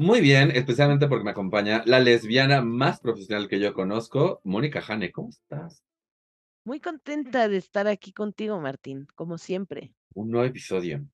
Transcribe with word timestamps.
Muy 0.00 0.22
bien, 0.22 0.50
especialmente 0.52 1.08
porque 1.08 1.24
me 1.24 1.32
acompaña 1.32 1.82
la 1.84 2.00
lesbiana 2.00 2.62
más 2.62 3.00
profesional 3.00 3.48
que 3.48 3.60
yo 3.60 3.74
conozco, 3.74 4.40
Mónica 4.44 4.80
Jane. 4.80 5.12
¿Cómo 5.12 5.28
estás? 5.28 5.84
Muy 6.64 6.80
contenta 6.80 7.48
de 7.48 7.58
estar 7.58 7.86
aquí 7.86 8.14
contigo, 8.14 8.58
Martín, 8.58 9.06
como 9.14 9.36
siempre. 9.36 9.92
Un 10.14 10.30
nuevo 10.30 10.46
episodio. 10.46 11.04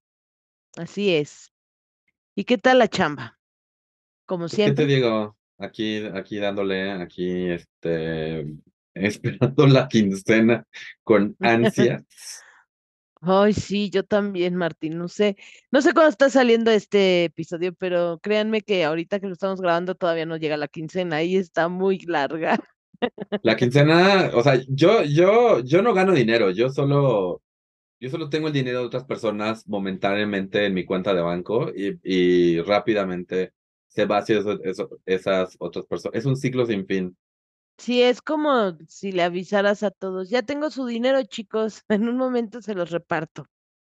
Así 0.77 1.13
es. 1.13 1.53
¿Y 2.37 2.45
qué 2.45 2.59
tal 2.59 2.79
la 2.79 2.87
chamba? 2.87 3.37
Como 4.25 4.49
siempre. 4.49 4.77
Pues, 4.77 4.87
¿Qué 4.87 4.95
te 4.95 4.95
digo? 4.95 5.37
Aquí, 5.59 6.05
aquí 6.15 6.39
dándole, 6.39 6.93
aquí, 6.93 7.51
este, 7.51 8.47
esperando 8.95 9.67
la 9.67 9.89
quincena 9.89 10.65
con 11.03 11.35
ansia. 11.41 12.05
Ay, 13.23 13.53
sí, 13.55 13.91
yo 13.91 14.05
también, 14.05 14.55
Martín. 14.57 14.99
No 14.99 15.09
sé, 15.09 15.37
no 15.71 15.83
sé 15.83 15.93
cuándo 15.93 16.11
está 16.11 16.31
saliendo 16.31 16.71
este 16.71 17.25
episodio, 17.25 17.75
pero 17.75 18.21
créanme 18.23 18.61
que 18.63 18.85
ahorita 18.85 19.21
que 19.21 19.27
lo 19.27 19.33
estamos 19.33 19.61
grabando 19.61 19.95
todavía 19.95 20.27
no 20.27 20.37
llega 20.37 20.57
la 20.57 20.69
quincena 20.69 21.23
y 21.23 21.37
está 21.37 21.69
muy 21.69 21.99
larga. 22.01 22.59
La 23.43 23.57
quincena, 23.57 24.31
o 24.35 24.43
sea, 24.43 24.61
yo, 24.69 25.03
yo, 25.05 25.61
yo 25.61 25.83
no 25.83 25.95
gano 25.95 26.13
dinero, 26.13 26.51
yo 26.51 26.69
solo, 26.71 27.43
yo 28.01 28.11
solo 28.11 28.29
tengo 28.31 28.49
el 28.49 28.53
dinero 28.55 28.81
de 28.81 28.87
otras 28.87 29.05
personas 29.05 29.67
momentáneamente 29.69 30.67
en 30.67 30.75
mi 30.75 30.85
cuenta 30.85 31.15
de 31.15 31.23
banco 31.23 31.71
y, 31.75 31.99
y 32.05 32.61
rápidamente 32.63 33.53
se 33.89 34.07
va 34.07 34.19
hacia 34.19 34.41
esas 35.07 35.57
otras 35.59 35.87
personas. 35.87 36.19
Es 36.19 36.27
un 36.27 36.37
ciclo 36.37 36.67
sin 36.67 36.87
fin. 36.87 37.17
Sí, 37.79 38.03
es 38.03 38.23
como 38.23 38.77
si 38.89 39.13
le 39.13 39.23
avisaras 39.23 39.83
a 39.83 39.91
todos, 39.91 40.31
ya 40.31 40.43
tengo 40.43 40.71
su 40.71 40.87
dinero, 40.87 41.23
chicos, 41.25 41.83
en 41.89 42.09
un 42.09 42.17
momento 42.17 42.63
se 42.63 42.75
los 42.75 42.91
reparto. 42.91 43.47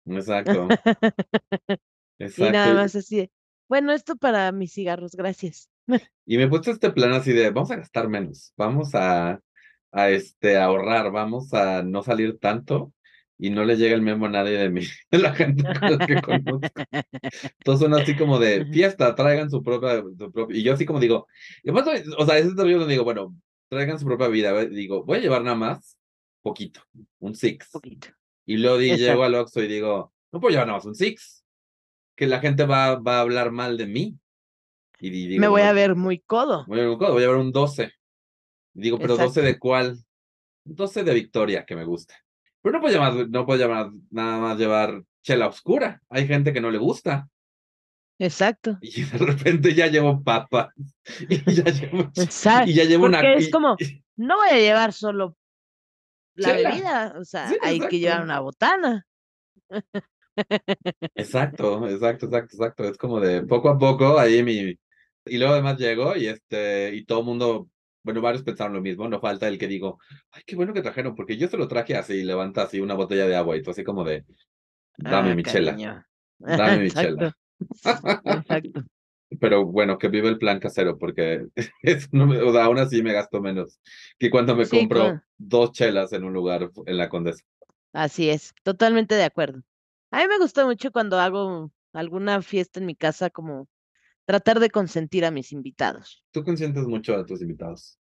Exacto. 0.07 0.69
Y 2.19 2.45
nada 2.45 2.73
más 2.73 2.97
así 2.97 3.31
bueno, 3.69 3.93
esto 3.93 4.17
para 4.17 4.53
mis 4.53 4.73
cigarros, 4.73 5.15
gracias. 5.15 5.71
Y 6.27 6.39
me 6.39 6.49
puesto 6.49 6.71
este 6.73 6.91
plan 6.91 7.13
así 7.13 7.33
de, 7.33 7.51
vamos 7.51 7.71
a 7.71 7.77
gastar 7.77 8.09
menos, 8.09 8.53
vamos 8.57 8.95
a, 8.95 9.41
a 9.93 10.11
este, 10.11 10.57
ahorrar, 10.57 11.13
vamos 11.13 11.55
a 11.55 11.85
no 11.85 12.03
salir 12.03 12.39
tanto 12.41 12.93
y 13.39 13.51
no 13.51 13.65
le 13.65 13.77
llega 13.77 13.95
el 13.95 14.03
memo 14.03 14.27
a 14.27 14.31
nadie 14.31 14.59
de 14.59 14.71
mí, 14.71 14.81
de 15.11 15.19
la 15.19 15.33
gente 15.35 15.63
con 15.63 15.99
la 15.99 16.07
que 16.07 16.21
conozco. 16.21 16.69
Todos 17.63 17.79
son 17.79 17.95
así 17.95 18.17
como 18.17 18.41
de 18.41 18.67
fiesta, 18.67 19.15
traigan 19.15 19.51
su 19.51 19.63
propia, 19.63 20.03
su 20.19 20.33
propia, 20.33 20.57
y 20.57 20.65
yo 20.65 20.73
así 20.73 20.85
como 20.85 20.99
digo, 20.99 21.29
o 22.19 22.27
sea, 22.27 22.39
es 22.39 22.57
donde 22.57 22.87
digo, 22.89 23.05
bueno, 23.05 23.37
traigan 23.69 23.99
su 23.99 24.07
propia 24.07 24.29
vida. 24.29 24.65
Digo, 24.67 25.05
voy 25.05 25.19
a 25.19 25.21
llevar 25.21 25.43
nada 25.43 25.57
más 25.57 25.99
poquito, 26.43 26.81
un 27.19 27.35
six. 27.35 27.71
Poquito. 27.73 28.09
Y 28.45 28.57
luego 28.59 28.79
llego 28.79 29.25
al 29.25 29.35
Oxxo 29.35 29.63
y 29.63 29.67
digo, 29.67 30.13
no 30.33 30.41
puedo 30.41 30.53
llevar 30.53 30.69
nada 30.69 30.79
más 30.79 30.87
un 30.87 30.95
six. 30.95 31.45
Que 32.15 32.27
la 32.27 32.41
gente 32.41 32.65
va, 32.65 32.97
va 32.97 33.19
a 33.19 33.21
hablar 33.21 33.51
mal 33.51 33.77
de 33.77 33.87
mí. 33.87 34.19
Y 35.01 35.11
digo, 35.11 35.41
Me 35.41 35.49
voy 35.49 35.63
a 35.63 35.73
ver 35.73 35.95
muy 35.95 36.21
codo. 36.21 36.65
Voy 36.67 36.79
a 36.79 36.83
ver 36.83 36.91
muy 36.91 36.99
codo, 36.99 37.13
voy 37.13 37.23
a 37.23 37.27
llevar 37.27 37.41
un 37.41 37.53
12. 37.53 37.93
Y 38.75 38.81
digo, 38.81 38.99
pero 38.99 39.17
12 39.17 39.43
de 39.43 39.59
cuál? 39.59 39.99
12 40.65 41.05
de 41.05 41.15
Victoria, 41.15 41.65
que 41.65 41.77
me 41.77 41.85
gusta. 41.85 42.15
Pero 42.63 42.75
no 42.75 42.81
puedo 42.81 42.95
llevar, 42.95 43.29
no 43.29 43.45
puedo 43.47 43.59
llevar 43.59 43.91
nada 44.11 44.39
más 44.39 44.59
llevar 44.59 45.03
chela 45.23 45.49
oscura. 45.49 46.01
Hay 46.09 46.27
gente 46.27 46.53
que 46.53 46.61
no 46.61 46.71
le 46.71 46.79
gusta. 46.79 47.29
Exacto. 48.19 48.79
Y 48.81 49.03
de 49.03 49.19
repente 49.19 49.75
ya 49.75 49.87
llevo 49.89 50.23
papas. 50.23 50.69
Y 51.29 51.55
ya 51.55 51.65
llevo, 51.65 52.11
Y 52.67 52.75
ya 52.75 52.85
llevo 52.85 53.09
Porque 53.09 53.35
es 53.35 53.51
como, 53.51 53.77
no 54.17 54.37
voy 54.37 54.49
a 54.51 54.59
llevar 54.59 54.93
solo 54.93 55.37
la 56.35 56.53
bebida, 56.53 57.15
o 57.19 57.25
sea, 57.25 57.51
hay 57.63 57.79
que 57.81 57.99
llevar 57.99 58.23
una 58.23 58.41
botana. 58.41 59.07
Exacto, 61.15 61.89
exacto, 61.89 62.27
exacto, 62.27 62.57
exacto. 62.57 62.85
Es 62.85 62.99
como 62.99 63.21
de 63.21 63.43
poco 63.43 63.71
a 63.71 63.79
poco 63.79 64.19
ahí 64.19 64.43
mi. 64.43 64.75
Y 65.25 65.39
luego 65.39 65.55
además 65.55 65.79
llego 65.79 66.15
y 66.15 66.27
este, 66.27 66.95
y 66.95 67.05
todo 67.05 67.21
el 67.21 67.25
mundo, 67.27 67.69
bueno, 68.03 68.21
varios 68.21 68.43
pensaron 68.45 68.75
lo 68.75 68.81
mismo, 68.81 69.09
no 69.09 69.19
falta 69.21 69.49
el 69.49 69.59
que 69.59 69.67
digo, 69.67 69.99
ay, 70.31 70.43
qué 70.47 70.55
bueno 70.55 70.73
que 70.73 70.83
trajeron, 70.83 71.15
porque 71.17 71.37
yo 71.37 71.49
se 71.49 71.57
lo 71.57 71.67
traje 71.67 71.97
así, 71.97 72.23
levanta 72.23 72.63
así 72.63 72.81
una 72.81 72.95
botella 72.95 73.27
de 73.27 73.35
agua 73.35 73.57
y 73.57 73.63
tú 73.63 73.71
así 73.71 73.83
como 73.83 74.05
de, 74.05 74.25
dame 74.99 75.33
Ah, 75.33 75.35
mi 75.35 75.43
chela, 75.43 75.73
cariño. 75.73 76.05
dame 76.39 76.79
mi 76.79 76.87
Exacto. 76.87 77.17
chela. 77.17 77.33
Exacto. 78.25 78.85
Pero 79.41 79.65
bueno, 79.67 79.99
que 79.99 80.09
vive 80.09 80.29
el 80.29 80.39
plan 80.39 80.61
casero, 80.61 80.99
porque 80.99 81.47
es, 81.83 82.13
no 82.13 82.27
me- 82.27 82.39
o 82.43 82.53
sea, 82.53 82.65
aún 82.65 82.79
así 82.79 83.03
me 83.03 83.13
gasto 83.13 83.41
menos 83.41 83.81
que 84.19 84.31
cuando 84.31 84.55
me 84.57 84.65
Sí, 84.65 84.71
compro 84.79 85.05
claro. 85.05 85.23
dos 85.39 85.73
chelas 85.73 86.13
en 86.13 86.25
un 86.25 86.33
lugar 86.33 86.71
en 86.87 86.97
la 86.97 87.09
Condesa. 87.09 87.43
Así 87.93 88.31
es, 88.31 88.55
totalmente 88.63 89.15
de 89.17 89.25
acuerdo. 89.25 89.63
A 90.13 90.19
mí 90.21 90.29
me 90.29 90.39
gusta 90.39 90.65
mucho 90.65 90.93
cuando 90.93 91.19
hago 91.19 91.73
alguna 91.93 92.41
fiesta 92.43 92.79
en 92.79 92.87
mi 92.87 92.95
casa, 92.95 93.31
como 93.31 93.69
tratar 94.27 94.61
de 94.61 94.71
consentir 94.71 95.25
a 95.25 95.31
mis 95.33 95.53
invitados. 95.53 96.25
Tú 96.31 96.45
consientes 96.45 96.85
mucho 96.87 97.17
a 97.17 97.25
tus 97.25 97.41
invitados. 97.43 97.99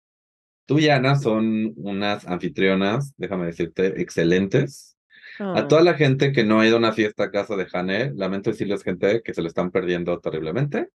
Tú 0.66 0.80
y 0.80 0.90
Ana 0.90 1.16
son 1.16 1.74
unas 1.78 2.26
anfitrionas, 2.28 3.14
déjame 3.18 3.48
decirte, 3.48 4.02
excelentes. 4.02 4.95
A 5.40 5.68
toda 5.68 5.82
la 5.82 5.96
gente 5.96 6.32
que 6.32 6.44
no 6.44 6.60
ha 6.60 6.68
ido 6.68 6.76
a 6.76 6.80
una 6.80 6.94
fiesta 6.94 7.26
a 7.26 7.32
casa 7.32 7.56
de 7.56 7.66
Jane, 7.66 8.12
lamento 8.16 8.52
decirles, 8.52 8.84
gente, 8.84 9.22
que 9.22 9.34
se 9.34 9.42
lo 9.42 9.48
están 9.48 9.72
perdiendo 9.72 10.20
terriblemente, 10.20 10.90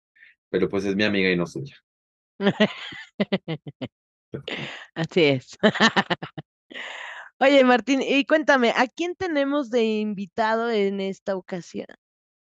pero 0.48 0.68
pues 0.68 0.84
es 0.84 0.96
mi 0.96 1.04
amiga 1.04 1.30
y 1.30 1.36
no 1.36 1.46
suya. 1.46 1.76
Así 4.94 5.24
es. 5.24 5.58
Oye, 7.38 7.64
Martín, 7.64 8.02
y 8.02 8.24
cuéntame, 8.26 8.70
¿a 8.76 8.86
quién 8.86 9.14
tenemos 9.14 9.70
de 9.70 9.84
invitado 9.84 10.70
en 10.70 11.00
esta 11.00 11.36
ocasión? 11.36 11.86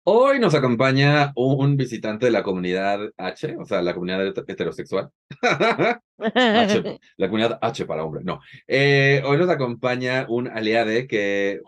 Hoy 0.10 0.40
nos 0.40 0.56
acompaña 0.56 1.34
un 1.36 1.76
visitante 1.76 2.28
de 2.28 2.32
la 2.32 2.42
comunidad 2.42 3.12
H, 3.18 3.58
o 3.58 3.66
sea, 3.66 3.82
la 3.82 3.94
comunidad 3.94 4.26
het- 4.26 4.46
heterosexual. 4.48 5.10
H, 6.18 7.00
la 7.18 7.28
comunidad 7.28 7.60
H 7.62 7.86
para 7.86 8.06
hombre, 8.06 8.24
no. 8.24 8.40
Eh, 8.68 9.22
hoy 9.26 9.38
nos 9.38 9.50
acompaña 9.50 10.26
un 10.30 10.48
aliade 10.48 11.08
que 11.08 11.60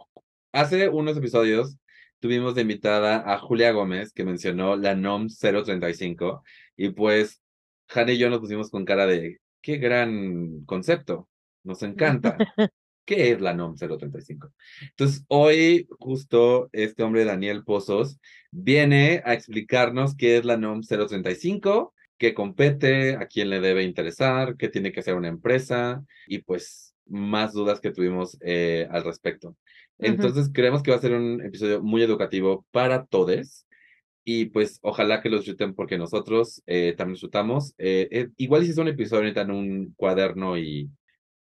hace 0.54 0.88
unos 0.88 1.18
episodios 1.18 1.76
tuvimos 2.22 2.56
de 2.56 2.62
invitada 2.62 3.30
a 3.30 3.40
Julia 3.40 3.74
Gómez, 3.74 4.14
que 4.14 4.24
mencionó 4.24 4.78
la 4.78 4.96
NOM 4.96 5.28
035, 5.28 6.42
y 6.78 6.92
pues 6.92 7.42
Jane 7.90 8.14
y 8.14 8.20
yo 8.20 8.30
nos 8.30 8.40
pusimos 8.40 8.72
con 8.72 8.86
cara 8.86 9.06
de, 9.06 9.40
qué 9.62 9.80
gran 9.80 10.64
concepto, 10.64 11.28
nos 11.66 11.84
encanta. 11.84 12.38
¿Qué 13.06 13.32
es 13.32 13.42
la 13.42 13.54
NOM 13.54 13.76
035? 13.76 14.52
Entonces, 14.90 15.26
hoy 15.28 15.88
justo 16.00 16.70
este 16.72 17.04
hombre, 17.04 17.26
Daniel 17.26 17.64
Pozos, 17.64 18.20
viene 18.52 19.22
a 19.26 19.34
explicarnos 19.34 20.16
qué 20.16 20.38
es 20.38 20.46
la 20.46 20.58
NOM 20.58 20.82
035, 20.82 21.94
qué 22.18 22.34
compete, 22.34 23.16
a 23.16 23.28
quién 23.28 23.50
le 23.50 23.62
debe 23.62 23.84
interesar, 23.84 24.56
qué 24.58 24.70
tiene 24.70 24.92
que 24.92 25.00
hacer 25.00 25.16
una 25.16 25.28
empresa 25.28 26.04
y 26.28 26.40
pues 26.40 26.94
más 27.08 27.54
dudas 27.54 27.80
que 27.80 27.92
tuvimos 27.92 28.38
eh, 28.42 28.88
al 28.92 29.04
respecto. 29.04 29.56
Entonces, 29.98 30.50
creemos 30.54 30.84
que 30.84 30.92
va 30.92 30.98
a 30.98 31.02
ser 31.02 31.14
un 31.14 31.42
episodio 31.44 31.82
muy 31.82 32.02
educativo 32.04 32.66
para 32.72 33.06
todos 33.06 33.66
y 34.32 34.46
pues 34.46 34.80
ojalá 34.84 35.22
que 35.22 35.30
lo 35.30 35.38
disfruten 35.38 35.74
porque 35.74 35.98
nosotros 35.98 36.62
eh, 36.68 36.94
también 36.96 37.16
disfrutamos. 37.16 37.74
Eh, 37.80 38.08
eh, 38.12 38.30
igual 38.38 38.64
si 38.64 38.70
es 38.70 38.78
un 38.78 38.88
episodio 38.88 39.24
necesitan 39.24 39.50
un 39.50 39.94
cuaderno 39.98 40.56
y, 40.56 40.90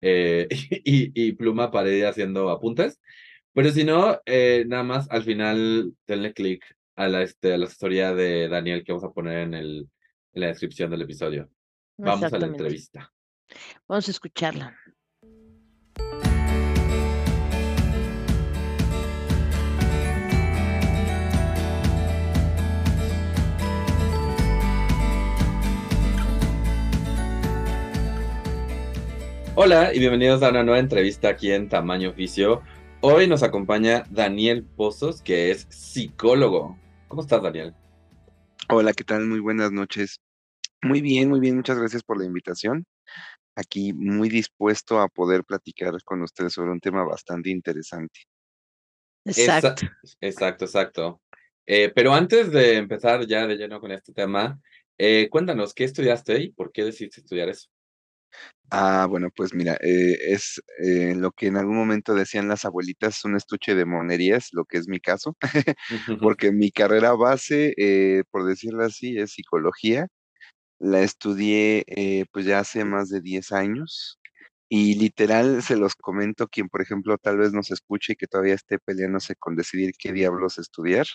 eh, 0.00 0.48
y, 0.84 1.10
y 1.14 1.32
pluma 1.32 1.70
para 1.70 1.90
ir 1.90 2.06
haciendo 2.06 2.50
apuntes, 2.50 3.00
pero 3.56 3.70
si 3.70 3.84
no, 3.84 4.20
eh, 4.26 4.64
nada 4.66 4.82
más 4.82 5.10
al 5.10 5.22
final 5.22 5.94
denle 6.06 6.34
clic 6.34 6.62
a 6.94 7.08
la, 7.08 7.22
este, 7.22 7.54
a 7.54 7.58
la 7.58 7.64
asesoría 7.64 8.14
de 8.14 8.48
Daniel 8.48 8.84
que 8.84 8.92
vamos 8.92 9.04
a 9.04 9.14
poner 9.14 9.38
en, 9.38 9.54
el, 9.54 9.88
en 10.34 10.40
la 10.42 10.48
descripción 10.48 10.90
del 10.90 11.00
episodio. 11.00 11.48
Vamos 11.96 12.30
a 12.30 12.38
la 12.38 12.46
entrevista. 12.48 13.10
Vamos 13.88 14.08
a 14.08 14.10
escucharla. 14.10 14.76
Hola 29.58 29.94
y 29.94 30.00
bienvenidos 30.00 30.42
a 30.42 30.50
una 30.50 30.62
nueva 30.62 30.80
entrevista 30.80 31.30
aquí 31.30 31.50
en 31.50 31.70
Tamaño 31.70 32.10
Oficio. 32.10 32.60
Hoy 33.00 33.26
nos 33.26 33.42
acompaña 33.42 34.04
Daniel 34.10 34.62
Pozos, 34.62 35.22
que 35.22 35.50
es 35.50 35.66
psicólogo. 35.70 36.78
¿Cómo 37.08 37.22
estás, 37.22 37.42
Daniel? 37.42 37.74
Hola, 38.68 38.92
¿qué 38.92 39.02
tal? 39.02 39.26
Muy 39.26 39.40
buenas 39.40 39.72
noches. 39.72 40.20
Muy 40.82 41.00
bien, 41.00 41.30
muy 41.30 41.40
bien, 41.40 41.56
muchas 41.56 41.78
gracias 41.78 42.02
por 42.02 42.18
la 42.18 42.26
invitación. 42.26 42.84
Aquí 43.54 43.94
muy 43.94 44.28
dispuesto 44.28 45.00
a 45.00 45.08
poder 45.08 45.42
platicar 45.42 45.94
con 46.04 46.20
ustedes 46.20 46.52
sobre 46.52 46.72
un 46.72 46.80
tema 46.80 47.02
bastante 47.04 47.48
interesante. 47.48 48.24
Exacto. 49.24 49.86
exacto, 50.20 50.66
exacto. 50.66 51.22
Eh, 51.64 51.90
pero 51.94 52.12
antes 52.12 52.52
de 52.52 52.76
empezar 52.76 53.26
ya 53.26 53.46
de 53.46 53.56
lleno 53.56 53.80
con 53.80 53.90
este 53.90 54.12
tema, 54.12 54.60
eh, 54.98 55.30
cuéntanos, 55.30 55.72
¿qué 55.72 55.84
estudiaste 55.84 56.42
y 56.42 56.52
por 56.52 56.72
qué 56.72 56.84
decidiste 56.84 57.22
estudiar 57.22 57.48
eso? 57.48 57.70
Ah, 58.70 59.06
bueno, 59.08 59.28
pues 59.34 59.54
mira, 59.54 59.74
eh, 59.80 60.16
es 60.32 60.60
lo 61.16 61.30
que 61.30 61.46
en 61.46 61.56
algún 61.56 61.76
momento 61.76 62.14
decían 62.14 62.48
las 62.48 62.64
abuelitas, 62.64 63.24
un 63.24 63.36
estuche 63.36 63.74
de 63.76 63.84
monerías, 63.84 64.48
lo 64.52 64.64
que 64.64 64.78
es 64.78 64.88
mi 64.88 64.98
caso, 64.98 65.36
porque 66.18 66.50
mi 66.52 66.72
carrera 66.72 67.12
base, 67.14 67.74
por 68.30 68.44
decirlo 68.46 68.84
así, 68.84 69.18
es 69.18 69.32
psicología. 69.32 70.08
La 70.80 71.02
estudié 71.02 71.84
pues 72.32 72.46
ya 72.46 72.60
hace 72.60 72.84
más 72.84 73.08
de 73.10 73.20
10 73.22 73.52
años 73.52 74.18
y 74.68 74.96
literal 74.96 75.62
se 75.62 75.76
los 75.76 75.94
comento 75.94 76.48
quien, 76.48 76.68
por 76.68 76.82
ejemplo, 76.82 77.18
tal 77.18 77.38
vez 77.38 77.52
nos 77.52 77.70
escuche 77.70 78.14
y 78.14 78.16
que 78.16 78.26
todavía 78.26 78.54
esté 78.54 78.78
peleándose 78.78 79.36
con 79.36 79.56
decidir 79.56 79.92
qué 79.98 80.12
diablos 80.12 80.58
estudiar. 80.58 81.06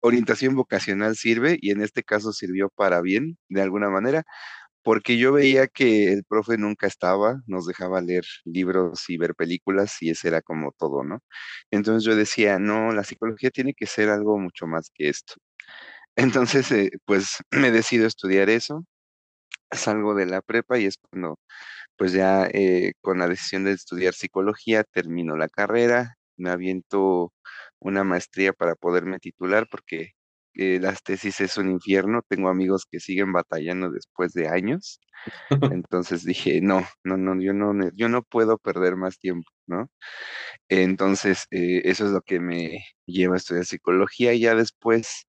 Orientación 0.00 0.54
vocacional 0.56 1.16
sirve 1.16 1.58
y 1.60 1.70
en 1.72 1.82
este 1.82 2.02
caso 2.04 2.32
sirvió 2.32 2.70
para 2.70 3.00
bien, 3.02 3.38
de 3.48 3.62
alguna 3.62 3.90
manera, 3.90 4.24
porque 4.82 5.18
yo 5.18 5.32
veía 5.32 5.68
que 5.68 6.12
el 6.12 6.24
profe 6.24 6.58
nunca 6.58 6.86
estaba, 6.86 7.40
nos 7.46 7.66
dejaba 7.66 8.00
leer 8.00 8.24
libros 8.44 9.08
y 9.08 9.16
ver 9.18 9.34
películas 9.34 9.96
y 10.02 10.10
ese 10.10 10.28
era 10.28 10.42
como 10.42 10.72
todo, 10.72 11.04
¿no? 11.04 11.20
Entonces 11.70 12.04
yo 12.04 12.16
decía, 12.16 12.58
no, 12.58 12.92
la 12.92 13.04
psicología 13.04 13.50
tiene 13.50 13.74
que 13.74 13.86
ser 13.86 14.08
algo 14.10 14.38
mucho 14.38 14.66
más 14.66 14.90
que 14.94 15.08
esto. 15.08 15.34
Entonces, 16.16 16.70
eh, 16.72 16.90
pues 17.06 17.38
me 17.52 17.70
decido 17.72 18.06
estudiar 18.06 18.50
eso, 18.50 18.84
salgo 19.72 20.14
de 20.14 20.26
la 20.26 20.42
prepa 20.42 20.78
y 20.78 20.86
es 20.86 20.96
cuando 20.98 21.38
pues 21.96 22.12
ya 22.12 22.46
eh, 22.52 22.92
con 23.02 23.18
la 23.18 23.28
decisión 23.28 23.64
de 23.64 23.72
estudiar 23.72 24.14
psicología, 24.14 24.84
termino 24.84 25.36
la 25.36 25.48
carrera, 25.48 26.16
me 26.36 26.50
aviento 26.50 27.32
una 27.80 28.04
maestría 28.04 28.52
para 28.52 28.74
poderme 28.76 29.18
titular 29.20 29.68
porque 29.70 30.12
eh, 30.54 30.78
las 30.80 31.02
tesis 31.02 31.40
es 31.40 31.56
un 31.58 31.70
infierno, 31.70 32.22
tengo 32.28 32.48
amigos 32.48 32.86
que 32.90 33.00
siguen 33.00 33.32
batallando 33.32 33.90
después 33.90 34.32
de 34.32 34.48
años, 34.48 35.00
entonces 35.84 36.24
dije, 36.24 36.60
no, 36.60 36.86
no, 37.04 37.16
no, 37.16 37.40
yo 37.40 37.52
no, 37.52 37.72
yo 37.94 38.08
no 38.08 38.22
puedo 38.22 38.58
perder 38.58 38.96
más 38.96 39.18
tiempo, 39.18 39.50
¿no? 39.66 39.88
Entonces, 40.68 41.46
eh, 41.50 41.82
eso 41.84 42.06
es 42.06 42.12
lo 42.12 42.22
que 42.22 42.40
me 42.40 42.84
lleva 43.06 43.34
a 43.34 43.38
estudiar 43.38 43.64
psicología 43.66 44.34
y 44.34 44.40
ya 44.40 44.54
después 44.54 45.26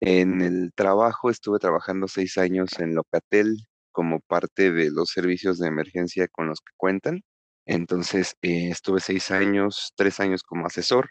en 0.00 0.42
el 0.42 0.72
trabajo 0.74 1.30
estuve 1.30 1.58
trabajando 1.58 2.08
seis 2.08 2.38
años 2.38 2.78
en 2.78 2.94
Locatel, 2.94 3.56
como 3.92 4.20
parte 4.20 4.72
de 4.72 4.90
los 4.90 5.10
servicios 5.10 5.58
de 5.58 5.68
emergencia 5.68 6.28
con 6.28 6.48
los 6.48 6.60
que 6.60 6.72
cuentan. 6.76 7.22
Entonces, 7.66 8.36
eh, 8.42 8.70
estuve 8.70 9.00
seis 9.00 9.30
años, 9.30 9.92
tres 9.96 10.20
años 10.20 10.42
como 10.42 10.66
asesor 10.66 11.10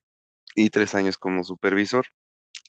y 0.56 0.70
tres 0.70 0.96
años 0.96 1.18
como 1.18 1.44
supervisor. 1.44 2.06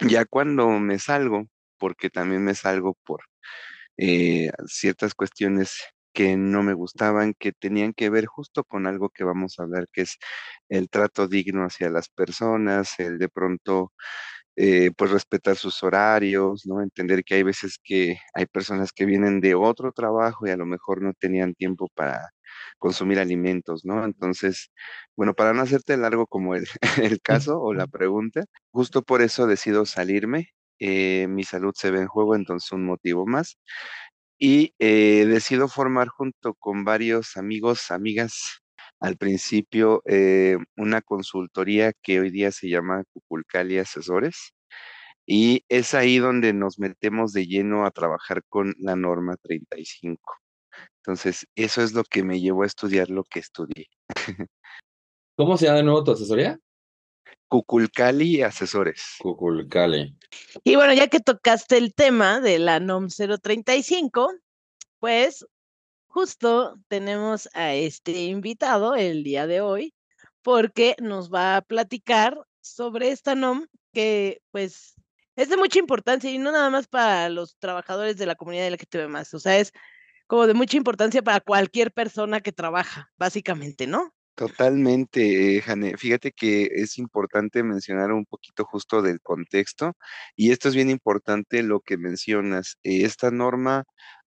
Ya 0.01 0.25
cuando 0.25 0.69
me 0.71 0.99
salgo, 0.99 1.47
porque 1.79 2.11
también 2.11 2.45
me 2.45 2.55
salgo 2.55 2.95
por 3.05 3.21
eh, 3.99 4.51
ciertas 4.67 5.15
cuestiones 5.15 5.79
que 6.15 6.37
no 6.37 6.63
me 6.65 6.75
gustaban, 6.75 7.35
que 7.39 7.53
tenían 7.53 7.93
que 7.95 8.11
ver 8.11 8.27
justo 8.27 8.65
con 8.65 8.87
algo 8.87 9.11
que 9.11 9.25
vamos 9.25 9.59
a 9.59 9.65
hablar, 9.65 9.89
que 9.93 10.03
es 10.03 10.19
el 10.69 10.89
trato 10.91 11.29
digno 11.29 11.65
hacia 11.67 11.91
las 11.91 12.09
personas, 12.11 12.99
el 13.01 13.19
de 13.19 13.29
pronto 13.31 13.93
eh, 14.57 14.93
pues 14.97 15.11
respetar 15.13 15.57
sus 15.57 15.83
horarios, 15.85 16.67
¿no? 16.67 16.83
Entender 16.83 17.25
que 17.25 17.37
hay 17.37 17.45
veces 17.45 17.79
que 17.85 18.19
hay 18.35 18.47
personas 18.47 18.93
que 18.93 19.07
vienen 19.07 19.41
de 19.41 19.55
otro 19.57 19.93
trabajo 19.93 20.47
y 20.49 20.51
a 20.53 20.59
lo 20.59 20.67
mejor 20.67 21.03
no 21.03 21.15
tenían 21.15 21.55
tiempo 21.55 21.89
para 21.95 22.31
consumir 22.79 23.19
alimentos, 23.19 23.85
¿no? 23.85 24.05
Entonces, 24.05 24.71
bueno, 25.17 25.35
para 25.35 25.53
no 25.53 25.63
hacerte 25.63 25.97
largo 25.97 26.27
como 26.27 26.55
el, 26.55 26.67
el 27.17 27.21
caso 27.21 27.61
o 27.61 27.75
la 27.75 27.87
pregunta, 27.87 28.45
justo 28.73 29.03
por 29.03 29.23
eso 29.23 29.47
decido 29.47 29.87
salirme. 29.87 30.51
Eh, 30.81 31.27
mi 31.29 31.45
salud 31.45 31.73
se 31.77 31.91
ve 31.91 32.01
en 32.01 32.09
juego, 32.09 32.35
entonces 32.37 32.73
un 32.73 32.85
motivo 32.85 33.27
más. 33.27 33.59
Y 34.39 34.75
eh, 34.79 35.27
decido 35.27 35.69
formar 35.69 36.09
junto 36.09 36.55
con 36.55 36.85
varios 36.85 37.37
amigos, 37.37 37.91
amigas, 37.91 38.61
al 39.01 39.17
principio 39.17 40.03
eh, 40.07 40.57
una 40.77 41.03
consultoría 41.03 41.93
que 42.03 42.21
hoy 42.21 42.31
día 42.31 42.53
se 42.53 42.69
llama 42.69 43.05
Cuculcali 43.13 43.79
Asesores. 43.79 44.53
Y 45.27 45.65
es 45.69 45.95
ahí 45.95 46.19
donde 46.19 46.53
nos 46.55 46.79
metemos 46.79 47.33
de 47.33 47.47
lleno 47.47 47.87
a 47.87 47.91
trabajar 47.91 48.43
con 48.49 48.75
la 48.79 48.97
norma 48.97 49.37
35. 49.37 50.35
Entonces, 50.99 51.47
eso 51.55 51.83
es 51.83 51.93
lo 51.93 52.05
que 52.05 52.23
me 52.23 52.41
llevó 52.41 52.63
a 52.63 52.67
estudiar 52.67 53.11
lo 53.11 53.25
que 53.25 53.41
estudié. 53.41 53.89
¿Cómo 55.37 55.57
se 55.57 55.67
llama 55.67 55.79
de 55.79 55.83
nuevo 55.85 56.05
tu 56.05 56.13
asesoría? 56.13 56.59
Cuculcali 57.49 58.43
Asesores. 58.43 59.17
Cuculcali. 59.21 60.17
Y 60.65 60.77
bueno, 60.77 60.93
ya 60.93 61.09
que 61.09 61.21
tocaste 61.21 61.77
el 61.77 61.95
tema 61.95 62.41
de 62.41 62.59
la 62.59 62.81
NOM 62.81 63.09
035, 63.09 64.33
pues 64.99 65.47
justo 66.07 66.79
tenemos 66.89 67.49
a 67.55 67.75
este 67.75 68.25
invitado 68.25 68.95
el 68.95 69.25
día 69.25 69.47
de 69.47 69.61
hoy 69.61 69.95
porque 70.43 70.95
nos 71.01 71.33
va 71.33 71.57
a 71.57 71.63
platicar 71.63 72.39
sobre 72.61 73.11
esta 73.11 73.35
NOM 73.35 73.67
que 73.93 74.41
pues 74.51 74.95
es 75.37 75.49
de 75.49 75.57
mucha 75.57 75.79
importancia 75.79 76.31
y 76.31 76.39
no 76.39 76.53
nada 76.53 76.71
más 76.71 76.87
para 76.87 77.29
los 77.29 77.57
trabajadores 77.59 78.17
de 78.17 78.27
la 78.27 78.37
comunidad 78.37 78.69
LGTB 78.69 79.09
más, 79.09 79.35
o 79.35 79.41
sea, 79.41 79.59
es 79.59 79.73
como 80.27 80.47
de 80.47 80.55
mucha 80.55 80.77
importancia 80.77 81.23
para 81.23 81.41
cualquier 81.41 81.93
persona 81.93 82.41
que 82.41 82.53
trabaja, 82.53 83.11
básicamente, 83.17 83.87
¿no? 83.87 84.15
Totalmente, 84.37 85.61
Jane. 85.63 85.97
Fíjate 85.97 86.33
que 86.33 86.69
es 86.73 86.99
importante 86.99 87.63
mencionar 87.63 88.11
un 88.11 88.25
poquito 88.25 88.65
justo 88.65 89.01
del 89.01 89.21
contexto 89.21 89.93
y 90.35 90.51
esto 90.51 90.69
es 90.69 90.75
bien 90.75 90.91
importante 90.91 91.63
lo 91.63 91.81
que 91.81 91.97
mencionas. 91.97 92.77
Esta 92.83 93.31
norma 93.31 93.85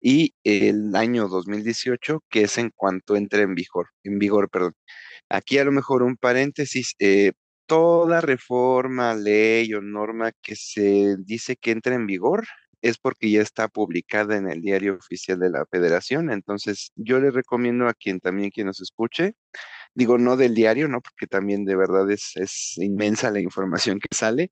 y 0.02 0.36
el 0.44 0.96
año 0.96 1.28
2018, 1.28 2.24
que 2.30 2.44
es 2.44 2.58
en 2.58 2.72
cuanto 2.76 3.16
entre 3.16 3.44
en 3.44 3.56
vigor, 3.56 3.90
en 4.04 4.20
vigor, 4.20 4.50
perdón. 4.50 4.74
Aquí 5.30 5.58
a 5.58 5.66
lo 5.66 5.72
mejor 5.72 6.04
un 6.04 6.18
paréntesis, 6.18 6.96
eh, 7.00 7.34
toda 7.68 8.22
reforma, 8.22 9.16
ley 9.16 9.74
o 9.74 9.82
norma 9.82 10.32
que 10.42 10.56
se 10.56 11.16
dice 11.26 11.56
que 11.58 11.72
entre 11.72 11.96
en 11.96 12.06
vigor 12.08 12.46
es 12.86 13.00
porque 13.00 13.32
ya 13.32 13.42
está 13.42 13.68
publicada 13.68 14.38
en 14.38 14.48
el 14.48 14.62
diario 14.62 14.96
oficial 14.96 15.40
de 15.40 15.50
la 15.50 15.66
federación. 15.66 16.30
Entonces, 16.32 16.92
yo 16.96 17.20
le 17.20 17.32
recomiendo 17.32 17.88
a 17.88 17.96
quien 17.96 18.20
también 18.20 18.52
quien 18.52 18.68
nos 18.68 18.80
escuche, 18.80 19.34
digo, 19.96 20.20
no 20.20 20.38
del 20.38 20.54
diario, 20.54 20.88
¿no? 20.88 21.02
Porque 21.02 21.28
también 21.28 21.66
de 21.66 21.76
verdad 21.76 22.10
es, 22.12 22.34
es 22.36 22.78
inmensa 22.78 23.32
la 23.32 23.40
información 23.40 24.00
que 24.00 24.16
sale, 24.16 24.52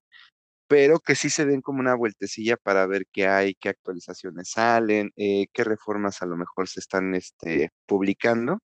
pero 0.68 1.00
que 1.00 1.16
sí 1.16 1.30
se 1.30 1.46
den 1.46 1.62
como 1.62 1.80
una 1.82 1.96
vueltecilla 1.96 2.58
para 2.58 2.88
ver 2.88 3.06
qué 3.12 3.28
hay, 3.28 3.56
qué 3.56 3.70
actualizaciones 3.70 4.50
salen, 4.52 5.12
eh, 5.16 5.48
qué 5.54 5.64
reformas 5.64 6.22
a 6.24 6.26
lo 6.26 6.38
mejor 6.38 6.68
se 6.68 6.80
están 6.80 7.14
este, 7.16 7.72
publicando 7.86 8.60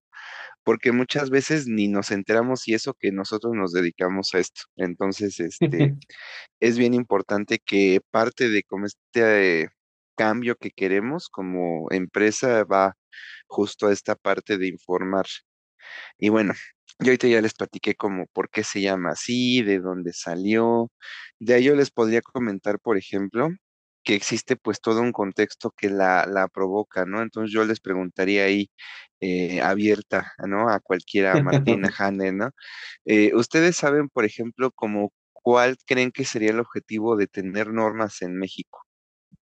porque 0.70 0.92
muchas 0.92 1.32
veces 1.32 1.66
ni 1.66 1.88
nos 1.88 2.12
enteramos 2.12 2.68
y 2.68 2.76
eso 2.76 2.94
que 2.94 3.12
nosotros 3.12 3.54
nos 3.56 3.74
dedicamos 3.74 4.36
a 4.36 4.38
esto. 4.38 4.62
Entonces, 4.76 5.40
este, 5.40 5.58
es 6.60 6.78
bien 6.78 6.94
importante 6.94 7.58
que 7.58 8.02
parte 8.12 8.50
de 8.50 8.62
como 8.62 8.86
este 8.86 9.70
cambio 10.16 10.56
que 10.58 10.70
queremos 10.70 11.28
como 11.28 11.88
empresa 11.90 12.66
va 12.66 12.94
justo 13.48 13.88
a 13.88 13.94
esta 13.94 14.14
parte 14.16 14.60
de 14.60 14.68
informar. 14.68 15.26
Y 16.20 16.30
bueno, 16.30 16.54
yo 17.00 17.08
ahorita 17.08 17.28
ya 17.28 17.42
les 17.42 17.56
platiqué 17.56 17.96
como 17.96 18.28
por 18.28 18.52
qué 18.52 18.64
se 18.64 18.80
llama 18.80 19.14
así, 19.14 19.64
de 19.64 19.80
dónde 19.80 20.14
salió. 20.14 20.92
De 21.40 21.56
ahí 21.56 21.64
yo 21.64 21.76
les 21.76 21.90
podría 21.90 22.22
comentar, 22.22 22.80
por 22.80 22.96
ejemplo, 22.96 23.50
que 24.10 24.16
existe 24.16 24.56
pues 24.56 24.82
todo 24.82 25.02
un 25.02 25.12
contexto 25.12 25.70
que 25.70 25.88
la, 25.88 26.26
la 26.26 26.48
provoca, 26.48 27.06
¿no? 27.06 27.22
Entonces 27.22 27.54
yo 27.54 27.64
les 27.64 27.80
preguntaría 27.80 28.46
ahí 28.46 28.72
eh, 29.22 29.62
abierta, 29.62 30.34
¿no? 30.48 30.68
A 30.68 30.80
cualquiera, 30.80 31.40
Martina, 31.44 31.92
Hanne, 31.96 32.32
¿no? 32.34 32.50
Eh, 33.06 33.30
Ustedes 33.36 33.76
saben, 33.76 34.10
por 34.10 34.26
ejemplo, 34.26 34.72
como 34.72 35.14
cuál 35.32 35.78
creen 35.86 36.10
que 36.12 36.26
sería 36.26 36.50
el 36.50 36.60
objetivo 36.60 37.18
de 37.18 37.28
tener 37.28 37.68
normas 37.72 38.24
en 38.24 38.36
México. 38.36 38.80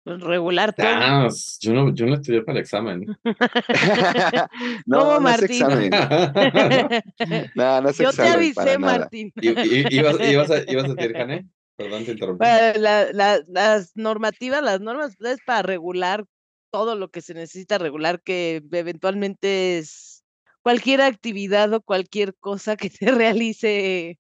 Pues, 0.04 0.20
regular 0.20 0.74
todo. 0.74 0.86
Ah, 0.86 1.30
yo 1.62 1.74
no, 1.74 1.94
yo 1.96 2.06
no 2.06 2.16
estudié 2.16 2.42
para 2.42 2.58
el 2.58 2.62
examen. 2.64 3.06
no, 4.86 5.00
¿Cómo, 5.00 5.20
no 5.22 5.30
es 5.30 5.42
Martín? 5.42 5.62
examen. 5.62 5.92
No, 7.56 7.82
no 7.82 7.90
es 7.90 7.98
Yo 8.00 8.10
te 8.10 8.12
examen 8.12 8.54
para 8.54 8.72
avisé, 8.72 8.80
nada. 8.80 8.98
Martín. 9.00 9.32
¿Y, 9.38 9.50
y- 9.50 9.88
ibas, 9.98 10.20
ibas 10.30 10.52
a, 10.52 10.58
ibas 10.70 10.86
a 10.90 10.94
decir, 10.94 11.16
Jane? 11.16 11.48
Perdón, 11.78 12.06
te 12.06 12.12
interrumpí. 12.12 12.40
Para 12.40 12.74
la- 12.78 13.12
la- 13.14 13.44
las 13.48 13.96
normativas, 13.96 14.64
las 14.64 14.82
normas 14.82 15.16
pues, 15.18 15.36
es 15.36 15.40
para 15.46 15.62
regular 15.62 16.26
todo 16.72 16.96
lo 16.96 17.10
que 17.10 17.22
se 17.22 17.34
necesita 17.34 17.78
regular, 17.78 18.22
que 18.22 18.64
eventualmente 18.72 19.78
es 19.78 20.24
cualquier 20.62 21.02
actividad 21.02 21.72
o 21.74 21.82
cualquier 21.82 22.36
cosa 22.36 22.76
que 22.76 22.90
se 22.90 23.06
realice 23.46 24.20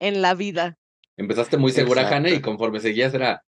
en 0.00 0.22
la 0.22 0.34
vida. 0.34 0.76
Empezaste 1.16 1.58
muy 1.58 1.70
segura, 1.70 2.06
Jane, 2.06 2.32
y 2.32 2.40
conforme 2.40 2.80
seguías 2.80 3.14
era... 3.14 3.44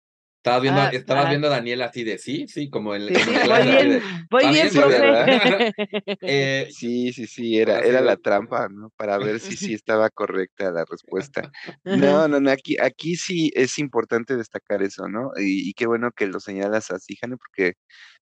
Estabas 0.40 0.62
viendo, 0.62 0.80
Ah, 0.80 0.90
estabas 0.90 1.26
ah. 1.26 1.28
viendo 1.28 1.46
a 1.48 1.50
Daniela 1.50 1.84
así 1.86 2.02
de 2.02 2.16
sí, 2.16 2.46
sí, 2.48 2.70
como 2.70 2.94
en, 2.94 3.14
Sí, 3.14 3.20
voy 3.46 3.62
bien, 3.62 3.90
de, 3.90 4.00
voy 4.30 4.44
"Está 4.44 4.50
bien, 4.52 4.70
bien, 4.72 4.72
profe. 4.72 5.72
Eh, 6.22 6.66
Sí, 6.70 7.12
sí, 7.12 7.26
sí, 7.26 7.58
era, 7.58 7.80
era 7.80 8.00
la 8.00 8.16
trampa, 8.16 8.68
¿no? 8.70 8.90
Para 8.96 9.18
ver 9.18 9.38
si 9.40 9.56
sí 9.56 9.74
estaba 9.74 10.08
correcta 10.08 10.70
la 10.70 10.84
respuesta. 10.86 11.50
No, 11.84 12.26
no, 12.28 12.40
no, 12.40 12.50
aquí, 12.50 12.76
aquí 12.80 13.16
sí 13.16 13.50
es 13.54 13.78
importante 13.78 14.36
destacar 14.36 14.82
eso, 14.82 15.08
¿no? 15.08 15.30
Y, 15.36 15.68
y 15.68 15.72
qué 15.74 15.86
bueno 15.86 16.10
que 16.12 16.26
lo 16.26 16.40
señalas 16.40 16.90
así, 16.90 17.16
Jane, 17.20 17.36
porque 17.36 17.74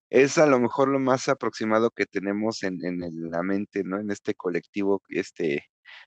es 0.09 0.37
a 0.39 0.47
lo 0.47 0.59
mejor 0.59 0.89
lo 0.89 0.99
más 0.99 1.29
aproximado 1.29 1.91
que 1.91 2.05
tenemos 2.07 2.63
en, 2.63 2.83
en 2.85 3.03
el- 3.03 3.29
la 3.31 3.43
mente, 3.43 3.83
¿no? 3.85 3.99
En 3.99 4.11
este 4.11 4.35
colectivo, 4.35 5.01
este, 5.09 5.65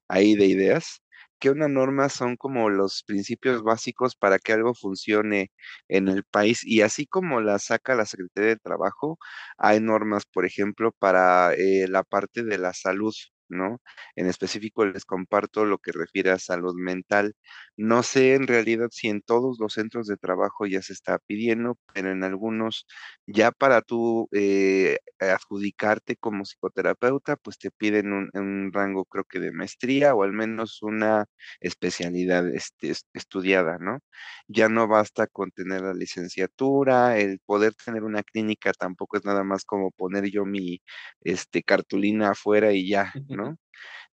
ahí 0.09 0.35
de 0.37 0.47
ideas, 0.47 1.02
que 1.43 1.51
una 1.51 1.67
norma 1.69 2.09
son 2.09 2.37
como 2.37 2.71
los 2.71 3.03
principios 3.05 3.65
básicos 3.65 4.15
para 4.15 4.39
que 4.39 4.53
algo 4.53 4.75
funcione 4.75 5.51
en 5.89 6.07
el 6.09 6.23
país. 6.25 6.61
Y 6.65 6.83
así 6.83 7.05
como 7.07 7.41
la 7.41 7.59
saca 7.59 7.97
la 7.97 8.07
Secretaría 8.07 8.51
de 8.51 8.57
Trabajo, 8.59 9.19
hay 9.59 9.81
normas, 9.81 10.25
por 10.25 10.47
ejemplo, 10.47 10.93
para 10.93 11.53
eh, 11.55 11.89
la 11.89 12.05
parte 12.05 12.45
de 12.45 12.59
la 12.59 12.73
salud, 12.75 13.13
¿no? 13.53 13.81
En 14.17 14.27
específico 14.27 14.85
les 14.87 15.05
comparto 15.05 15.65
lo 15.65 15.79
que 15.79 15.93
refiere 15.93 16.31
a 16.33 16.39
salud 16.39 16.75
mental. 16.77 17.35
No 17.77 18.03
sé 18.03 18.35
en 18.35 18.47
realidad 18.47 18.89
si 18.91 19.09
en 19.09 19.23
todos 19.23 19.59
los 19.61 19.75
centros 19.75 20.07
de 20.07 20.17
trabajo 20.17 20.67
ya 20.67 20.83
se 20.83 20.93
está 20.93 21.19
pidiendo, 21.27 21.79
pero 21.95 22.11
en 22.13 22.25
algunos 22.25 22.87
ya 23.27 23.51
para 23.53 23.83
tú 23.83 24.29
eh, 24.33 24.99
adjudicarte 25.21 26.17
como 26.17 26.45
psicoterapeuta, 26.45 27.37
pues 27.37 27.59
te 27.59 27.71
piden 27.71 28.13
un, 28.13 28.31
un 28.35 28.71
rango 28.73 29.05
creo 29.05 29.25
que 29.25 29.41
de 29.41 29.53
maestría 29.53 30.15
o 30.15 30.23
al 30.23 30.33
menos 30.33 30.83
una 30.83 31.27
especialidad 31.61 32.49
este, 32.55 32.91
es- 32.91 33.07
estudiada, 33.15 33.79
¿no? 33.79 33.99
Ya 34.49 34.69
no 34.69 34.87
basta 34.89 35.27
con 35.27 35.51
tener 35.51 35.83
la 35.83 35.95
licenciatura, 35.95 37.19
el 37.19 37.41
poder 37.45 37.75
tener 37.75 38.05
una 38.05 38.23
clínica 38.23 38.73
tampoco 38.73 39.17
es 39.17 39.25
nada 39.25 39.45
más 39.45 39.65
como 39.65 39.91
poner 39.91 40.27
yo 40.31 40.45
mi 40.45 40.81
este, 41.21 41.63
cartulina 41.63 42.31
afuera 42.31 42.73
y 42.73 42.89
ya, 42.89 43.13
¿no? 43.29 43.42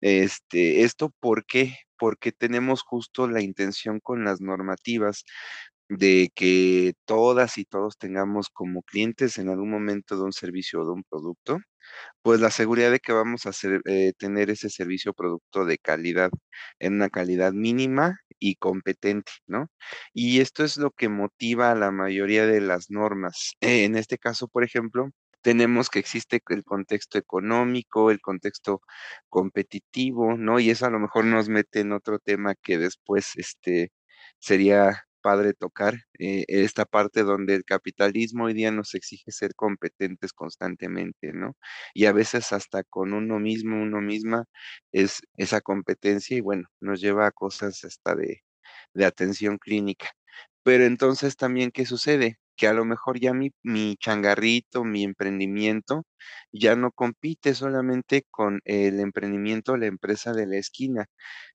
Este, 0.01 0.83
¿esto 0.83 1.11
por 1.19 1.45
qué? 1.45 1.75
Porque 1.99 2.31
tenemos 2.31 2.81
justo 2.83 3.27
la 3.27 3.41
intención 3.41 3.99
con 4.01 4.25
las 4.25 4.41
normativas 4.41 5.23
de 5.89 6.31
que 6.35 6.93
todas 7.05 7.57
y 7.57 7.65
todos 7.65 7.97
tengamos 7.97 8.49
como 8.49 8.83
clientes 8.83 9.37
en 9.37 9.49
algún 9.49 9.69
momento 9.71 10.17
de 10.17 10.23
un 10.23 10.33
servicio 10.33 10.81
o 10.81 10.85
de 10.85 10.91
un 10.93 11.03
producto, 11.09 11.59
pues 12.21 12.39
la 12.41 12.51
seguridad 12.51 12.91
de 12.91 12.99
que 12.99 13.13
vamos 13.13 13.45
a 13.45 13.51
eh, 13.85 14.13
tener 14.17 14.49
ese 14.49 14.69
servicio 14.69 15.11
o 15.11 15.13
producto 15.15 15.65
de 15.65 15.77
calidad, 15.77 16.31
en 16.79 16.95
una 16.95 17.09
calidad 17.09 17.53
mínima 17.53 18.19
y 18.39 18.55
competente, 18.55 19.31
¿no? 19.47 19.67
Y 20.13 20.39
esto 20.41 20.63
es 20.63 20.77
lo 20.77 20.91
que 20.91 21.09
motiva 21.09 21.71
a 21.71 21.75
la 21.75 21.91
mayoría 21.91 22.45
de 22.45 22.61
las 22.61 22.89
normas. 22.91 23.53
En 23.61 23.95
este 23.95 24.17
caso, 24.17 24.47
por 24.47 24.63
ejemplo, 24.63 25.09
tenemos 25.47 25.89
que 25.89 25.99
existe 25.99 26.41
el 26.49 26.65
contexto 26.65 27.17
económico, 27.17 28.11
el 28.11 28.19
contexto 28.19 28.81
competitivo, 29.29 30.35
¿no? 30.37 30.59
Y 30.59 30.69
eso 30.71 30.85
a 30.85 30.89
lo 30.89 30.99
mejor 30.99 31.23
nos 31.23 31.47
mete 31.47 31.79
en 31.79 31.93
otro 31.93 32.19
tema 32.19 32.53
que 32.55 32.77
después, 32.77 33.31
este, 33.37 33.93
sería 34.39 35.03
padre 35.21 35.53
tocar, 35.53 35.95
eh, 36.19 36.43
esta 36.49 36.83
parte 36.85 37.23
donde 37.23 37.55
el 37.55 37.63
capitalismo 37.63 38.43
hoy 38.45 38.53
día 38.55 38.71
nos 38.71 38.93
exige 38.93 39.31
ser 39.31 39.55
competentes 39.55 40.33
constantemente, 40.33 41.31
¿no? 41.33 41.55
Y 41.93 42.07
a 42.07 42.11
veces 42.11 42.51
hasta 42.51 42.83
con 42.83 43.13
uno 43.13 43.39
mismo, 43.39 43.81
uno 43.81 44.01
misma, 44.01 44.43
es 44.91 45.21
esa 45.37 45.61
competencia 45.61 46.35
y 46.37 46.41
bueno, 46.41 46.67
nos 46.81 46.99
lleva 47.01 47.25
a 47.27 47.31
cosas 47.31 47.85
hasta 47.85 48.15
de, 48.15 48.41
de 48.93 49.05
atención 49.05 49.57
clínica. 49.59 50.09
Pero 50.63 50.85
entonces 50.85 51.37
también, 51.37 51.71
¿qué 51.71 51.85
sucede? 51.85 52.37
Que 52.57 52.67
a 52.67 52.73
lo 52.73 52.85
mejor 52.85 53.19
ya 53.19 53.33
mi, 53.33 53.51
mi 53.63 53.95
changarrito, 53.97 54.83
mi 54.83 55.03
emprendimiento, 55.03 56.03
ya 56.51 56.75
no 56.75 56.91
compite 56.91 57.53
solamente 57.55 58.25
con 58.31 58.61
el 58.65 58.99
emprendimiento, 58.99 59.77
la 59.77 59.85
empresa 59.87 60.33
de 60.33 60.47
la 60.47 60.57
esquina. 60.57 61.05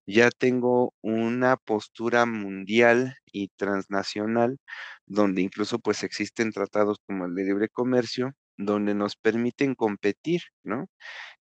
Ya 0.06 0.30
tengo 0.30 0.94
una 1.02 1.56
postura 1.56 2.26
mundial 2.26 3.16
y 3.32 3.48
transnacional, 3.56 4.58
donde 5.06 5.42
incluso 5.42 5.78
pues 5.80 6.02
existen 6.04 6.52
tratados 6.52 6.98
como 7.06 7.26
el 7.26 7.34
de 7.34 7.44
libre 7.44 7.68
comercio, 7.68 8.32
donde 8.56 8.94
nos 8.94 9.16
permiten 9.16 9.74
competir, 9.74 10.42
¿no? 10.64 10.86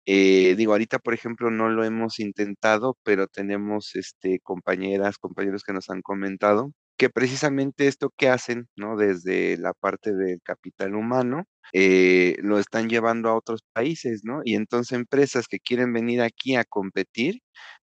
Eh, 0.07 0.55
digo, 0.57 0.73
ahorita, 0.73 0.99
por 0.99 1.15
ejemplo, 1.15 1.50
no 1.50 1.69
lo 1.71 1.85
hemos 1.85 2.19
intentado, 2.21 2.99
pero 3.05 3.27
tenemos 3.29 3.95
este, 3.97 4.41
compañeras, 4.41 5.19
compañeros 5.19 5.62
que 5.65 5.73
nos 5.75 5.91
han 5.91 6.03
comentado 6.03 6.73
que 6.99 7.11
precisamente 7.11 7.88
esto 7.88 8.11
que 8.17 8.28
hacen, 8.28 8.69
¿no? 8.76 8.97
Desde 8.97 9.57
la 9.59 9.73
parte 9.75 10.14
del 10.14 10.40
capital 10.43 10.95
humano, 10.97 11.45
eh, 11.73 12.37
lo 12.43 12.59
están 12.59 12.88
llevando 12.90 13.31
a 13.31 13.37
otros 13.37 13.62
países, 13.73 14.23
¿no? 14.25 14.40
Y 14.45 14.57
entonces 14.57 14.93
empresas 14.99 15.47
que 15.49 15.61
quieren 15.61 15.93
venir 15.95 16.23
aquí 16.23 16.57
a 16.57 16.64
competir, 16.64 17.40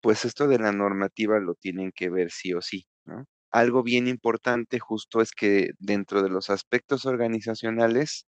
pues 0.02 0.26
esto 0.26 0.48
de 0.48 0.60
la 0.60 0.72
normativa 0.74 1.40
lo 1.40 1.56
tienen 1.56 1.92
que 1.96 2.10
ver 2.10 2.32
sí 2.32 2.54
o 2.54 2.62
sí, 2.62 2.86
¿no? 3.06 3.26
Algo 3.52 3.84
bien 3.84 4.08
importante 4.08 4.80
justo 4.80 5.22
es 5.22 5.32
que 5.32 5.72
dentro 5.80 6.22
de 6.24 6.30
los 6.30 6.50
aspectos 6.50 7.06
organizacionales, 7.06 8.26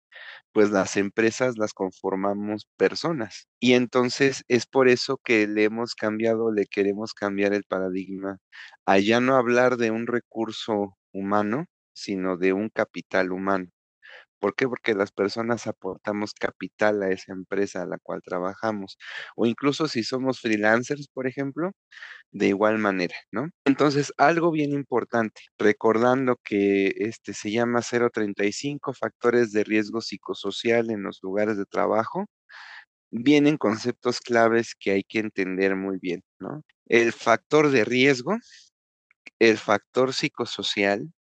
pues 0.52 0.70
las 0.70 0.96
empresas 0.96 1.58
las 1.58 1.72
conformamos 1.74 2.66
personas. 2.76 3.46
Y 3.60 3.74
entonces 3.74 4.44
es 4.48 4.66
por 4.66 4.88
eso 4.88 5.18
que 5.24 5.46
le 5.48 5.64
hemos 5.64 5.94
cambiado, 5.94 6.52
le 6.52 6.66
queremos 6.66 7.14
cambiar 7.14 7.52
el 7.54 7.64
paradigma 7.64 8.38
a 8.86 8.98
ya 8.98 9.20
no 9.20 9.36
hablar 9.36 9.76
de 9.76 9.90
un 9.92 10.06
recurso 10.08 10.96
humano, 11.12 11.66
sino 11.94 12.36
de 12.36 12.52
un 12.52 12.68
capital 12.70 13.32
humano. 13.32 13.66
¿Por 14.42 14.56
qué? 14.56 14.66
Porque 14.68 14.94
las 14.94 15.12
personas 15.12 15.68
aportamos 15.68 16.34
capital 16.34 17.00
a 17.04 17.10
esa 17.10 17.32
empresa 17.32 17.82
a 17.82 17.86
la 17.86 17.98
cual 17.98 18.22
trabajamos. 18.24 18.98
O 19.36 19.46
incluso 19.46 19.86
si 19.86 20.02
somos 20.02 20.40
freelancers, 20.40 21.06
por 21.06 21.28
ejemplo, 21.28 21.70
de 22.32 22.48
igual 22.48 22.78
manera, 22.78 23.14
¿no? 23.30 23.50
Entonces, 23.64 24.12
algo 24.18 24.50
bien 24.50 24.72
importante, 24.72 25.42
recordando 25.58 26.38
que 26.44 26.92
este 26.96 27.34
se 27.34 27.52
llama 27.52 27.82
035 27.82 28.94
factores 28.94 29.52
de 29.52 29.62
riesgo 29.64 30.00
psicosocial 30.00 30.90
en 30.90 31.04
los 31.04 31.20
lugares 31.22 31.56
de 31.56 31.66
trabajo, 31.66 32.26
vienen 33.12 33.58
conceptos 33.58 34.20
claves 34.20 34.74
que 34.78 34.92
hay 34.92 35.04
que 35.04 35.20
entender 35.20 35.76
muy 35.76 35.98
bien, 36.00 36.22
¿no? 36.40 36.62
El 36.88 37.12
factor 37.12 37.70
de 37.70 37.84
riesgo, 37.84 38.36
el 39.38 39.58
factor 39.58 40.14
psicosocial, 40.14 41.12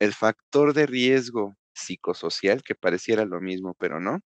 el 0.00 0.14
factor 0.14 0.74
de 0.74 0.86
riesgo 0.86 1.54
psicosocial, 1.74 2.62
que 2.62 2.74
pareciera 2.74 3.24
lo 3.26 3.40
mismo, 3.40 3.74
pero 3.78 4.00
no, 4.00 4.20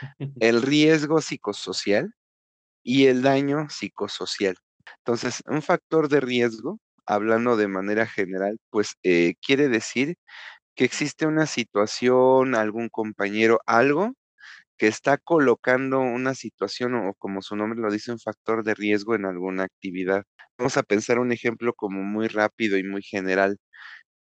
el 0.40 0.62
riesgo 0.62 1.20
psicosocial 1.20 2.12
y 2.82 3.06
el 3.06 3.22
daño 3.22 3.68
psicosocial. 3.70 4.56
Entonces, 4.98 5.42
un 5.46 5.62
factor 5.62 6.08
de 6.08 6.20
riesgo, 6.20 6.78
hablando 7.06 7.56
de 7.56 7.68
manera 7.68 8.06
general, 8.06 8.58
pues 8.70 8.96
eh, 9.02 9.34
quiere 9.44 9.68
decir 9.68 10.16
que 10.76 10.84
existe 10.84 11.26
una 11.26 11.46
situación, 11.46 12.54
algún 12.56 12.88
compañero, 12.90 13.60
algo 13.66 14.14
que 14.78 14.86
está 14.88 15.18
colocando 15.18 16.00
una 16.00 16.34
situación 16.34 16.94
o 16.94 17.14
como 17.14 17.42
su 17.42 17.56
nombre 17.56 17.80
lo 17.80 17.90
dice, 17.90 18.12
un 18.12 18.20
factor 18.20 18.64
de 18.64 18.74
riesgo 18.74 19.14
en 19.16 19.26
alguna 19.26 19.64
actividad. 19.64 20.24
Vamos 20.58 20.76
a 20.76 20.82
pensar 20.84 21.18
un 21.18 21.32
ejemplo 21.32 21.74
como 21.74 22.02
muy 22.04 22.28
rápido 22.28 22.78
y 22.78 22.84
muy 22.84 23.02
general, 23.02 23.58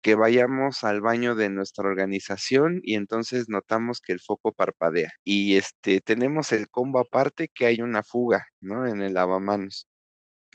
que 0.07 0.15
vayamos 0.15 0.85
al 0.85 1.01
baño 1.01 1.35
de 1.35 1.51
nuestra 1.51 1.89
organización 1.89 2.79
y 2.85 2.95
entonces 2.95 3.49
notamos 3.49 4.01
que 4.01 4.13
el 4.13 4.21
foco 4.21 4.53
parpadea 4.53 5.11
y 5.25 5.57
este 5.57 6.01
tenemos 6.01 6.53
el 6.53 6.69
combo 6.69 7.01
aparte 7.01 7.49
que 7.53 7.67
hay 7.67 7.81
una 7.83 8.05
fuga, 8.05 8.47
¿no? 8.61 8.87
En 8.87 9.03
el 9.03 9.15
lavamanos. 9.15 9.89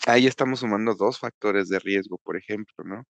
Ahí 0.08 0.28
estamos 0.28 0.62
sumando 0.62 0.96
dos 0.96 1.20
factores 1.20 1.70
de 1.70 1.80
riesgo, 1.80 2.18
por 2.24 2.38
ejemplo, 2.38 2.86
¿no? 2.86 3.04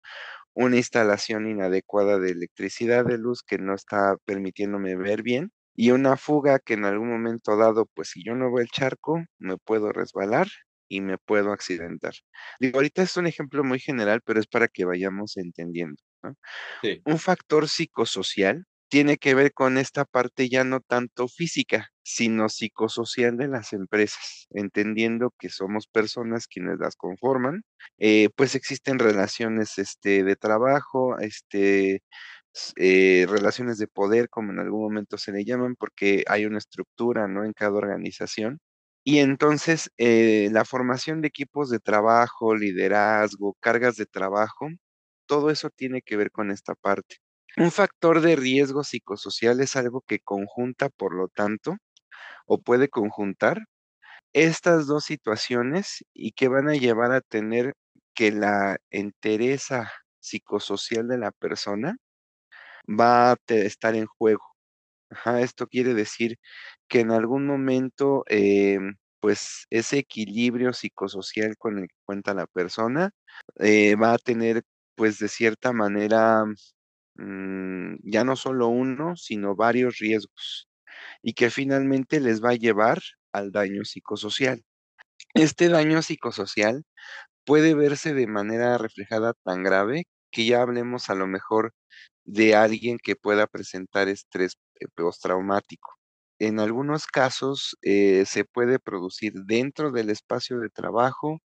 Una 0.55 0.77
instalación 0.77 1.49
inadecuada 1.49 2.19
de 2.19 2.31
electricidad 2.33 3.05
de 3.05 3.19
luz 3.19 3.43
que 3.43 3.59
no 3.59 3.75
está 3.75 4.17
permitiéndome 4.25 4.97
ver 4.97 5.23
bien 5.23 5.53
y 5.77 5.93
una 5.93 6.17
fuga 6.17 6.59
que 6.61 6.75
en 6.75 6.87
algún 6.87 7.11
momento 7.11 7.57
dado, 7.57 7.87
pues 7.95 8.11
si 8.11 8.25
yo 8.25 8.35
no 8.35 8.53
veo 8.53 8.63
el 8.63 8.71
charco, 8.71 9.23
me 9.39 9.59
puedo 9.59 9.93
resbalar 9.93 10.49
y 10.89 11.01
me 11.03 11.19
puedo 11.19 11.53
accidentar. 11.53 12.15
Digo, 12.61 12.79
ahorita 12.79 13.03
es 13.03 13.17
un 13.17 13.27
ejemplo 13.27 13.65
muy 13.65 13.79
general, 13.81 14.23
pero 14.25 14.41
es 14.41 14.47
para 14.47 14.69
que 14.69 14.85
vayamos 14.85 15.37
entendiendo, 15.37 16.03
¿no? 16.23 16.37
Sí. 16.83 17.05
Un 17.05 17.19
factor 17.19 17.69
psicosocial 17.69 18.65
tiene 18.89 19.19
que 19.19 19.35
ver 19.35 19.53
con 19.55 19.79
esta 19.79 20.05
parte 20.05 20.49
ya 20.49 20.65
no 20.65 20.81
tanto 20.81 21.29
física, 21.29 21.91
sino 22.03 22.49
psicosocial 22.49 23.37
de 23.39 23.49
las 23.49 23.73
empresas, 23.73 24.47
entendiendo 24.51 25.33
que 25.39 25.49
somos 25.51 25.87
personas 25.89 26.47
quienes 26.49 26.79
las 26.81 26.97
conforman, 26.97 27.63
eh, 27.99 28.31
pues 28.37 28.55
existen 28.57 28.99
relaciones 28.99 29.79
este, 29.79 30.25
de 30.25 30.37
trabajo, 30.37 31.19
este, 31.21 32.03
eh, 32.77 33.27
relaciones 33.29 33.79
de 33.79 33.87
poder, 33.89 34.29
como 34.29 34.53
en 34.53 34.59
algún 34.61 34.83
momento 34.83 35.19
se 35.19 35.33
le 35.33 35.45
llaman, 35.45 35.77
porque 35.77 36.25
hay 36.29 36.47
una 36.47 36.59
estructura, 36.59 37.29
¿no? 37.29 37.45
En 37.45 37.53
cada 37.53 37.73
organización. 37.75 38.61
Y 39.05 39.19
entonces, 39.21 39.91
eh, 39.99 40.49
la 40.53 40.65
formación 40.65 41.21
de 41.23 41.29
equipos 41.29 41.71
de 41.71 41.79
trabajo, 41.81 42.55
liderazgo, 42.57 43.57
cargas 43.61 43.97
de 43.97 44.07
trabajo, 44.07 44.69
todo 45.31 45.51
eso 45.53 45.71
tiene 45.71 46.03
que 46.03 46.17
ver 46.17 46.33
con 46.33 46.51
esta 46.51 46.75
parte. 46.75 47.19
Un 47.57 47.71
factor 47.71 48.21
de 48.21 48.35
riesgo 48.35 48.83
psicosocial 48.85 49.61
es 49.61 49.77
algo 49.77 50.03
que 50.03 50.19
conjunta, 50.19 50.89
por 50.89 51.15
lo 51.15 51.29
tanto, 51.29 51.77
o 52.47 52.61
puede 52.63 52.89
conjuntar 52.89 53.61
estas 54.35 54.87
dos 54.89 55.05
situaciones 55.05 56.05
y 56.15 56.33
que 56.33 56.49
van 56.49 56.69
a 56.69 56.75
llevar 56.75 57.13
a 57.13 57.21
tener 57.23 57.75
que 58.15 58.33
la 58.33 58.79
entereza 58.91 59.93
psicosocial 60.21 61.09
de 61.09 61.19
la 61.19 61.33
persona 61.33 61.97
va 62.89 63.33
a 63.33 63.37
estar 63.49 63.95
en 63.95 64.07
juego. 64.07 64.43
Esto 65.41 65.67
quiere 65.69 65.95
decir 65.95 66.39
que 66.89 67.01
en 67.01 67.13
algún 67.13 67.47
momento, 67.47 68.25
em, 68.29 68.97
pues 69.21 69.67
ese 69.71 69.99
equilibrio 69.99 70.73
psicosocial 70.73 71.57
con 71.59 71.79
el 71.79 71.89
que 71.89 71.95
cuenta 72.07 72.35
la 72.35 72.47
persona 72.47 73.11
eh, 73.61 73.97
va 73.97 74.15
a 74.15 74.19
tener, 74.19 74.63
pues 75.01 75.19
de 75.19 75.29
cierta 75.29 75.73
manera, 75.73 76.45
mm, 77.17 77.97
ya 78.05 78.23
no 78.25 78.37
solo 78.37 78.69
uno, 78.69 79.17
sino 79.17 79.57
varios 79.57 79.99
riesgos 79.99 80.69
y 81.23 81.35
que 81.35 81.51
finalmente 81.51 82.21
les 82.21 82.45
va 82.45 82.51
a 82.51 82.55
llevar 82.57 83.01
al 83.33 83.53
daño 83.53 83.85
psicosocial. 83.85 84.63
Este 85.35 85.69
daño 85.69 86.03
psicosocial 86.03 86.85
puede 87.47 87.75
verse 87.75 88.15
de 88.15 88.27
manera 88.29 88.79
reflejada 88.79 89.35
tan 89.45 89.63
grave 89.65 90.05
que 90.33 90.47
ya 90.47 90.63
hablemos 90.63 91.11
a 91.11 91.15
lo 91.17 91.27
mejor 91.29 91.75
de 92.25 92.55
alguien 92.57 92.99
que 93.03 93.17
pueda 93.17 93.47
presentar 93.49 94.09
estrés 94.09 94.55
eh, 94.81 94.87
postraumático. 94.97 95.95
En 96.41 96.61
algunos 96.61 97.07
casos 97.07 97.77
eh, 97.83 98.25
se 98.27 98.45
puede 98.45 98.79
producir 98.81 99.35
dentro 99.47 99.93
del 99.93 100.11
espacio 100.11 100.61
de 100.61 100.71
trabajo, 100.71 101.41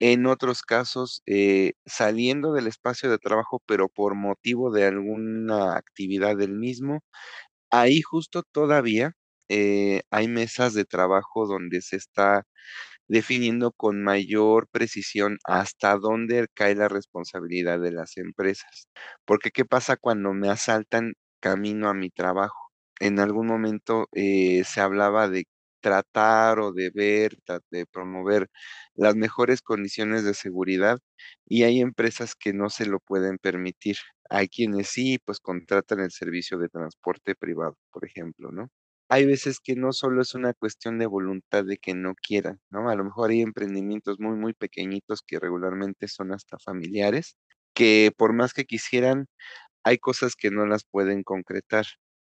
en 0.00 0.26
otros 0.26 0.62
casos 0.62 1.22
eh, 1.26 1.72
saliendo 1.86 2.52
del 2.52 2.66
espacio 2.68 3.10
de 3.10 3.18
trabajo, 3.18 3.62
pero 3.66 3.88
por 3.88 4.14
motivo 4.16 4.70
de 4.72 4.86
alguna 4.86 5.76
actividad 5.76 6.36
del 6.36 6.52
mismo. 6.54 7.00
Ahí 7.70 8.02
justo 8.02 8.42
todavía 8.52 9.12
eh, 9.48 10.02
hay 10.10 10.28
mesas 10.28 10.74
de 10.74 10.84
trabajo 10.86 11.46
donde 11.46 11.82
se 11.82 11.96
está 11.96 12.44
definiendo 13.08 13.72
con 13.72 14.02
mayor 14.02 14.68
precisión 14.70 15.38
hasta 15.44 15.96
dónde 15.98 16.46
cae 16.54 16.74
la 16.76 16.88
responsabilidad 16.88 17.80
de 17.80 17.92
las 17.92 18.16
empresas. 18.18 18.88
Porque, 19.26 19.50
¿qué 19.50 19.64
pasa 19.64 19.96
cuando 19.96 20.32
me 20.34 20.48
asaltan 20.50 21.14
camino 21.40 21.88
a 21.88 21.94
mi 21.94 22.10
trabajo? 22.10 22.56
En 23.00 23.20
algún 23.20 23.46
momento 23.48 24.08
eh, 24.12 24.64
se 24.64 24.80
hablaba 24.80 25.28
de 25.28 25.44
tratar 25.86 26.58
o 26.60 26.72
de 26.72 26.90
ver, 26.90 27.36
de 27.70 27.86
promover 27.86 28.48
las 28.94 29.14
mejores 29.16 29.62
condiciones 29.62 30.24
de 30.24 30.34
seguridad 30.34 30.98
y 31.46 31.62
hay 31.64 31.80
empresas 31.80 32.34
que 32.34 32.52
no 32.52 32.70
se 32.70 32.86
lo 32.86 32.98
pueden 33.00 33.38
permitir. 33.38 33.96
Hay 34.30 34.48
quienes 34.48 34.88
sí, 34.88 35.18
pues 35.24 35.38
contratan 35.40 36.00
el 36.00 36.10
servicio 36.10 36.58
de 36.58 36.68
transporte 36.68 37.34
privado, 37.36 37.76
por 37.92 38.04
ejemplo, 38.04 38.50
¿no? 38.52 38.68
Hay 39.08 39.24
veces 39.26 39.60
que 39.62 39.76
no 39.76 39.92
solo 39.92 40.22
es 40.22 40.34
una 40.34 40.52
cuestión 40.54 40.98
de 40.98 41.06
voluntad 41.06 41.64
de 41.64 41.76
que 41.78 41.94
no 41.94 42.14
quieran, 42.16 42.60
¿no? 42.70 42.88
A 42.90 42.96
lo 42.96 43.04
mejor 43.04 43.30
hay 43.30 43.42
emprendimientos 43.42 44.18
muy, 44.18 44.36
muy 44.36 44.52
pequeñitos 44.54 45.22
que 45.24 45.38
regularmente 45.38 46.08
son 46.08 46.32
hasta 46.32 46.58
familiares, 46.58 47.36
que 47.74 48.10
por 48.16 48.32
más 48.32 48.52
que 48.52 48.64
quisieran, 48.64 49.26
hay 49.84 49.98
cosas 49.98 50.36
que 50.36 50.50
no 50.50 50.66
las 50.66 50.84
pueden 50.84 51.22
concretar, 51.24 51.86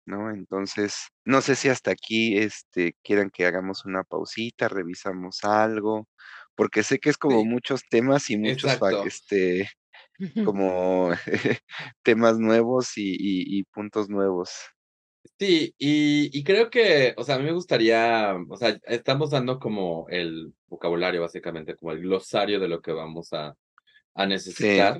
¿no? 0.06 0.32
Entonces, 0.32 0.96
no 1.26 1.42
sé 1.42 1.56
si 1.56 1.70
hasta 1.70 1.92
aquí, 1.92 2.38
este, 2.38 2.96
quieran 3.04 3.30
que 3.32 3.46
hagamos 3.46 3.86
una 3.86 4.04
pausita, 4.04 4.68
revisamos 4.70 5.44
algo, 5.44 6.08
porque 6.56 6.84
sé 6.84 7.00
que 7.00 7.10
es 7.10 7.18
como 7.18 7.44
Sí, 7.44 7.46
muchos 7.46 7.82
temas 7.90 8.30
y 8.30 8.38
muchos, 8.38 8.78
este, 9.04 9.70
como 10.42 11.12
temas 12.04 12.40
nuevos 12.40 12.98
y, 12.98 13.12
y 13.16 13.60
y 13.60 13.64
puntos 13.66 14.10
nuevos. 14.10 14.52
Sí, 15.40 15.74
y, 15.78 16.38
y 16.38 16.44
creo 16.44 16.70
que, 16.70 17.14
o 17.18 17.24
sea, 17.24 17.36
a 17.36 17.40
mí 17.40 17.46
me 17.46 17.52
gustaría, 17.52 18.36
o 18.50 18.56
sea, 18.58 18.78
estamos 18.84 19.32
dando 19.32 19.60
como 19.60 20.06
el 20.10 20.54
vocabulario, 20.68 21.22
básicamente, 21.22 21.76
como 21.76 21.92
el 21.92 22.00
glosario 22.02 22.60
de 22.60 22.68
lo 22.70 22.82
que 22.82 22.92
vamos 22.94 23.34
a, 23.34 23.54
a 24.16 24.26
Sí. 24.38 24.68
necesitar. 24.68 25.00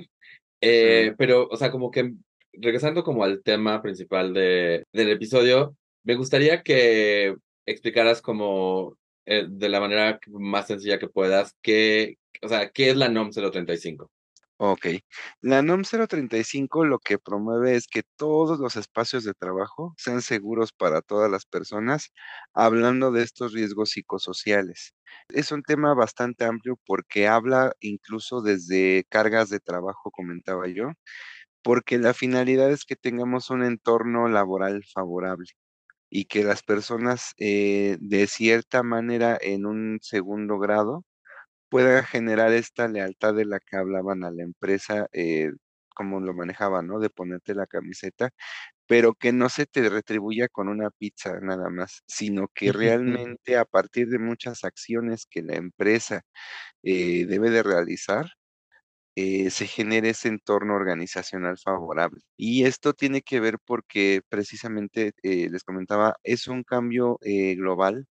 Eh, 0.60 1.14
pero, 1.18 1.48
o 1.48 1.56
sea, 1.56 1.70
como 1.72 1.90
que 1.90 2.14
regresando 2.60 3.04
como 3.04 3.24
al 3.24 3.42
tema 3.42 3.82
principal 3.82 4.34
de, 4.34 4.84
del 4.92 5.10
episodio, 5.10 5.76
me 6.04 6.14
gustaría 6.14 6.62
que 6.62 7.34
explicaras 7.66 8.22
como 8.22 8.96
eh, 9.26 9.46
de 9.48 9.68
la 9.68 9.80
manera 9.80 10.20
más 10.28 10.68
sencilla 10.68 10.98
que 10.98 11.08
puedas, 11.08 11.54
qué, 11.62 12.16
o 12.42 12.48
sea, 12.48 12.70
qué 12.70 12.90
es 12.90 12.96
la 12.96 13.08
NOM 13.08 13.30
035. 13.30 14.10
Ok. 14.58 14.86
La 15.42 15.60
NOM 15.60 15.82
035 15.82 16.86
lo 16.86 16.98
que 16.98 17.18
promueve 17.18 17.74
es 17.76 17.86
que 17.86 18.02
todos 18.16 18.58
los 18.58 18.76
espacios 18.76 19.22
de 19.24 19.34
trabajo 19.34 19.92
sean 19.98 20.22
seguros 20.22 20.72
para 20.72 21.02
todas 21.02 21.30
las 21.30 21.44
personas, 21.44 22.10
hablando 22.54 23.10
de 23.12 23.22
estos 23.22 23.52
riesgos 23.52 23.90
psicosociales. 23.90 24.94
Es 25.28 25.52
un 25.52 25.62
tema 25.62 25.92
bastante 25.94 26.46
amplio 26.46 26.78
porque 26.86 27.28
habla 27.28 27.72
incluso 27.80 28.40
desde 28.40 29.04
cargas 29.10 29.50
de 29.50 29.60
trabajo, 29.60 30.10
comentaba 30.10 30.68
yo, 30.68 30.92
porque 31.66 31.98
la 31.98 32.14
finalidad 32.14 32.70
es 32.70 32.84
que 32.84 32.94
tengamos 32.94 33.50
un 33.50 33.64
entorno 33.64 34.28
laboral 34.28 34.84
favorable 34.84 35.48
y 36.10 36.26
que 36.26 36.44
las 36.44 36.62
personas, 36.62 37.34
eh, 37.38 37.98
de 38.00 38.28
cierta 38.28 38.84
manera, 38.84 39.38
en 39.40 39.66
un 39.66 39.98
segundo 40.02 40.60
grado, 40.60 41.04
pueda 41.70 42.04
generar 42.04 42.52
esta 42.52 42.88
lealtad 42.88 43.34
de 43.34 43.46
la 43.46 43.60
que 43.60 43.76
hablaban 43.76 44.24
a 44.24 44.30
la 44.32 44.44
empresa, 44.44 45.08
eh, 45.12 45.52
como 45.96 46.20
lo 46.20 46.34
manejaban, 46.34 46.86
¿no? 46.88 47.00
De 47.00 47.10
ponerte 47.10 47.54
la 47.54 47.66
camiseta, 47.66 48.30
pero 48.86 49.14
que 49.14 49.32
no 49.32 49.48
se 49.50 49.66
te 49.66 49.88
retribuya 49.90 50.48
con 50.48 50.68
una 50.68 50.90
pizza 50.90 51.40
nada 51.40 51.70
más, 51.70 52.02
sino 52.08 52.48
que 52.54 52.72
realmente 52.72 53.56
a 53.58 53.64
partir 53.66 54.08
de 54.08 54.18
muchas 54.20 54.64
acciones 54.64 55.26
que 55.26 55.42
la 55.42 55.56
empresa 55.56 56.22
eh, 56.84 57.26
debe 57.26 57.50
de 57.50 57.62
realizar, 57.64 58.26
eh, 59.16 59.50
se 59.50 59.66
genere 59.66 60.10
ese 60.10 60.28
entorno 60.28 60.74
organizacional 60.76 61.58
favorable. 61.58 62.20
Y 62.36 62.64
esto 62.66 62.94
tiene 62.94 63.22
que 63.22 63.40
ver 63.40 63.58
porque 63.64 64.22
precisamente, 64.28 65.12
eh, 65.22 65.48
les 65.50 65.64
comentaba, 65.64 66.16
es 66.24 66.48
un 66.48 66.64
cambio 66.64 67.18
eh, 67.22 67.54
global 67.56 68.06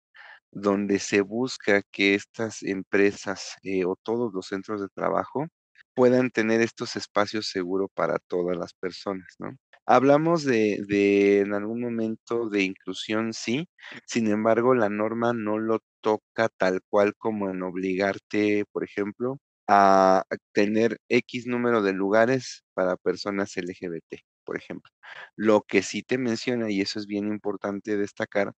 donde 0.51 0.99
se 0.99 1.21
busca 1.23 1.83
que 1.93 2.15
estas 2.15 2.63
empresas, 2.63 3.57
o 3.87 3.97
todos 4.03 4.33
los 4.35 4.47
centros 4.49 4.81
de 4.83 4.89
trabajo 4.95 5.47
puedan 5.95 6.31
tener 6.31 6.61
estos 6.63 6.97
espacios 6.97 7.49
seguros 7.49 7.89
para 7.95 8.19
todas 8.29 8.57
las 8.57 8.75
personas, 8.75 9.27
¿no? 9.39 9.57
Hablamos 9.87 10.45
de 10.45 10.79
de, 10.89 11.41
en 11.41 11.55
algún 11.55 11.81
momento, 11.81 12.49
de 12.51 12.63
inclusión, 12.63 13.33
sí, 13.33 13.69
sin 14.07 14.29
embargo, 14.29 14.75
la 14.75 14.89
norma 14.89 15.33
no 15.35 15.59
lo 15.59 15.81
toca 16.01 16.49
tal 16.57 16.81
cual 16.89 17.15
como 17.17 17.51
en 17.51 17.63
obligarte, 17.63 18.65
por 18.73 18.85
ejemplo, 18.85 19.39
a 19.69 20.25
tener 20.53 20.99
X 21.09 21.47
número 21.47 21.83
de 21.83 21.93
lugares 21.95 22.65
para 22.75 22.97
personas 22.97 23.57
LGBT. 23.57 24.19
por 24.45 24.57
ejemplo. 24.59 24.91
Lo 25.37 25.63
que 25.63 25.83
sí 25.83 26.03
te 26.03 26.19
menciona, 26.19 26.71
y 26.71 26.81
eso 26.83 26.99
es 27.01 27.07
bien 27.07 27.29
importante 27.29 27.97
destacar, 27.97 28.53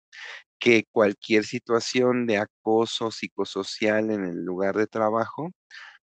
que 0.59 0.85
cualquier 0.91 1.45
situación 1.45 2.27
de 2.27 2.37
acoso 2.39 3.11
psicosocial 3.11 4.11
en 4.11 4.25
el 4.25 4.43
lugar 4.45 4.75
de 4.77 4.87
trabajo, 4.87 5.51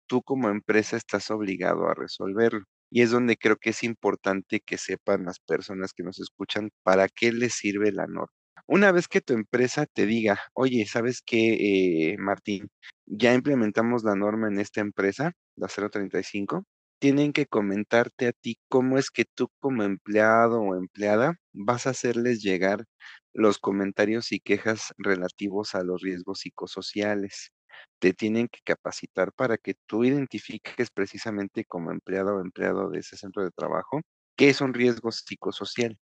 tú 0.07 0.21
como 0.23 0.49
empresa 0.49 0.97
estás 0.97 1.31
obligado 1.31 1.87
a 1.89 1.95
resolverlo. 1.95 2.65
Y 2.91 3.01
es 3.03 3.11
donde 3.11 3.37
creo 3.37 3.57
que 3.57 3.71
es 3.71 3.83
importante 3.83 4.61
que 4.61 4.77
sepan 4.79 5.25
las 5.25 5.39
personas 5.41 5.93
que 5.93 6.03
nos 6.03 6.19
escuchan 6.19 6.71
para 6.83 7.09
qué 7.09 7.31
les 7.33 7.53
sirve 7.55 7.91
la 7.93 8.07
norma. 8.07 8.29
Una 8.67 8.91
vez 8.91 9.07
que 9.07 9.21
tu 9.21 9.33
empresa 9.33 9.85
te 9.85 10.05
diga, 10.05 10.39
oye, 10.53 10.85
¿sabes 10.85 11.21
qué, 11.25 12.11
eh, 12.13 12.17
Martín? 12.17 12.69
Ya 13.05 13.33
implementamos 13.33 14.03
la 14.03 14.15
norma 14.15 14.47
en 14.47 14.59
esta 14.59 14.81
empresa, 14.81 15.33
la 15.57 15.67
035, 15.67 16.63
tienen 16.99 17.33
que 17.33 17.45
comentarte 17.45 18.27
a 18.27 18.31
ti 18.31 18.57
cómo 18.69 18.97
es 18.97 19.11
que 19.11 19.25
tú 19.25 19.49
como 19.59 19.83
empleado 19.83 20.61
o 20.61 20.75
empleada 20.75 21.35
vas 21.53 21.85
a 21.87 21.89
hacerles 21.91 22.41
llegar 22.41 22.85
los 23.33 23.57
comentarios 23.59 24.31
y 24.31 24.39
quejas 24.39 24.93
relativos 24.97 25.75
a 25.75 25.83
los 25.83 26.01
riesgos 26.01 26.39
psicosociales. 26.39 27.51
Te 27.99 28.13
tienen 28.13 28.47
que 28.47 28.59
capacitar 28.63 29.33
para 29.33 29.57
que 29.57 29.75
tú 29.87 30.03
identifiques 30.05 30.89
precisamente 30.91 31.65
como 31.65 31.91
empleado 31.91 32.35
o 32.37 32.41
empleado 32.41 32.89
de 32.89 32.99
ese 32.99 33.17
centro 33.17 33.43
de 33.43 33.51
trabajo 33.51 34.01
qué 34.37 34.49
es 34.49 34.61
un 34.61 34.73
riesgo 34.73 35.11
psicosocial. 35.11 35.97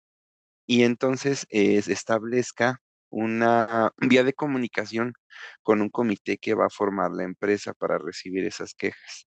Y 0.67 0.85
entonces 0.85 1.47
establezca 1.51 2.81
una 3.11 3.91
vía 3.99 4.25
de 4.25 4.33
comunicación 4.35 5.15
con 5.63 5.83
un 5.83 5.91
comité 5.91 6.39
que 6.39 6.55
va 6.55 6.67
a 6.67 6.71
formar 6.71 7.11
la 7.13 7.25
empresa 7.25 7.75
para 7.75 7.99
recibir 7.99 8.45
esas 8.47 8.75
quejas. 8.75 9.27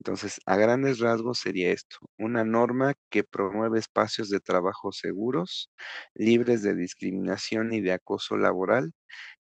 Entonces, 0.00 0.40
a 0.46 0.56
grandes 0.56 0.98
rasgos 1.00 1.38
sería 1.40 1.72
esto, 1.72 1.98
una 2.18 2.44
norma 2.44 2.94
que 3.10 3.24
promueve 3.24 3.78
espacios 3.78 4.30
de 4.30 4.40
trabajo 4.40 4.92
seguros, 4.92 5.70
libres 6.14 6.62
de 6.62 6.74
discriminación 6.74 7.72
y 7.74 7.80
de 7.82 7.92
acoso 7.92 8.36
laboral, 8.38 8.92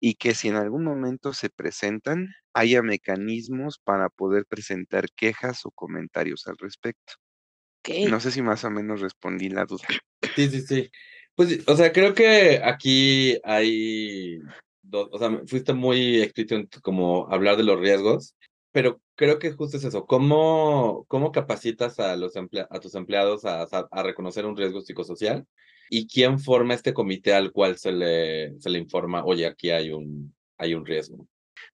y 0.00 0.14
que 0.16 0.34
si 0.34 0.48
en 0.48 0.56
algún 0.56 0.84
momento 0.84 1.32
se 1.34 1.50
presentan, 1.50 2.28
haya 2.54 2.82
mecanismos 2.82 3.78
para 3.84 4.10
poder 4.10 4.46
presentar 4.46 5.06
quejas 5.16 5.66
o 5.66 5.72
comentarios 5.72 6.46
al 6.48 6.58
respecto. 6.58 7.14
No 8.02 8.20
sé 8.20 8.30
si 8.30 8.42
más 8.42 8.64
o 8.64 8.70
menos 8.70 9.00
respondí 9.00 9.48
la 9.50 9.66
duda. 9.66 9.86
Sí, 10.34 10.48
sí, 10.48 10.60
sí. 10.62 10.90
Pues, 11.34 11.66
o 11.66 11.76
sea, 11.76 11.92
creo 11.92 12.14
que 12.14 12.60
aquí 12.62 13.38
hay 13.44 14.38
dos, 14.82 15.08
o 15.12 15.18
sea, 15.18 15.40
fuiste 15.46 15.72
muy 15.72 16.22
explícito 16.22 16.54
en 16.56 16.68
como 16.82 17.26
hablar 17.30 17.56
de 17.56 17.64
los 17.64 17.80
riesgos, 17.80 18.34
pero 18.72 19.00
creo 19.16 19.38
que 19.38 19.52
justo 19.52 19.76
es 19.76 19.84
eso. 19.84 20.06
¿Cómo, 20.06 21.04
cómo 21.08 21.32
capacitas 21.32 21.98
a, 22.00 22.16
los 22.16 22.34
a 22.36 22.80
tus 22.80 22.94
empleados 22.94 23.44
a, 23.44 23.62
a, 23.62 24.02
reconocer 24.02 24.46
un 24.46 24.56
riesgo 24.56 24.80
psicosocial? 24.80 25.46
¿Y 25.90 26.06
quién 26.06 26.38
forma 26.38 26.74
este 26.74 26.94
comité 26.94 27.34
al 27.34 27.52
cual 27.52 27.78
se 27.78 27.92
le, 27.92 28.58
se 28.60 28.70
le 28.70 28.78
informa, 28.78 29.24
oye, 29.24 29.46
aquí 29.46 29.70
hay 29.70 29.90
un, 29.90 30.34
hay 30.58 30.74
un 30.74 30.86
riesgo? 30.86 31.26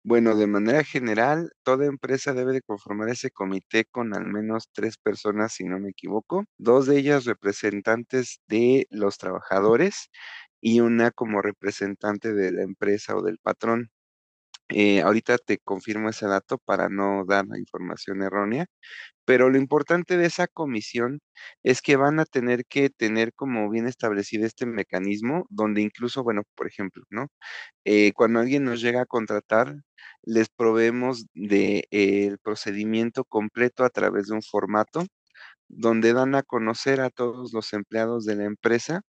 Bueno, 0.04 0.34
de 0.36 0.46
manera 0.46 0.84
general, 0.84 1.52
toda 1.62 1.86
empresa 1.86 2.32
debe 2.34 2.52
de 2.52 2.62
conformar 2.62 3.08
ese 3.10 3.30
comité 3.30 3.84
con 3.84 4.14
al 4.14 4.26
menos 4.26 4.68
tres 4.72 4.96
personas, 4.98 5.52
si 5.54 5.64
no 5.64 5.78
me 5.78 5.90
equivoco, 5.90 6.44
dos 6.58 6.86
de 6.86 6.98
ellas 6.98 7.24
representantes 7.24 8.40
de 8.48 8.86
los 8.90 9.18
trabajadores 9.18 10.10
y 10.60 10.80
una 10.80 11.10
como 11.10 11.42
representante 11.42 12.32
de 12.34 12.52
la 12.52 12.62
empresa 12.62 13.16
o 13.16 13.22
del 13.22 13.38
patrón. 13.38 13.90
Eh, 14.70 15.02
ahorita 15.02 15.38
te 15.38 15.58
confirmo 15.58 16.08
ese 16.10 16.26
dato 16.26 16.58
para 16.58 16.88
no 16.88 17.24
dar 17.26 17.46
la 17.46 17.58
información 17.58 18.22
errónea, 18.22 18.66
pero 19.24 19.50
lo 19.50 19.58
importante 19.58 20.16
de 20.16 20.26
esa 20.26 20.46
comisión 20.48 21.20
es 21.62 21.82
que 21.82 21.96
van 21.96 22.20
a 22.20 22.24
tener 22.26 22.64
que 22.66 22.90
tener 22.90 23.32
como 23.34 23.70
bien 23.70 23.86
establecido 23.88 24.46
este 24.46 24.66
mecanismo 24.66 25.46
donde 25.50 25.82
incluso, 25.82 26.22
bueno, 26.24 26.42
por 26.56 26.66
ejemplo, 26.68 27.04
¿no? 27.10 27.28
Eh, 27.84 28.12
cuando 28.14 28.40
alguien 28.40 28.64
nos 28.64 28.80
llega 28.82 29.02
a 29.02 29.06
contratar, 29.06 29.76
les 30.22 30.48
proveemos 30.50 31.26
del 31.34 31.86
de, 31.90 32.38
procedimiento 32.42 33.24
completo 33.24 33.84
a 33.84 33.90
través 33.90 34.28
de 34.28 34.34
un 34.34 34.42
formato 34.42 35.06
donde 35.68 36.12
dan 36.14 36.34
a 36.34 36.42
conocer 36.42 37.00
a 37.00 37.10
todos 37.10 37.52
los 37.52 37.72
empleados 37.72 38.24
de 38.26 38.36
la 38.36 38.44
empresa 38.44 39.02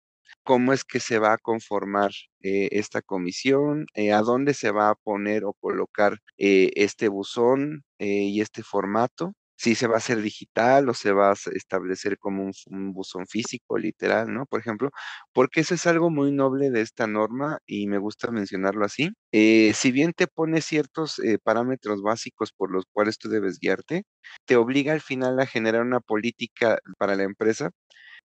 cómo 0.43 0.73
es 0.73 0.85
que 0.85 1.01
se 1.01 1.19
va 1.19 1.35
a 1.35 1.39
conformar 1.39 2.11
eh, 2.43 2.69
esta 2.73 3.03
comisión, 3.03 3.87
eh, 3.95 4.13
a 4.13 4.23
dónde 4.23 4.55
se 4.55 4.71
va 4.71 4.91
a 4.91 4.95
poner 4.95 5.45
o 5.45 5.55
colocar 5.55 6.19
eh, 6.39 6.71
este 6.77 7.09
buzón 7.09 7.83
y 7.99 8.41
este 8.41 8.63
formato, 8.63 9.35
si 9.57 9.75
se 9.75 9.87
va 9.87 9.97
a 9.97 9.99
hacer 9.99 10.23
digital 10.23 10.89
o 10.89 10.95
se 10.95 11.13
va 11.13 11.31
a 11.33 11.35
establecer 11.55 12.19
como 12.19 12.51
un, 12.67 12.93
buzón 12.95 13.27
físico, 13.27 13.77
literal, 13.79 14.33
¿no? 14.33 14.47
Por 14.47 14.61
ejemplo, 14.61 14.91
porque 15.35 15.61
eso 15.61 15.75
es 15.75 15.87
algo 15.87 16.09
muy 16.11 16.33
noble 16.33 16.71
de 16.71 16.81
esta 16.81 17.07
norma 17.07 17.59
y 17.67 17.87
me 17.87 17.99
gusta 17.99 18.31
mencionarlo 18.31 18.87
así. 18.87 19.11
si 19.33 19.93
bien 19.93 20.13
te 20.17 20.27
pone 20.29 20.63
ciertos 20.63 21.21
parámetros 21.45 22.01
básicos 22.03 22.53
por 22.53 22.71
los 22.73 22.85
cuales 22.91 23.19
tú 23.19 23.29
debes 23.29 23.59
guiarte, 23.61 24.05
te 24.47 24.57
obliga 24.57 24.95
al 24.95 25.03
final 25.03 25.39
a 25.41 25.47
generar 25.47 25.83
una 25.83 26.01
política 26.01 26.79
para 26.99 27.15
la 27.17 27.25
empresa 27.25 27.71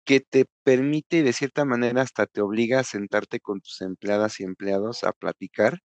que 0.04 0.20
te 0.20 0.46
permite 0.64 1.22
de 1.22 1.32
cierta 1.32 1.64
manera 1.64 2.02
hasta 2.02 2.26
te 2.26 2.40
obliga 2.42 2.80
a 2.80 2.84
sentarte 2.84 3.40
con 3.40 3.60
tus 3.60 3.80
empleadas 3.82 4.40
y 4.40 4.44
empleados 4.44 5.04
a 5.04 5.12
platicar 5.12 5.78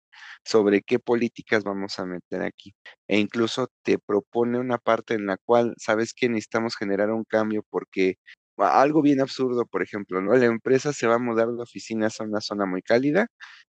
sobre 0.45 0.81
qué 0.81 0.99
políticas 0.99 1.63
vamos 1.63 1.99
a 1.99 2.05
meter 2.05 2.41
aquí. 2.43 2.73
E 3.07 3.19
incluso 3.19 3.67
te 3.83 3.97
propone 3.99 4.59
una 4.59 4.77
parte 4.77 5.13
en 5.15 5.25
la 5.27 5.37
cual, 5.37 5.73
sabes 5.77 6.13
que 6.13 6.29
necesitamos 6.29 6.75
generar 6.77 7.11
un 7.11 7.23
cambio 7.25 7.63
porque 7.69 8.15
algo 8.57 9.01
bien 9.01 9.21
absurdo, 9.21 9.65
por 9.65 9.81
ejemplo, 9.83 10.21
¿no? 10.21 10.33
La 10.35 10.45
empresa 10.45 10.91
se 10.93 11.07
va 11.07 11.15
a 11.15 11.19
mudar 11.19 11.47
de 11.49 11.61
oficinas 11.63 12.19
a 12.19 12.25
una 12.25 12.41
zona 12.41 12.65
muy 12.65 12.81
cálida 12.81 13.27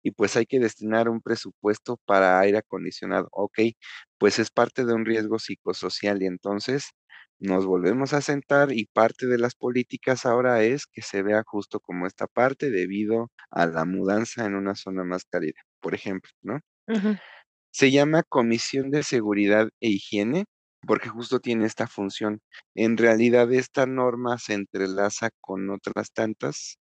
y 0.03 0.11
pues 0.11 0.35
hay 0.35 0.45
que 0.45 0.59
destinar 0.59 1.07
un 1.09 1.21
presupuesto 1.21 1.97
para 2.05 2.39
aire 2.41 2.57
acondicionado. 2.59 3.29
Ok, 3.31 3.59
pues 4.17 4.39
es 4.39 4.51
parte 4.51 4.85
de 4.85 4.93
un 4.93 5.05
riesgo 5.05 5.39
psicosocial 5.39 6.21
y 6.21 6.25
entonces 6.27 6.89
nos 7.39 7.65
volvemos 7.65 8.13
a 8.13 8.21
sentar 8.21 8.71
y 8.71 8.85
parte 8.85 9.27
de 9.27 9.37
las 9.37 9.55
políticas 9.55 10.25
ahora 10.25 10.63
es 10.63 10.85
que 10.87 11.01
se 11.01 11.23
vea 11.23 11.43
justo 11.45 11.79
como 11.79 12.07
esta 12.07 12.27
parte 12.27 12.69
debido 12.71 13.31
a 13.51 13.65
la 13.65 13.85
mudanza 13.85 14.45
en 14.45 14.55
una 14.55 14.75
zona 14.75 15.03
más 15.03 15.25
cálida, 15.25 15.61
por 15.81 15.93
ejemplo, 15.95 16.31
¿no? 16.41 16.59
Se 17.71 17.91
llama 17.91 18.23
Comisión 18.23 18.91
de 18.91 19.03
Seguridad 19.03 19.69
e 19.81 19.89
Higiene 19.89 20.45
porque 20.85 21.09
justo 21.09 21.39
tiene 21.39 21.65
esta 21.65 21.87
función. 21.87 22.41
En 22.75 22.97
realidad 22.97 23.51
esta 23.51 23.85
norma 23.85 24.37
se 24.37 24.53
entrelaza 24.53 25.29
con 25.41 25.69
otras 25.69 26.11
tantas 26.11 26.77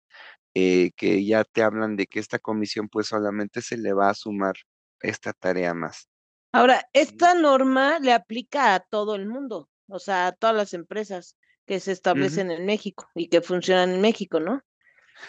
eh, 0.56 0.92
que 0.96 1.26
ya 1.26 1.44
te 1.44 1.64
hablan 1.64 1.96
de 1.96 2.08
que 2.08 2.20
esta 2.20 2.40
comisión 2.40 2.90
pues 2.90 3.08
solamente 3.08 3.62
se 3.62 3.78
le 3.78 3.94
va 3.94 4.10
a 4.10 4.16
sumar 4.16 4.56
esta 5.02 5.34
tarea 5.34 5.74
más. 5.74 6.08
Ahora, 6.52 6.82
esta 6.94 7.36
norma 7.36 8.00
le 8.00 8.12
aplica 8.12 8.74
a 8.74 8.80
todo 8.80 9.16
el 9.16 9.28
mundo 9.28 9.70
o 9.90 10.00
sea, 10.00 10.28
a 10.28 10.32
todas 10.32 10.56
las 10.56 10.74
empresas 10.74 11.36
que 11.66 11.80
se 11.80 11.92
establecen 11.92 12.52
en 12.52 12.66
México 12.66 13.08
y 13.16 13.28
que 13.28 13.42
funcionan 13.42 13.92
en 13.92 14.02
México, 14.02 14.40
¿no? 14.40 14.64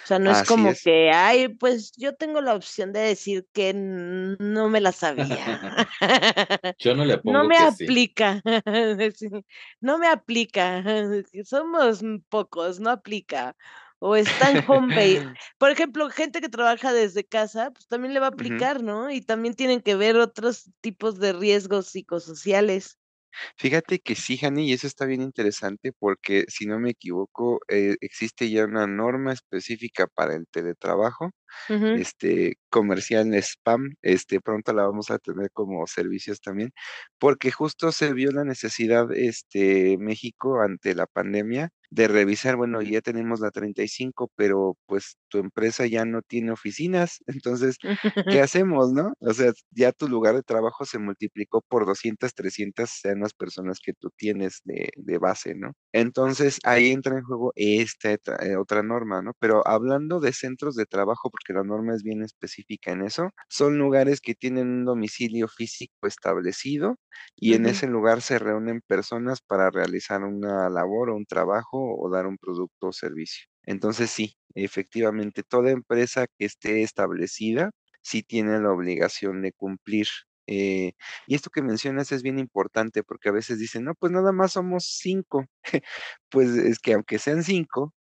O 0.04 0.06
sea, 0.06 0.18
no 0.18 0.30
es 0.30 0.46
como 0.48 0.72
que, 0.72 1.10
ay, 1.12 1.48
pues 1.48 1.92
yo 1.96 2.14
tengo 2.14 2.40
la 2.40 2.54
opción 2.54 2.92
de 2.92 3.00
decir 3.00 3.46
que 3.52 3.74
no 3.74 4.68
me 4.68 4.80
la 4.80 4.92
sabía. 4.92 5.88
yo 6.78 6.94
no 6.94 7.04
le 7.04 7.18
pongo. 7.22 7.38
No 7.42 7.44
me 7.44 7.58
aplica. 7.58 8.42
no 9.80 9.98
me 9.98 10.08
aplica. 10.08 10.84
Somos 11.44 12.02
pocos, 12.28 12.80
no 12.80 12.90
aplica. 12.90 13.56
O 13.98 14.16
está 14.16 14.50
en 14.50 14.64
home 14.66 14.94
base. 14.94 15.34
Por 15.58 15.70
ejemplo, 15.70 16.08
gente 16.08 16.40
que 16.40 16.48
trabaja 16.48 16.92
desde 16.92 17.24
casa, 17.24 17.70
pues 17.70 17.86
también 17.86 18.14
le 18.14 18.20
va 18.20 18.26
a 18.26 18.30
aplicar, 18.30 18.82
¿no? 18.82 19.10
Y 19.10 19.20
también 19.20 19.54
tienen 19.54 19.82
que 19.82 19.94
ver 19.94 20.16
otros 20.16 20.70
tipos 20.80 21.18
de 21.18 21.34
riesgos 21.34 21.88
psicosociales. 21.88 22.99
Fíjate 23.56 23.98
que 24.00 24.14
sí, 24.14 24.36
Jani, 24.38 24.68
y 24.68 24.72
eso 24.72 24.86
está 24.86 25.06
bien 25.06 25.22
interesante 25.22 25.92
porque, 25.98 26.44
si 26.48 26.66
no 26.66 26.78
me 26.80 26.90
equivoco, 26.90 27.60
eh, 27.68 27.96
existe 28.00 28.50
ya 28.50 28.64
una 28.64 28.86
norma 28.86 29.32
específica 29.32 30.06
para 30.08 30.34
el 30.34 30.46
teletrabajo, 30.50 31.30
este, 31.92 32.56
comercial 32.70 33.34
spam, 33.34 33.94
este, 34.02 34.40
pronto 34.40 34.72
la 34.74 34.84
vamos 34.86 35.10
a 35.10 35.18
tener 35.18 35.50
como 35.52 35.86
servicios 35.86 36.40
también, 36.40 36.72
porque 37.18 37.50
justo 37.52 37.92
se 37.92 38.12
vio 38.14 38.32
la 38.32 38.44
necesidad, 38.44 39.06
este, 39.14 39.96
México 39.98 40.60
ante 40.62 40.94
la 40.94 41.06
pandemia 41.06 41.70
de 41.90 42.08
revisar, 42.08 42.56
bueno, 42.56 42.82
ya 42.82 43.00
tenemos 43.00 43.40
la 43.40 43.50
35, 43.50 44.30
pero 44.36 44.76
pues 44.86 45.16
tu 45.28 45.38
empresa 45.38 45.86
ya 45.86 46.04
no 46.04 46.22
tiene 46.22 46.52
oficinas, 46.52 47.18
entonces, 47.42 47.78
¿qué 48.28 48.40
hacemos, 48.42 48.92
no? 48.92 49.12
O 49.20 49.32
sea, 49.34 49.52
ya 49.70 49.92
tu 49.92 50.08
lugar 50.08 50.34
de 50.36 50.42
trabajo 50.42 50.84
se 50.84 50.98
multiplicó 50.98 51.62
por 51.68 51.86
200, 51.86 52.34
300, 52.34 52.90
sean 52.90 53.20
las 53.20 53.34
personas 53.34 53.78
que 53.84 53.92
tú 53.92 54.10
tienes 54.16 54.60
de, 54.64 54.90
de 54.96 55.18
base, 55.18 55.54
¿no? 55.54 55.72
Entonces, 55.92 56.58
ahí 56.64 56.90
entra 56.92 57.16
en 57.18 57.24
juego 57.24 57.52
esta 57.56 58.12
eh, 58.12 58.56
otra 58.56 58.82
norma, 58.82 59.22
¿no? 59.22 59.32
Pero 59.38 59.66
hablando 59.66 60.20
de 60.20 60.32
centros 60.32 60.76
de 60.76 60.86
trabajo, 60.86 61.30
porque 61.30 61.52
la 61.52 61.64
norma 61.64 61.94
es 61.94 62.02
bien 62.02 62.22
específica 62.22 62.92
en 62.92 63.02
eso, 63.02 63.30
son 63.48 63.78
lugares 63.78 64.20
que 64.20 64.34
tienen 64.34 64.68
un 64.68 64.84
domicilio 64.84 65.48
físico 65.48 66.06
establecido 66.06 66.96
y 67.36 67.54
en 67.54 67.66
ese 67.66 67.86
lugar 67.86 68.22
se 68.22 68.38
reúnen 68.38 68.80
personas 68.86 69.40
para 69.40 69.70
realizar 69.70 70.22
una 70.22 70.68
labor 70.70 71.10
o 71.10 71.16
un 71.16 71.26
trabajo 71.26 71.79
o 71.82 72.10
dar 72.10 72.26
un 72.26 72.38
producto 72.38 72.88
o 72.88 72.92
servicio. 72.92 73.46
Entonces 73.64 74.10
sí, 74.10 74.34
efectivamente, 74.54 75.42
toda 75.42 75.70
empresa 75.70 76.26
que 76.38 76.46
esté 76.46 76.82
establecida 76.82 77.70
sí 78.02 78.22
tiene 78.22 78.58
la 78.60 78.72
obligación 78.72 79.42
de 79.42 79.52
cumplir. 79.52 80.06
Eh, 80.46 80.92
y 81.26 81.34
esto 81.36 81.50
que 81.50 81.62
mencionas 81.62 82.10
es 82.12 82.22
bien 82.22 82.38
importante 82.38 83.04
porque 83.04 83.28
a 83.28 83.32
veces 83.32 83.58
dicen, 83.58 83.84
no, 83.84 83.94
pues 83.94 84.12
nada 84.12 84.32
más 84.32 84.52
somos 84.52 84.84
cinco. 85.00 85.46
pues 86.30 86.50
es 86.50 86.78
que 86.80 86.94
aunque 86.94 87.18
sean 87.18 87.42
cinco, 87.44 87.94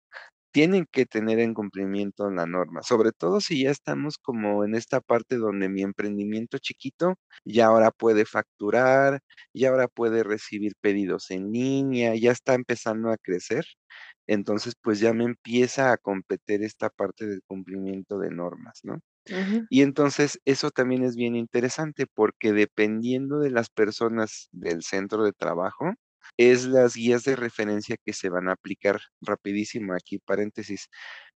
tienen 0.52 0.86
que 0.92 1.06
tener 1.06 1.40
en 1.40 1.54
cumplimiento 1.54 2.30
la 2.32 2.46
norma, 2.46 2.82
sobre 2.84 3.12
todo 3.12 3.42
si 3.42 3.64
ya 3.64 3.72
estamos 3.72 4.18
como 4.18 4.64
en 4.66 4.76
esta 4.76 5.02
parte 5.02 5.38
donde 5.38 5.70
mi 5.70 5.84
emprendimiento 5.84 6.58
chiquito 6.60 7.16
ya 7.46 7.68
ahora 7.68 7.92
puede 7.92 8.26
facturar, 8.26 9.22
ya 9.54 9.70
ahora 9.70 9.88
puede 9.88 10.24
recibir 10.24 10.74
pedidos 10.82 11.32
en 11.32 11.52
línea, 11.52 12.16
ya 12.16 12.32
está 12.32 12.54
empezando 12.56 13.10
a 13.12 13.18
crecer. 13.18 13.66
Entonces, 14.28 14.76
pues 14.82 15.00
ya 15.00 15.14
me 15.14 15.24
empieza 15.26 15.92
a 15.92 15.98
competir 15.98 16.64
esta 16.64 16.90
parte 16.90 17.26
del 17.28 17.42
cumplimiento 17.48 18.20
de 18.20 18.30
normas, 18.32 18.82
¿no? 18.84 19.00
Y 19.70 19.82
entonces 19.82 20.40
eso 20.46 20.72
también 20.72 21.04
es 21.04 21.16
bien 21.16 21.36
interesante 21.36 22.06
porque 22.14 22.54
dependiendo 22.54 23.40
de 23.40 23.52
las 23.52 23.70
personas 23.70 24.50
del 24.52 24.84
centro 24.84 25.24
de 25.24 25.34
trabajo, 25.34 25.94
es 26.38 26.66
las 26.66 26.96
guías 26.96 27.24
de 27.24 27.36
referencia 27.36 27.98
que 28.04 28.14
se 28.14 28.30
van 28.30 28.50
a 28.50 28.54
aplicar. 28.54 29.00
Rapidísimo, 29.22 29.94
aquí 29.94 30.20
paréntesis. 30.20 30.90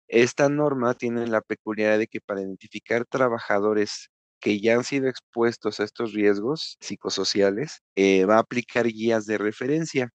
Esta 0.08 0.48
norma 0.48 0.94
tiene 0.94 1.26
la 1.26 1.40
peculiaridad 1.40 1.98
de 1.98 2.08
que 2.08 2.20
para 2.20 2.40
identificar 2.42 3.06
trabajadores 3.06 4.10
que 4.40 4.60
ya 4.60 4.74
han 4.74 4.84
sido 4.84 5.08
expuestos 5.08 5.80
a 5.80 5.84
estos 5.84 6.12
riesgos 6.14 6.76
psicosociales, 6.80 7.82
eh, 7.96 8.24
va 8.24 8.36
a 8.36 8.40
aplicar 8.40 8.86
guías 8.86 9.26
de 9.26 9.38
referencia. 9.38 10.10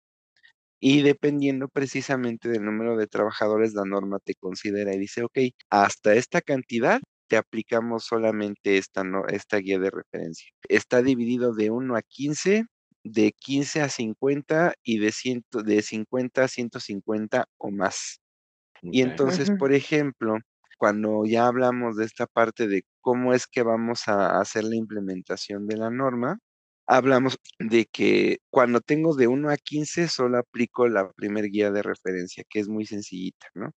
Y 0.80 1.04
dependiendo 1.04 1.68
precisamente 1.70 2.50
del 2.50 2.66
número 2.66 2.98
de 2.98 3.08
trabajadores, 3.08 3.74
la 3.74 3.86
norma 3.86 4.20
te 4.20 4.36
considera 4.36 4.94
y 4.96 5.00
dice, 5.00 5.24
ok, 5.24 5.38
hasta 5.70 6.16
esta 6.16 6.42
cantidad 6.42 7.00
te 7.28 7.38
aplicamos 7.38 8.06
solamente 8.06 8.78
esta, 8.78 9.04
esta 9.30 9.58
guía 9.58 9.80
de 9.80 9.92
referencia. 9.92 10.50
Está 10.70 11.02
dividido 11.04 11.54
de 11.54 11.70
1 11.72 11.96
a 11.96 12.02
15 12.02 12.66
de 13.04 13.32
15 13.34 13.82
a 13.82 13.90
50 13.90 14.74
y 14.84 15.00
de, 15.00 15.12
ciento, 15.12 15.64
de 15.64 15.82
50 15.82 16.44
a 16.44 16.48
150 16.48 17.46
o 17.58 17.72
más. 17.72 18.22
Y 18.92 19.02
entonces, 19.02 19.52
por 19.52 19.74
ejemplo, 19.74 20.38
cuando 20.78 21.26
ya 21.26 21.48
hablamos 21.48 21.96
de 21.98 22.06
esta 22.06 22.28
parte 22.28 22.68
de 22.68 22.84
cómo 23.02 23.34
es 23.34 23.48
que 23.48 23.64
vamos 23.64 24.08
a 24.08 24.40
hacer 24.40 24.64
la 24.66 24.76
implementación 24.76 25.68
de 25.68 25.78
la 25.78 25.90
norma, 25.92 26.40
hablamos 26.88 27.38
de 27.60 27.86
que 27.86 28.40
cuando 28.50 28.82
tengo 28.82 29.16
de 29.16 29.28
1 29.28 29.50
a 29.50 29.58
15 29.58 30.08
solo 30.10 30.38
aplico 30.40 30.88
la 30.90 31.12
primer 31.14 31.46
guía 31.50 31.72
de 31.72 31.84
referencia, 31.84 32.44
que 32.50 32.60
es 32.60 32.68
muy 32.70 32.86
sencillita, 32.86 33.48
¿no? 33.56 33.72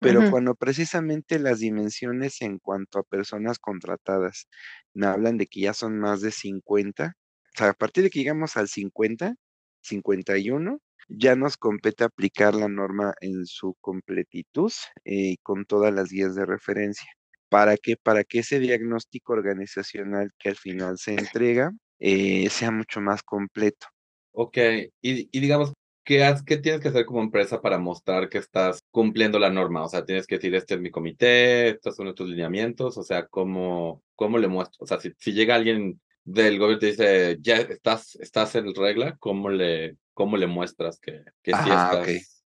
Pero 0.00 0.24
cuando 0.24 0.54
precisamente 0.54 1.38
las 1.38 1.60
dimensiones 1.60 2.42
en 2.42 2.58
cuanto 2.58 2.98
a 3.00 3.02
personas 3.04 3.58
contratadas 3.58 4.48
me 4.94 5.06
hablan 5.06 5.38
de 5.38 5.46
que 5.46 5.60
ya 5.62 5.74
son 5.74 5.98
más 5.98 6.20
de 6.20 6.30
50, 6.32 7.14
a 7.60 7.72
partir 7.72 8.04
de 8.04 8.10
que 8.10 8.20
llegamos 8.20 8.56
al 8.56 8.68
50, 8.68 9.34
51, 9.82 10.78
ya 11.08 11.36
nos 11.36 11.56
compete 11.56 12.04
aplicar 12.04 12.54
la 12.54 12.68
norma 12.68 13.14
en 13.20 13.46
su 13.46 13.74
completitud 13.80 14.72
y 15.04 15.32
eh, 15.32 15.36
con 15.42 15.64
todas 15.64 15.92
las 15.92 16.10
guías 16.10 16.34
de 16.34 16.44
referencia. 16.44 17.10
¿Para 17.48 17.76
qué? 17.78 17.96
Para 17.96 18.24
que 18.24 18.40
ese 18.40 18.58
diagnóstico 18.58 19.32
organizacional 19.32 20.30
que 20.38 20.50
al 20.50 20.56
final 20.56 20.98
se 20.98 21.14
entrega 21.14 21.72
eh, 21.98 22.48
sea 22.50 22.70
mucho 22.70 23.00
más 23.00 23.22
completo. 23.22 23.86
Ok, 24.32 24.58
y, 25.00 25.40
digamos, 25.40 25.72
¿qué, 26.04 26.32
¿qué 26.46 26.58
tienes 26.58 26.80
que 26.80 26.88
hacer 26.88 27.06
como 27.06 27.22
empresa 27.22 27.60
para 27.60 27.78
mostrar 27.78 28.28
que 28.28 28.38
estás 28.38 28.80
cumpliendo 28.90 29.38
la 29.38 29.50
norma? 29.50 29.82
O 29.84 29.88
sea, 29.88 30.04
tienes 30.04 30.26
que 30.26 30.36
decir, 30.36 30.54
este 30.54 30.74
es 30.74 30.80
mi 30.80 30.90
comité, 30.90 31.70
estos 31.70 31.96
son 31.96 32.04
nuestros 32.04 32.28
lineamientos, 32.28 32.98
o 32.98 33.02
sea, 33.02 33.26
¿cómo, 33.26 34.02
cómo 34.14 34.38
le 34.38 34.46
muestro? 34.46 34.84
O 34.84 34.86
sea, 34.86 34.98
si 35.00 35.32
llega 35.32 35.54
alguien 35.56 36.00
del 36.28 36.58
gobierno 36.58 36.80
te 36.80 36.86
dice, 36.86 37.38
ya 37.40 37.56
estás, 37.56 38.16
estás 38.16 38.54
en 38.54 38.74
regla, 38.74 39.16
¿cómo 39.18 39.48
le, 39.48 39.96
cómo 40.12 40.36
le 40.36 40.46
muestras 40.46 40.98
que, 41.00 41.22
que 41.42 41.52
sí 41.52 41.58
estás? 41.58 42.44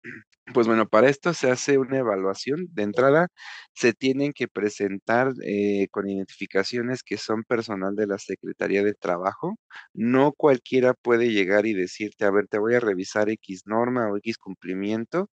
Pues 0.53 0.67
bueno, 0.67 0.87
para 0.87 1.07
esto 1.07 1.33
se 1.33 1.49
hace 1.49 1.77
una 1.77 1.99
evaluación. 1.99 2.67
De 2.71 2.83
entrada, 2.83 3.27
se 3.73 3.93
tienen 3.93 4.33
que 4.33 4.47
presentar 4.47 5.31
eh, 5.45 5.87
con 5.91 6.09
identificaciones 6.09 7.03
que 7.03 7.17
son 7.17 7.43
personal 7.43 7.95
de 7.95 8.07
la 8.07 8.17
Secretaría 8.17 8.83
de 8.83 8.93
Trabajo. 8.93 9.55
No 9.93 10.33
cualquiera 10.33 10.93
puede 10.93 11.31
llegar 11.31 11.65
y 11.67 11.73
decirte, 11.73 12.25
a 12.25 12.31
ver, 12.31 12.47
te 12.47 12.59
voy 12.59 12.75
a 12.75 12.79
revisar 12.81 13.29
X 13.29 13.63
norma 13.65 14.09
o 14.11 14.17
X 14.17 14.37
cumplimiento 14.37 15.29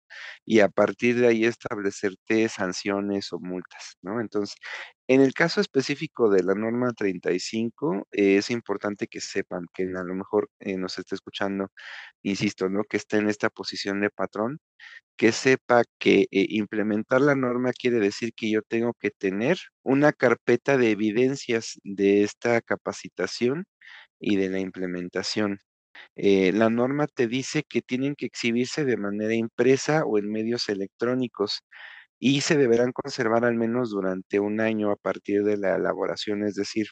y 0.45 0.61
a 0.61 0.69
partir 0.69 1.19
de 1.19 1.29
ahí 1.29 1.45
establecerte 1.45 2.49
sanciones 2.49 3.33
o 3.33 3.39
multas, 3.41 3.97
¿no? 4.03 4.21
Entonces, 4.21 4.57
en 5.09 5.21
el 5.21 5.35
caso 5.35 5.61
específico 5.61 6.29
de 6.31 6.43
la 6.43 6.55
norma 6.55 6.93
35, 6.93 8.09
eh, 8.13 8.37
es 8.39 8.51
importante 8.51 9.07
que 9.07 9.21
sepan 9.21 9.67
que 9.73 9.85
a 9.85 10.03
lo 10.03 10.15
mejor 10.15 10.51
eh, 10.61 10.77
nos 10.77 10.99
esté 10.99 11.15
escuchando, 11.15 11.71
insisto, 12.23 12.69
¿no? 12.69 12.83
Que 12.85 12.97
esté 12.99 13.19
en 13.19 13.29
esta 13.29 13.49
posición 13.51 14.01
de 14.01 14.11
patrón, 14.11 14.59
que 15.17 15.33
sepa 15.33 15.85
que 15.99 16.23
eh, 16.33 16.47
implementar 16.51 17.21
la 17.23 17.37
norma 17.37 17.73
quiere 17.73 18.01
decir 18.01 18.33
que 18.37 18.51
yo 18.51 18.63
tengo 18.63 18.95
que 19.01 19.11
tener 19.11 19.59
una 19.85 20.13
carpeta 20.13 20.77
de 20.79 20.91
evidencias 20.93 21.79
de 21.85 22.23
esta 22.25 22.61
capacitación 22.63 23.65
y 24.21 24.37
de 24.37 24.51
la 24.51 24.61
implementación. 24.61 25.61
la 26.17 26.71
norma 26.71 27.07
te 27.09 27.27
dice 27.29 27.65
que 27.69 27.83
tienen 27.83 28.15
que 28.17 28.27
exhibirse 28.27 28.85
de 28.85 28.97
manera 28.99 29.35
impresa 29.35 30.05
o 30.07 30.19
en 30.19 30.31
medios 30.31 30.69
electrónicos 30.69 31.63
y 32.19 32.41
se 32.41 32.57
deberán 32.57 32.93
conservar 32.93 33.45
al 33.45 33.57
menos 33.57 33.91
durante 33.91 34.41
un 34.41 34.61
año 34.61 34.91
a 34.91 34.97
partir 34.97 35.45
de 35.45 35.57
la 35.57 35.77
elaboración. 35.77 36.45
Es 36.45 36.55
decir, 36.55 36.87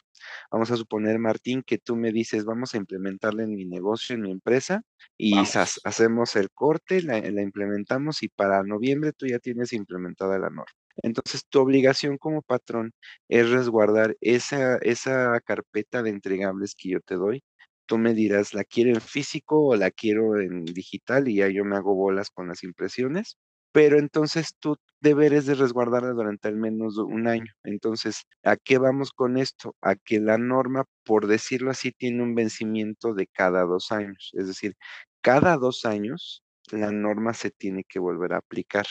vamos 0.51 0.71
a 0.71 0.77
suponer, 0.77 1.19
Martín, 1.19 1.63
que 1.65 1.77
tú 1.77 1.95
me 1.95 2.11
dices, 2.11 2.45
vamos 2.45 2.73
a 2.73 2.77
implementarla 2.77 3.43
en 3.43 3.55
mi 3.55 3.65
negocio, 3.65 4.15
en 4.15 4.21
mi 4.21 4.31
empresa, 4.31 4.81
y 5.17 5.35
hacemos 5.37 6.35
el 6.35 6.49
corte, 6.51 7.01
la, 7.01 7.17
implementamos 7.17 8.23
y 8.23 8.29
para 8.29 8.63
noviembre 8.63 9.13
tú 9.13 9.27
ya 9.27 9.39
tienes 9.39 9.73
implementada 9.73 10.37
la 10.39 10.49
norma. 10.49 10.65
Entonces, 10.97 11.45
tu 11.49 11.59
obligación 11.59 12.17
como 12.17 12.41
patrón 12.41 12.93
es 13.27 13.49
resguardar 13.49 14.15
esa, 14.21 14.77
esa 14.77 15.39
carpeta 15.41 16.03
de 16.03 16.11
entregables 16.11 16.73
que 16.75 16.89
yo 16.89 17.01
te 17.01 17.15
doy. 17.15 17.43
Tú 17.85 17.97
me 17.97 18.13
dirás, 18.13 18.53
¿la 18.53 18.63
quiero 18.63 18.91
en 18.91 19.01
físico 19.01 19.63
o 19.65 19.75
la 19.75 19.91
quiero 19.91 20.39
en 20.39 20.65
digital? 20.65 21.27
Y 21.27 21.37
ya 21.37 21.49
yo 21.49 21.65
me 21.65 21.75
hago 21.77 21.95
bolas 21.95 22.29
con 22.31 22.47
las 22.47 22.63
impresiones 22.63 23.37
pero 23.75 23.99
entonces 23.99 24.55
tú 24.57 24.77
deberes 25.01 25.45
de 25.45 25.53
resguardarla 25.55 26.11
durante 26.13 26.47
al 26.47 26.55
menos 26.55 26.97
un 26.97 27.27
año. 27.27 27.51
Entonces, 27.65 28.21
¿a 28.43 28.55
qué 28.55 28.77
vamos 28.77 29.11
con 29.11 29.37
esto? 29.37 29.75
A 29.81 29.95
que 29.95 30.21
la 30.21 30.37
norma, 30.37 30.85
por 31.03 31.27
decirlo 31.27 31.71
así, 31.71 31.91
tiene 31.91 32.23
un 32.23 32.35
vencimiento 32.35 33.13
de 33.13 33.27
cada 33.27 33.63
dos 33.65 33.91
años. 33.91 34.31
Es 34.33 34.47
decir, 34.47 34.75
cada 35.21 35.57
dos 35.57 35.83
años 35.85 36.41
la 36.71 36.91
norma 36.93 37.33
se 37.33 37.51
tiene 37.51 37.83
que 37.83 37.99
volver 37.99 38.31
a 38.33 38.37
aplicar, 38.37 38.85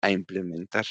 a 0.00 0.12
implementar. 0.12 0.84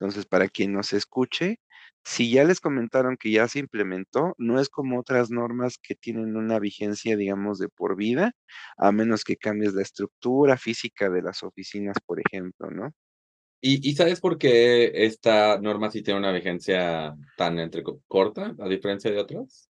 Entonces, 0.00 0.26
para 0.26 0.48
quien 0.48 0.72
nos 0.72 0.94
escuche, 0.94 1.60
si 2.04 2.30
ya 2.30 2.44
les 2.44 2.60
comentaron 2.60 3.16
que 3.18 3.30
ya 3.30 3.46
se 3.48 3.58
implementó, 3.58 4.34
no 4.38 4.58
es 4.58 4.70
como 4.70 4.98
otras 4.98 5.30
normas 5.30 5.76
que 5.82 5.94
tienen 5.94 6.36
una 6.36 6.58
vigencia, 6.58 7.16
digamos, 7.16 7.58
de 7.58 7.68
por 7.68 7.96
vida, 7.96 8.32
a 8.78 8.92
menos 8.92 9.24
que 9.24 9.36
cambies 9.36 9.74
la 9.74 9.82
estructura 9.82 10.56
física 10.56 11.10
de 11.10 11.22
las 11.22 11.42
oficinas, 11.42 11.96
por 12.06 12.18
ejemplo, 12.20 12.70
¿no? 12.70 12.94
¿Y, 13.62 13.94
sabes 13.94 14.20
por 14.20 14.38
qué 14.38 14.90
esta 15.04 15.58
norma 15.60 15.90
sí 15.90 16.02
tiene 16.02 16.18
una 16.18 16.32
vigencia 16.32 17.14
tan 17.36 17.58
entre 17.58 17.82
corta, 18.08 18.54
a 18.58 18.68
diferencia 18.68 19.10
de 19.10 19.18
otras? 19.18 19.68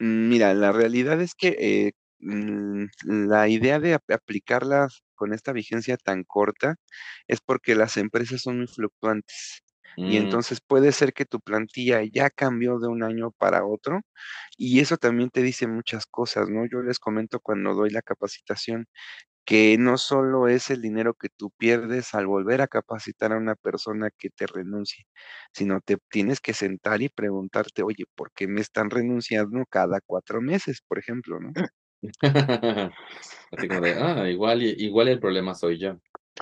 Mm, 0.00 0.28
mira, 0.28 0.52
la 0.52 0.72
realidad 0.72 1.20
es 1.20 1.36
que 1.36 1.56
eh, 1.60 1.92
la 2.20 3.48
idea 3.48 3.80
de 3.80 3.94
aplicarla 3.94 4.88
con 5.14 5.32
esta 5.34 5.52
vigencia 5.52 5.96
tan 5.96 6.24
corta 6.24 6.76
es 7.28 7.40
porque 7.40 7.74
las 7.74 7.96
empresas 7.96 8.42
son 8.42 8.58
muy 8.58 8.66
fluctuantes. 8.66 9.62
Y 9.96 10.18
mm. 10.18 10.22
entonces 10.22 10.60
puede 10.60 10.92
ser 10.92 11.12
que 11.12 11.24
tu 11.26 11.40
plantilla 11.40 12.00
ya 12.04 12.30
cambió 12.30 12.78
de 12.78 12.88
un 12.88 13.02
año 13.02 13.32
para 13.32 13.64
otro 13.66 14.00
y 14.56 14.80
eso 14.80 14.96
también 14.98 15.30
te 15.30 15.42
dice 15.42 15.66
muchas 15.66 16.06
cosas, 16.06 16.48
¿no? 16.48 16.64
Yo 16.70 16.82
les 16.82 16.98
comento 17.00 17.40
cuando 17.40 17.74
doy 17.74 17.90
la 17.90 18.02
capacitación 18.02 18.86
que 19.44 19.76
no 19.78 19.98
solo 19.98 20.48
es 20.48 20.70
el 20.70 20.82
dinero 20.82 21.14
que 21.14 21.28
tú 21.30 21.50
pierdes 21.58 22.14
al 22.14 22.26
volver 22.26 22.60
a 22.62 22.68
capacitar 22.68 23.32
a 23.32 23.38
una 23.38 23.56
persona 23.56 24.10
que 24.16 24.30
te 24.30 24.46
renuncie, 24.46 25.06
sino 25.52 25.80
te 25.80 25.98
tienes 26.10 26.40
que 26.40 26.54
sentar 26.54 27.02
y 27.02 27.08
preguntarte, 27.08 27.82
oye, 27.82 28.04
¿por 28.14 28.32
qué 28.32 28.46
me 28.48 28.60
están 28.60 28.90
renunciando 28.90 29.64
cada 29.70 30.00
cuatro 30.06 30.40
meses, 30.40 30.82
por 30.86 30.98
ejemplo, 30.98 31.40
¿no? 31.40 31.52
Así 33.52 33.68
como 33.68 33.80
de, 33.80 33.94
ah, 33.94 34.28
igual, 34.28 34.62
igual 34.62 35.08
el 35.08 35.20
problema 35.20 35.54
soy 35.54 35.78
yo. 35.78 35.96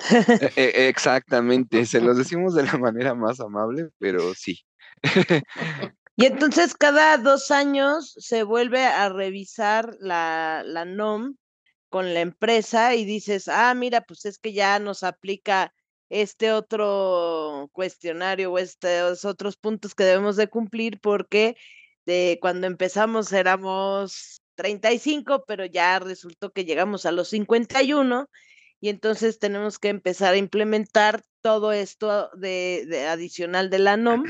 E, 0.09 0.51
e, 0.55 0.87
exactamente, 0.87 1.85
se 1.85 1.99
los 1.99 2.17
decimos 2.17 2.55
de 2.55 2.63
la 2.63 2.77
manera 2.77 3.15
más 3.15 3.39
amable, 3.39 3.89
pero 3.97 4.33
sí, 4.33 4.59
y 6.15 6.25
entonces 6.25 6.73
cada 6.75 7.17
dos 7.17 7.51
años 7.51 8.15
se 8.17 8.43
vuelve 8.43 8.83
a 8.83 9.09
revisar 9.09 9.95
la, 9.99 10.63
la 10.65 10.85
NOM 10.85 11.35
con 11.89 12.13
la 12.13 12.21
empresa 12.21 12.95
y 12.95 13.05
dices, 13.05 13.47
ah, 13.47 13.73
mira, 13.73 14.01
pues 14.01 14.25
es 14.25 14.37
que 14.37 14.53
ya 14.53 14.79
nos 14.79 15.03
aplica 15.03 15.73
este 16.09 16.51
otro 16.51 17.69
cuestionario 17.71 18.51
o 18.51 18.57
estos 18.57 19.25
otros 19.25 19.57
puntos 19.57 19.95
que 19.95 20.03
debemos 20.03 20.35
de 20.35 20.47
cumplir 20.47 20.99
porque 20.99 21.55
de 22.05 22.39
cuando 22.41 22.67
empezamos 22.67 23.31
éramos 23.31 24.38
35, 24.59 25.45
pero 25.47 25.65
ya 25.65 25.99
resultó 25.99 26.51
que 26.51 26.65
llegamos 26.65 27.05
a 27.05 27.13
los 27.13 27.29
51 27.29 28.27
y 28.81 28.89
entonces 28.89 29.39
tenemos 29.39 29.79
que 29.79 29.87
empezar 29.87 30.33
a 30.33 30.37
implementar 30.37 31.23
todo 31.41 31.71
esto 31.71 32.29
de, 32.35 33.07
adicional 33.09 33.69
de 33.69 33.79
la 33.79 33.95
NOM 33.97 34.25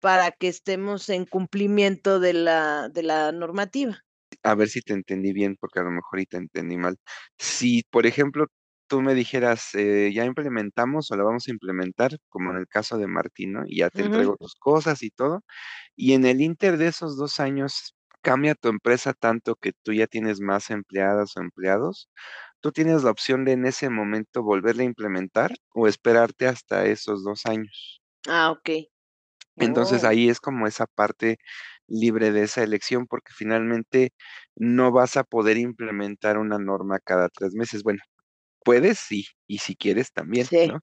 para 0.00 0.32
que 0.32 0.48
estemos 0.48 1.08
en 1.08 1.24
cumplimiento 1.24 2.18
de 2.18 2.32
la, 2.32 2.88
de 2.88 3.04
la 3.04 3.30
normativa. 3.30 4.02
A 4.42 4.56
ver 4.56 4.68
si 4.68 4.80
te 4.80 4.92
entendí 4.92 5.32
bien, 5.32 5.56
porque 5.60 5.78
a 5.78 5.84
lo 5.84 5.90
mejor 5.92 6.18
y 6.18 6.26
te 6.26 6.38
entendí 6.38 6.76
mal. 6.76 6.96
Si, 7.38 7.84
por 7.90 8.06
ejemplo, 8.06 8.46
tú 8.88 9.02
me 9.02 9.14
dijeras, 9.14 9.72
eh, 9.74 10.10
ya 10.12 10.24
implementamos 10.24 11.12
o 11.12 11.16
la 11.16 11.22
vamos 11.22 11.46
a 11.46 11.52
implementar, 11.52 12.18
como 12.28 12.50
en 12.50 12.56
el 12.56 12.66
caso 12.66 12.98
de 12.98 13.06
Martín, 13.06 13.52
¿no? 13.52 13.62
Y 13.66 13.78
ya 13.78 13.90
te 13.90 14.02
entrego 14.02 14.36
tus 14.36 14.56
cosas 14.56 15.04
y 15.04 15.10
todo. 15.10 15.44
Y 15.94 16.14
en 16.14 16.24
el 16.26 16.40
inter 16.40 16.76
de 16.76 16.88
esos 16.88 17.16
dos 17.16 17.38
años, 17.38 17.94
cambia 18.22 18.54
tu 18.54 18.68
empresa 18.68 19.12
tanto 19.12 19.56
que 19.56 19.72
tú 19.82 19.92
ya 19.92 20.06
tienes 20.06 20.40
más 20.40 20.70
empleadas 20.70 21.36
o 21.36 21.40
empleados, 21.40 22.08
tú 22.60 22.72
tienes 22.72 23.02
la 23.04 23.10
opción 23.10 23.44
de 23.44 23.52
en 23.52 23.66
ese 23.66 23.90
momento 23.90 24.42
volverla 24.42 24.82
a 24.82 24.86
implementar 24.86 25.52
o 25.74 25.86
esperarte 25.88 26.46
hasta 26.46 26.86
esos 26.86 27.24
dos 27.24 27.46
años. 27.46 28.02
Ah, 28.28 28.50
ok. 28.50 28.70
Entonces 29.56 30.04
oh. 30.04 30.08
ahí 30.08 30.28
es 30.28 30.40
como 30.40 30.66
esa 30.66 30.86
parte 30.86 31.38
libre 31.86 32.32
de 32.32 32.44
esa 32.44 32.62
elección 32.62 33.06
porque 33.06 33.32
finalmente 33.34 34.12
no 34.56 34.92
vas 34.92 35.16
a 35.16 35.24
poder 35.24 35.58
implementar 35.58 36.38
una 36.38 36.58
norma 36.58 36.98
cada 37.00 37.28
tres 37.28 37.54
meses. 37.54 37.82
Bueno, 37.82 38.00
puedes, 38.64 38.98
sí, 38.98 39.26
y 39.46 39.58
si 39.58 39.76
quieres 39.76 40.12
también, 40.12 40.46
¿no? 40.68 40.80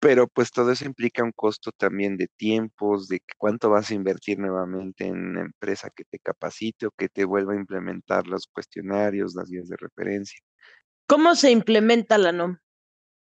Pero 0.00 0.28
pues 0.28 0.50
todo 0.50 0.72
eso 0.72 0.84
implica 0.84 1.22
un 1.22 1.32
costo 1.32 1.70
también 1.72 2.16
de 2.16 2.28
tiempos, 2.36 3.08
de 3.08 3.20
cuánto 3.38 3.70
vas 3.70 3.90
a 3.90 3.94
invertir 3.94 4.38
nuevamente 4.38 5.06
en 5.06 5.18
una 5.18 5.42
empresa 5.42 5.90
que 5.94 6.04
te 6.04 6.18
capacite 6.18 6.86
o 6.86 6.90
que 6.90 7.08
te 7.08 7.24
vuelva 7.24 7.54
a 7.54 7.56
implementar 7.56 8.26
los 8.26 8.46
cuestionarios, 8.46 9.34
las 9.34 9.50
guías 9.50 9.68
de 9.68 9.76
referencia. 9.78 10.38
¿Cómo 11.08 11.34
se 11.34 11.50
implementa 11.50 12.18
la 12.18 12.32
NOM? 12.32 12.58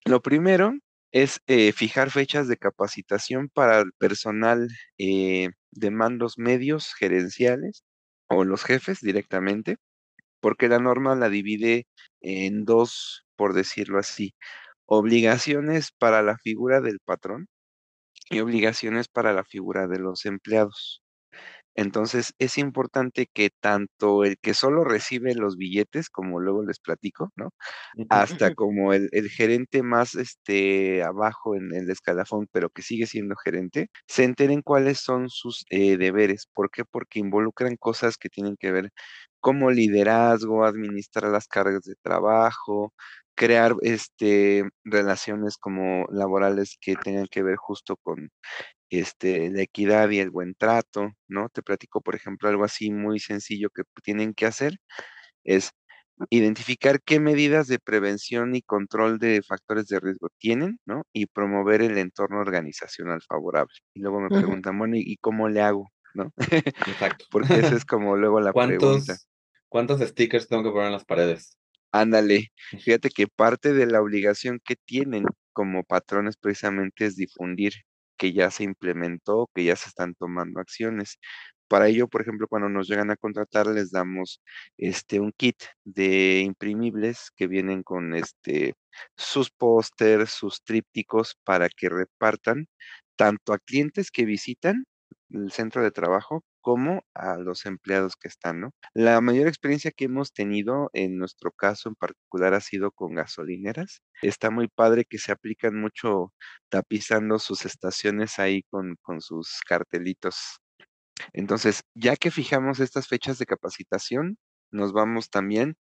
Lo 0.04 0.20
primero 0.20 0.74
es 1.12 1.40
eh, 1.46 1.72
fijar 1.72 2.11
fechas 2.11 2.48
de 2.48 2.56
capacitación 2.56 3.48
para 3.48 3.80
el 3.80 3.92
personal 3.92 4.68
eh, 4.98 5.50
de 5.70 5.90
mandos 5.90 6.38
medios 6.38 6.94
gerenciales 6.94 7.84
o 8.28 8.44
los 8.44 8.64
jefes 8.64 9.00
directamente, 9.00 9.76
porque 10.40 10.68
la 10.68 10.79
norma 10.79 11.14
la 11.16 11.29
divide 11.29 11.87
en 12.20 12.64
dos 12.64 13.24
por 13.37 13.55
decirlo 13.55 13.98
así, 14.01 14.35
obligaciones 14.87 15.92
para 15.92 16.22
la 16.22 16.37
figura 16.38 16.81
del 16.81 17.01
patrón 17.05 17.48
y 18.31 18.40
obligaciones 18.40 19.09
para 19.09 19.33
la 19.35 19.44
figura 19.44 19.87
de 19.88 19.98
los 20.01 20.27
empleados. 20.27 21.03
Entonces, 21.78 22.34
es 22.40 22.58
importante 22.58 23.28
que 23.32 23.50
tanto 23.60 24.24
el 24.24 24.36
que 24.38 24.52
solo 24.52 24.82
recibe 24.82 25.32
los 25.36 25.56
billetes, 25.56 26.10
como 26.10 26.40
luego 26.40 26.64
les 26.64 26.80
platico, 26.80 27.30
¿no? 27.36 27.50
Hasta 28.08 28.52
como 28.56 28.92
el, 28.92 29.08
gerente 29.30 29.84
más 29.84 30.16
este, 30.16 31.04
abajo 31.04 31.54
en 31.54 31.72
el 31.72 31.88
escalafón, 31.88 32.48
pero 32.50 32.70
que 32.70 32.82
sigue 32.82 33.06
siendo 33.06 33.36
gerente, 33.36 33.90
se 34.08 34.24
enteren 34.24 34.62
cuáles 34.62 34.98
son 34.98 35.30
sus 35.30 35.64
eh, 35.70 35.96
deberes. 35.96 36.48
¿Por 36.52 36.68
qué? 36.72 36.84
Porque 36.84 37.20
involucran 37.20 37.76
cosas 37.76 38.16
que 38.16 38.28
tienen 38.28 38.56
que 38.56 38.72
ver 38.72 38.90
como 39.38 39.70
liderazgo, 39.70 40.64
administrar 40.64 41.30
las 41.30 41.46
cargas 41.46 41.82
de 41.82 41.94
trabajo, 42.02 42.92
crear 43.36 43.76
este, 43.82 44.64
relaciones 44.84 45.56
como 45.58 46.06
laborales 46.10 46.76
que 46.80 46.96
tengan 46.96 47.28
que 47.30 47.44
ver 47.44 47.56
justo 47.56 47.96
con 48.02 48.30
este, 48.90 49.51
la 49.51 49.62
equidad 49.62 50.11
y 50.11 50.18
el 50.20 50.31
buen 50.31 50.55
trato, 50.55 51.12
¿no? 51.29 51.48
Te 51.48 51.62
platico, 51.62 52.01
por 52.01 52.14
ejemplo, 52.14 52.48
algo 52.48 52.64
así 52.64 52.90
muy 52.90 53.18
sencillo 53.20 53.70
que 53.70 53.83
tienen 54.03 54.35
que 54.35 54.46
hacer, 54.46 54.79
es 55.44 55.72
identificar 56.31 57.01
qué 57.03 57.20
medidas 57.20 57.68
de 57.68 57.79
prevención 57.79 58.55
y 58.55 58.62
control 58.62 59.18
de 59.18 59.42
factores 59.42 59.87
de 59.87 60.01
riesgo 60.01 60.29
tienen, 60.38 60.81
¿no? 60.85 61.05
Y 61.12 61.27
promover 61.27 61.83
el 61.83 61.98
entorno 61.98 62.40
organizacional 62.40 63.20
favorable. 63.22 63.74
Y 63.94 64.01
luego 64.01 64.20
me 64.20 64.29
preguntan, 64.29 64.79
bueno, 64.79 64.96
¿y 64.96 65.16
cómo 65.18 65.48
le 65.48 65.61
hago? 65.61 65.88
¿No? 66.14 66.33
Exacto. 66.38 67.24
Porque 67.31 67.55
esa 67.55 67.77
es 67.77 67.85
como 67.87 68.16
luego 68.16 68.40
la 68.40 68.53
pregunta. 68.53 69.16
¿Cuántos 69.68 70.01
stickers 70.01 70.48
tengo 70.48 70.62
que 70.62 70.70
poner 70.70 70.87
en 70.87 70.92
las 70.92 71.05
paredes? 71.05 71.59
Ándale, 71.92 72.53
fíjate 72.85 73.11
que 73.11 73.27
parte 73.27 73.72
de 73.72 73.87
la 73.87 74.01
obligación 74.01 74.61
que 74.64 74.77
tienen 74.77 75.24
como 75.53 75.85
patrones 75.85 76.37
precisamente 76.37 77.07
es 77.07 77.16
difundir 77.16 77.72
que 78.18 78.33
ya 78.35 78.50
se 78.50 78.64
implementó, 78.64 79.48
que 79.54 79.64
ya 79.64 79.76
se 79.76 79.88
están 79.90 80.14
tomando 80.14 80.61
acciones. 80.61 81.18
Para 81.68 81.88
ello, 81.88 82.09
por 82.09 82.22
ejemplo, 82.22 82.48
cuando 82.48 82.68
nos 82.70 82.88
llegan 82.88 83.11
a 83.11 83.16
contratar, 83.16 83.66
les 83.66 83.90
damos 83.90 84.42
este 84.78 85.20
un 85.20 85.33
kit 85.37 85.57
de 85.85 86.40
imprimibles 86.40 87.31
que 87.37 87.46
vienen 87.46 87.83
con 87.83 88.14
este 88.14 88.74
sus 89.16 89.50
pósters, 89.50 90.31
sus 90.31 90.62
trípticos 90.64 91.37
para 91.44 91.68
que 91.68 91.88
repartan 91.90 92.66
tanto 93.16 93.52
a 93.52 93.59
clientes 93.59 94.11
que 94.11 94.24
visitan 94.24 94.85
el 95.30 95.50
centro 95.52 95.82
de 95.82 95.90
trabajo 95.90 96.44
como 96.60 97.02
a 97.14 97.36
los 97.36 97.66
empleados 97.66 98.16
que 98.16 98.28
están, 98.28 98.60
¿no? 98.60 98.72
La 98.94 99.20
mayor 99.20 99.48
experiencia 99.48 99.90
que 99.90 100.06
hemos 100.06 100.32
tenido 100.32 100.90
en 100.92 101.18
nuestro 101.18 101.50
caso 101.52 101.88
en 101.88 101.94
particular 101.96 102.54
ha 102.54 102.60
sido 102.60 102.90
con 102.92 103.14
gasolineras. 103.14 104.02
Está 104.22 104.50
muy 104.50 104.68
padre 104.68 105.04
que 105.04 105.18
se 105.18 105.32
aplican 105.32 105.80
mucho 105.80 106.32
tapizando 106.68 107.38
sus 107.38 107.64
estaciones 107.66 108.38
ahí 108.38 108.62
con, 108.70 108.96
con 109.02 109.20
sus 109.20 109.60
cartelitos. 109.66 110.60
Entonces, 111.32 111.82
ya 111.94 112.16
que 112.16 112.30
fijamos 112.30 112.80
estas 112.80 113.08
fechas 113.08 113.38
de 113.38 113.46
capacitación, 113.46 114.38
nos 114.70 114.92
vamos 114.92 115.30
también 115.30 115.76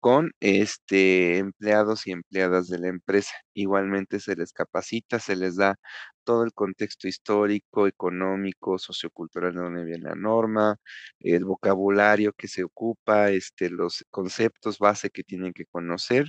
con 0.00 0.32
este, 0.40 1.38
empleados 1.38 2.06
y 2.06 2.12
empleadas 2.12 2.68
de 2.68 2.78
la 2.78 2.88
empresa. 2.88 3.32
Igualmente 3.54 4.20
se 4.20 4.36
les 4.36 4.52
capacita, 4.52 5.18
se 5.20 5.36
les 5.36 5.56
da 5.56 5.76
todo 6.24 6.44
el 6.44 6.52
contexto 6.52 7.08
histórico, 7.08 7.86
económico, 7.86 8.78
sociocultural 8.78 9.54
de 9.54 9.60
donde 9.60 9.84
viene 9.84 10.04
la 10.10 10.14
norma, 10.14 10.76
el 11.20 11.44
vocabulario 11.44 12.32
que 12.34 12.48
se 12.48 12.64
ocupa, 12.64 13.30
este, 13.30 13.70
los 13.70 14.04
conceptos 14.10 14.78
base 14.78 15.10
que 15.10 15.24
tienen 15.24 15.52
que 15.54 15.64
conocer 15.66 16.26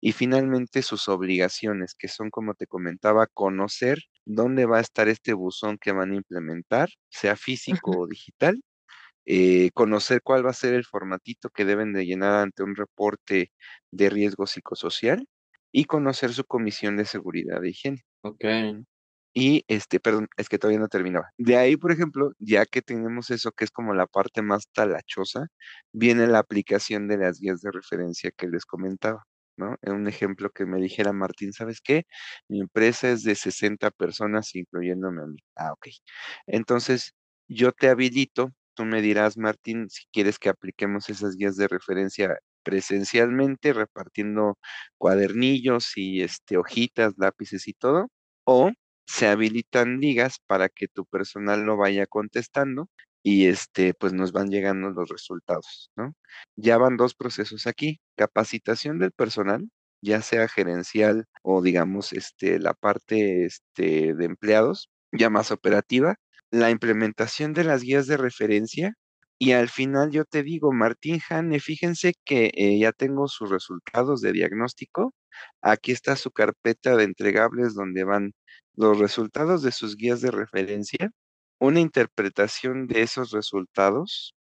y 0.00 0.12
finalmente 0.12 0.82
sus 0.82 1.08
obligaciones, 1.08 1.94
que 1.98 2.08
son, 2.08 2.30
como 2.30 2.54
te 2.54 2.66
comentaba, 2.66 3.26
conocer 3.28 3.98
dónde 4.24 4.66
va 4.66 4.78
a 4.78 4.80
estar 4.80 5.08
este 5.08 5.32
buzón 5.34 5.78
que 5.78 5.92
van 5.92 6.12
a 6.12 6.16
implementar, 6.16 6.88
sea 7.10 7.36
físico 7.36 7.92
o 7.98 8.06
digital, 8.08 8.60
eh, 9.26 9.70
conocer 9.74 10.22
cuál 10.22 10.44
va 10.46 10.50
a 10.50 10.54
ser 10.54 10.74
el 10.74 10.84
formatito 10.84 11.50
que 11.50 11.64
deben 11.64 11.92
de 11.92 12.06
llenar 12.06 12.34
ante 12.34 12.62
un 12.62 12.76
reporte 12.76 13.52
de 13.90 14.10
riesgo 14.10 14.46
psicosocial 14.46 15.26
y 15.72 15.84
conocer 15.86 16.32
su 16.34 16.44
comisión 16.44 16.96
de 16.96 17.04
seguridad 17.06 17.64
e 17.64 17.70
higiene. 17.70 18.02
Ok. 18.22 18.44
Y 19.34 19.64
este, 19.68 19.98
perdón, 20.00 20.28
es 20.36 20.48
que 20.48 20.58
todavía 20.58 20.80
no 20.80 20.88
terminaba. 20.88 21.30
De 21.38 21.56
ahí, 21.56 21.76
por 21.76 21.90
ejemplo, 21.92 22.32
ya 22.38 22.66
que 22.66 22.82
tenemos 22.82 23.30
eso 23.30 23.50
que 23.52 23.64
es 23.64 23.70
como 23.70 23.94
la 23.94 24.06
parte 24.06 24.42
más 24.42 24.68
talachosa, 24.74 25.46
viene 25.92 26.26
la 26.26 26.38
aplicación 26.40 27.08
de 27.08 27.16
las 27.18 27.38
guías 27.40 27.62
de 27.62 27.70
referencia 27.72 28.30
que 28.36 28.46
les 28.48 28.66
comentaba, 28.66 29.24
¿no? 29.56 29.76
Un 29.84 30.06
ejemplo 30.06 30.50
que 30.50 30.66
me 30.66 30.78
dijera 30.80 31.12
Martín, 31.14 31.52
¿sabes 31.54 31.80
qué? 31.80 32.04
Mi 32.48 32.60
empresa 32.60 33.10
es 33.10 33.22
de 33.22 33.34
60 33.34 33.90
personas, 33.90 34.54
incluyéndome 34.54 35.22
a 35.22 35.26
mí. 35.26 35.38
Ah, 35.56 35.72
ok. 35.72 35.86
Entonces, 36.46 37.14
yo 37.48 37.72
te 37.72 37.88
habilito 37.88 38.50
Tú 38.74 38.84
me 38.84 39.02
dirás, 39.02 39.36
Martín, 39.36 39.88
si 39.90 40.04
quieres 40.12 40.38
que 40.38 40.48
apliquemos 40.48 41.08
esas 41.10 41.36
guías 41.36 41.56
de 41.56 41.68
referencia 41.68 42.38
presencialmente, 42.62 43.72
repartiendo 43.72 44.58
cuadernillos 44.98 45.92
y 45.96 46.22
este, 46.22 46.56
hojitas, 46.56 47.14
lápices 47.18 47.68
y 47.68 47.74
todo, 47.74 48.08
o 48.44 48.70
se 49.06 49.28
habilitan 49.28 49.98
ligas 50.00 50.38
para 50.46 50.68
que 50.68 50.88
tu 50.88 51.04
personal 51.06 51.62
lo 51.64 51.76
vaya 51.76 52.06
contestando 52.06 52.88
y 53.22 53.46
este, 53.46 53.94
pues 53.94 54.12
nos 54.12 54.32
van 54.32 54.48
llegando 54.50 54.90
los 54.90 55.08
resultados, 55.08 55.90
¿no? 55.96 56.14
Ya 56.56 56.78
van 56.78 56.96
dos 56.96 57.14
procesos 57.14 57.66
aquí, 57.66 58.00
capacitación 58.16 58.98
del 58.98 59.12
personal, 59.12 59.68
ya 60.02 60.22
sea 60.22 60.48
gerencial 60.48 61.26
o 61.42 61.62
digamos 61.62 62.12
este, 62.12 62.58
la 62.58 62.74
parte 62.74 63.44
este, 63.46 64.14
de 64.14 64.24
empleados, 64.24 64.90
ya 65.12 65.30
más 65.30 65.50
operativa, 65.52 66.16
la 66.52 66.70
implementación 66.70 67.54
de 67.54 67.64
las 67.64 67.82
guías 67.82 68.06
de 68.06 68.16
referencia 68.18 68.94
y 69.38 69.52
al 69.52 69.68
final 69.70 70.10
yo 70.12 70.24
te 70.24 70.44
digo, 70.44 70.72
Martín 70.72 71.20
Hane, 71.28 71.58
fíjense 71.60 72.14
que 72.24 72.52
eh, 72.54 72.78
ya 72.78 72.92
tengo 72.92 73.26
sus 73.26 73.50
resultados 73.50 74.20
de 74.20 74.32
diagnóstico. 74.32 75.14
Aquí 75.62 75.90
está 75.92 76.14
su 76.16 76.30
carpeta 76.30 76.96
de 76.96 77.04
entregables 77.04 77.74
donde 77.74 78.04
van 78.04 78.34
los 78.76 78.98
resultados 79.00 79.62
de 79.62 79.72
sus 79.72 79.96
guías 79.96 80.20
de 80.20 80.30
referencia. 80.30 81.10
una 81.60 81.80
interpretación 81.80 82.86
de 82.88 83.02
esos 83.02 83.32
resultados, 83.32 84.34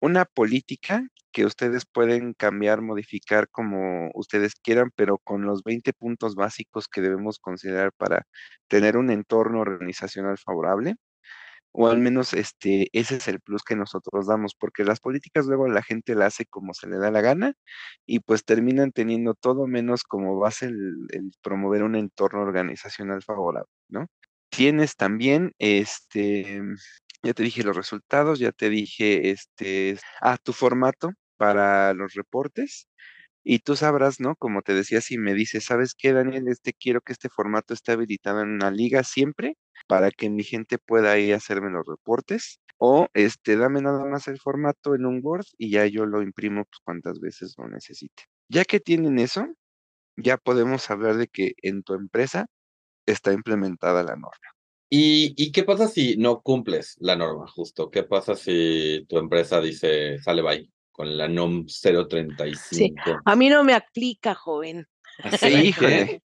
una 0.00 0.24
política 0.26 1.06
que 1.32 1.46
ustedes 1.46 1.84
pueden 1.86 2.34
cambiar, 2.34 2.82
modificar 2.82 3.48
como 3.50 4.10
ustedes 4.14 4.54
quieran, 4.56 4.90
pero 4.96 5.18
con 5.18 5.42
los 5.46 5.62
20 5.64 5.92
puntos 5.94 6.34
básicos 6.34 6.88
que 6.88 7.02
debemos 7.02 7.38
considerar 7.38 7.92
para 7.96 8.26
tener 8.68 8.96
un 8.96 9.10
entorno 9.10 9.60
organizacional 9.60 10.38
favorable 10.38 10.96
o 11.72 11.88
al 11.88 11.98
menos 11.98 12.34
este, 12.34 12.88
ese 12.92 13.16
es 13.16 13.28
el 13.28 13.40
plus 13.40 13.62
que 13.62 13.76
nosotros 13.76 14.26
damos, 14.26 14.54
porque 14.54 14.84
las 14.84 15.00
políticas 15.00 15.46
luego 15.46 15.68
la 15.68 15.82
gente 15.82 16.14
la 16.14 16.26
hace 16.26 16.46
como 16.46 16.74
se 16.74 16.88
le 16.88 16.98
da 16.98 17.10
la 17.10 17.20
gana 17.20 17.54
y 18.06 18.20
pues 18.20 18.44
terminan 18.44 18.92
teniendo 18.92 19.34
todo 19.34 19.66
menos 19.66 20.04
como 20.04 20.38
base 20.38 20.66
el, 20.66 21.32
promover 21.42 21.82
un 21.84 21.96
entorno 21.96 22.42
organizacional 22.42 23.22
favorable, 23.22 23.70
¿no? 23.88 24.06
Tienes 24.50 24.96
también, 24.96 25.52
este, 25.58 26.60
ya 27.22 27.34
te 27.34 27.42
dije 27.42 27.62
los 27.62 27.76
resultados, 27.76 28.38
ya 28.40 28.52
te 28.52 28.68
dije, 28.68 29.30
este, 29.30 29.98
ah, 30.20 30.38
tu 30.42 30.52
formato 30.52 31.12
para 31.36 31.94
los 31.94 32.14
reportes. 32.14 32.88
Y 33.42 33.60
tú 33.60 33.76
sabrás, 33.76 34.20
¿no? 34.20 34.36
Como 34.36 34.62
te 34.62 34.74
decía, 34.74 35.00
si 35.00 35.18
me 35.18 35.34
dices, 35.34 35.64
¿sabes 35.64 35.94
qué, 35.96 36.12
Daniel? 36.12 36.48
Este 36.48 36.72
quiero 36.74 37.00
que 37.00 37.12
este 37.12 37.28
formato 37.28 37.74
esté 37.74 37.92
habilitado 37.92 38.42
en 38.42 38.50
una 38.50 38.70
liga 38.70 39.02
siempre 39.02 39.56
para 39.88 40.10
que 40.10 40.30
mi 40.30 40.44
gente 40.44 40.78
pueda 40.78 41.18
ir 41.18 41.34
a 41.34 41.38
hacerme 41.38 41.70
los 41.70 41.86
reportes. 41.86 42.60
O 42.78 43.08
este, 43.12 43.56
dame 43.56 43.82
nada 43.82 44.04
más 44.06 44.26
el 44.28 44.38
formato 44.38 44.94
en 44.94 45.04
un 45.04 45.20
Word 45.22 45.44
y 45.58 45.70
ya 45.70 45.86
yo 45.86 46.06
lo 46.06 46.22
imprimo 46.22 46.64
pues, 46.64 46.80
cuantas 46.82 47.20
veces 47.20 47.54
lo 47.58 47.68
necesite. 47.68 48.24
Ya 48.48 48.64
que 48.64 48.80
tienen 48.80 49.18
eso, 49.18 49.46
ya 50.16 50.38
podemos 50.38 50.90
hablar 50.90 51.16
de 51.16 51.28
que 51.28 51.52
en 51.62 51.82
tu 51.82 51.94
empresa 51.94 52.46
está 53.06 53.32
implementada 53.32 54.02
la 54.02 54.16
norma. 54.16 54.48
¿Y, 54.88 55.34
¿Y, 55.36 55.52
qué 55.52 55.62
pasa 55.62 55.88
si 55.88 56.16
no 56.16 56.40
cumples 56.40 56.96
la 56.98 57.16
norma, 57.16 57.46
justo? 57.48 57.90
¿Qué 57.90 58.02
pasa 58.02 58.34
si 58.34 59.04
tu 59.08 59.18
empresa 59.18 59.60
dice, 59.60 60.18
sale 60.20 60.42
bye? 60.42 60.70
Con 61.00 61.16
la 61.16 61.28
NOM 61.28 61.64
035. 61.64 63.22
a 63.24 63.34
mí 63.34 63.48
no 63.48 63.64
me 63.64 63.72
aplica, 63.72 64.34
joven. 64.34 64.86
Sí, 65.40 65.46
híjole. 65.68 66.22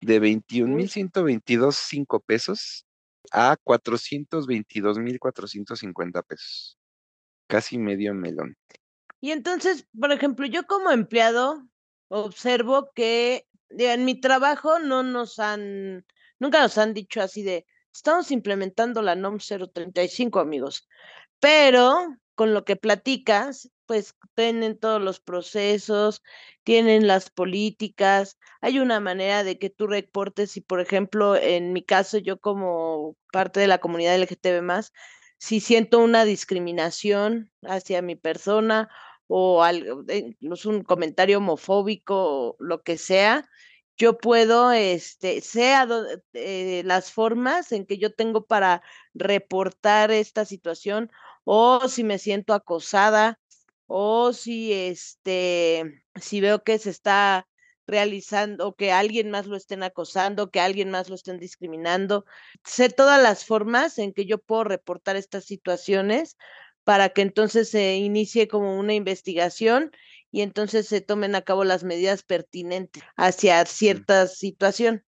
de 0.00 0.20
21.122.5 0.20 2.22
pesos 2.24 2.86
a 3.32 3.56
422.450 3.64 6.22
pesos. 6.24 6.78
Casi 7.46 7.78
medio 7.78 8.14
melón. 8.14 8.56
Y 9.20 9.32
entonces, 9.32 9.86
por 9.98 10.12
ejemplo, 10.12 10.46
yo 10.46 10.66
como 10.66 10.90
empleado 10.90 11.66
observo 12.08 12.90
que 12.94 13.46
en 13.70 14.04
mi 14.04 14.20
trabajo 14.20 14.78
no 14.78 15.02
nos 15.02 15.38
han, 15.38 16.04
nunca 16.38 16.62
nos 16.62 16.78
han 16.78 16.94
dicho 16.94 17.20
así 17.20 17.42
de, 17.42 17.66
estamos 17.92 18.30
implementando 18.30 19.02
la 19.02 19.14
NOM 19.14 19.38
035, 19.38 20.40
amigos. 20.40 20.88
Pero 21.40 22.16
con 22.34 22.54
lo 22.54 22.64
que 22.64 22.76
platicas, 22.76 23.70
pues 23.88 24.14
tienen 24.34 24.78
todos 24.78 25.02
los 25.02 25.18
procesos, 25.18 26.22
tienen 26.62 27.06
las 27.06 27.30
políticas, 27.30 28.38
hay 28.60 28.78
una 28.80 29.00
manera 29.00 29.44
de 29.44 29.58
que 29.58 29.70
tú 29.70 29.86
reportes 29.86 30.58
y, 30.58 30.60
por 30.60 30.80
ejemplo, 30.80 31.36
en 31.36 31.72
mi 31.72 31.82
caso, 31.82 32.18
yo 32.18 32.38
como 32.38 33.16
parte 33.32 33.60
de 33.60 33.66
la 33.66 33.78
comunidad 33.78 34.14
LGTB 34.16 34.62
más, 34.62 34.92
si 35.38 35.60
siento 35.60 36.00
una 36.00 36.26
discriminación 36.26 37.50
hacia 37.62 38.02
mi 38.02 38.14
persona 38.14 38.90
o 39.26 39.62
algo, 39.62 40.04
incluso 40.12 40.68
un 40.68 40.82
comentario 40.82 41.38
homofóbico 41.38 42.50
o 42.50 42.56
lo 42.60 42.82
que 42.82 42.98
sea, 42.98 43.48
yo 43.96 44.18
puedo, 44.18 44.70
este, 44.72 45.40
sea 45.40 45.88
eh, 46.34 46.82
las 46.84 47.10
formas 47.10 47.72
en 47.72 47.86
que 47.86 47.98
yo 47.98 48.14
tengo 48.14 48.46
para 48.46 48.82
reportar 49.14 50.10
esta 50.10 50.44
situación 50.44 51.10
o 51.44 51.88
si 51.88 52.04
me 52.04 52.18
siento 52.18 52.52
acosada 52.52 53.40
o 53.88 54.32
si 54.34 54.72
este, 54.72 56.04
si 56.14 56.40
veo 56.40 56.62
que 56.62 56.78
se 56.78 56.90
está 56.90 57.48
realizando, 57.86 58.74
que 58.76 58.92
alguien 58.92 59.30
más 59.30 59.46
lo 59.46 59.56
estén 59.56 59.82
acosando, 59.82 60.50
que 60.50 60.60
alguien 60.60 60.90
más 60.90 61.08
lo 61.08 61.14
estén 61.14 61.38
discriminando. 61.38 62.26
Sé 62.62 62.90
todas 62.90 63.20
las 63.20 63.46
formas 63.46 63.98
en 63.98 64.12
que 64.12 64.26
yo 64.26 64.38
puedo 64.38 64.64
reportar 64.64 65.16
estas 65.16 65.46
situaciones 65.46 66.36
para 66.84 67.08
que 67.08 67.22
entonces 67.22 67.70
se 67.70 67.96
inicie 67.96 68.46
como 68.46 68.78
una 68.78 68.94
investigación 68.94 69.90
y 70.30 70.42
entonces 70.42 70.86
se 70.86 71.00
tomen 71.00 71.34
a 71.34 71.42
cabo 71.42 71.64
las 71.64 71.82
medidas 71.82 72.22
pertinentes 72.22 73.02
hacia 73.16 73.64
cierta 73.64 74.26
situación. 74.26 75.02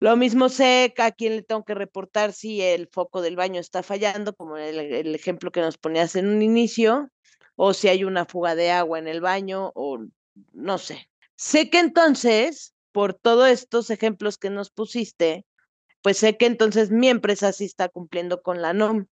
Lo 0.00 0.16
mismo 0.16 0.48
sé 0.48 0.94
a 0.98 1.12
quién 1.12 1.36
le 1.36 1.42
tengo 1.42 1.64
que 1.64 1.74
reportar 1.74 2.32
si 2.32 2.62
el 2.62 2.88
foco 2.88 3.20
del 3.20 3.36
baño 3.36 3.60
está 3.60 3.82
fallando, 3.82 4.34
como 4.34 4.56
el, 4.56 4.78
el 4.78 5.14
ejemplo 5.14 5.52
que 5.52 5.60
nos 5.60 5.76
ponías 5.78 6.16
en 6.16 6.28
un 6.28 6.42
inicio, 6.42 7.10
o 7.64 7.74
si 7.74 7.86
hay 7.86 8.02
una 8.02 8.24
fuga 8.24 8.56
de 8.56 8.72
agua 8.72 8.98
en 8.98 9.06
el 9.06 9.20
baño 9.20 9.70
o 9.76 10.04
no 10.52 10.78
sé. 10.78 11.08
Sé 11.36 11.70
que 11.70 11.78
entonces, 11.78 12.74
por 12.90 13.14
todos 13.14 13.48
estos 13.48 13.88
ejemplos 13.90 14.36
que 14.36 14.50
nos 14.50 14.70
pusiste, 14.70 15.46
pues 16.02 16.16
sé 16.18 16.36
que 16.36 16.46
entonces 16.46 16.90
mi 16.90 17.08
empresa 17.08 17.52
sí 17.52 17.66
está 17.66 17.88
cumpliendo 17.88 18.42
con 18.42 18.62
la 18.62 18.72
NOM, 18.72 19.06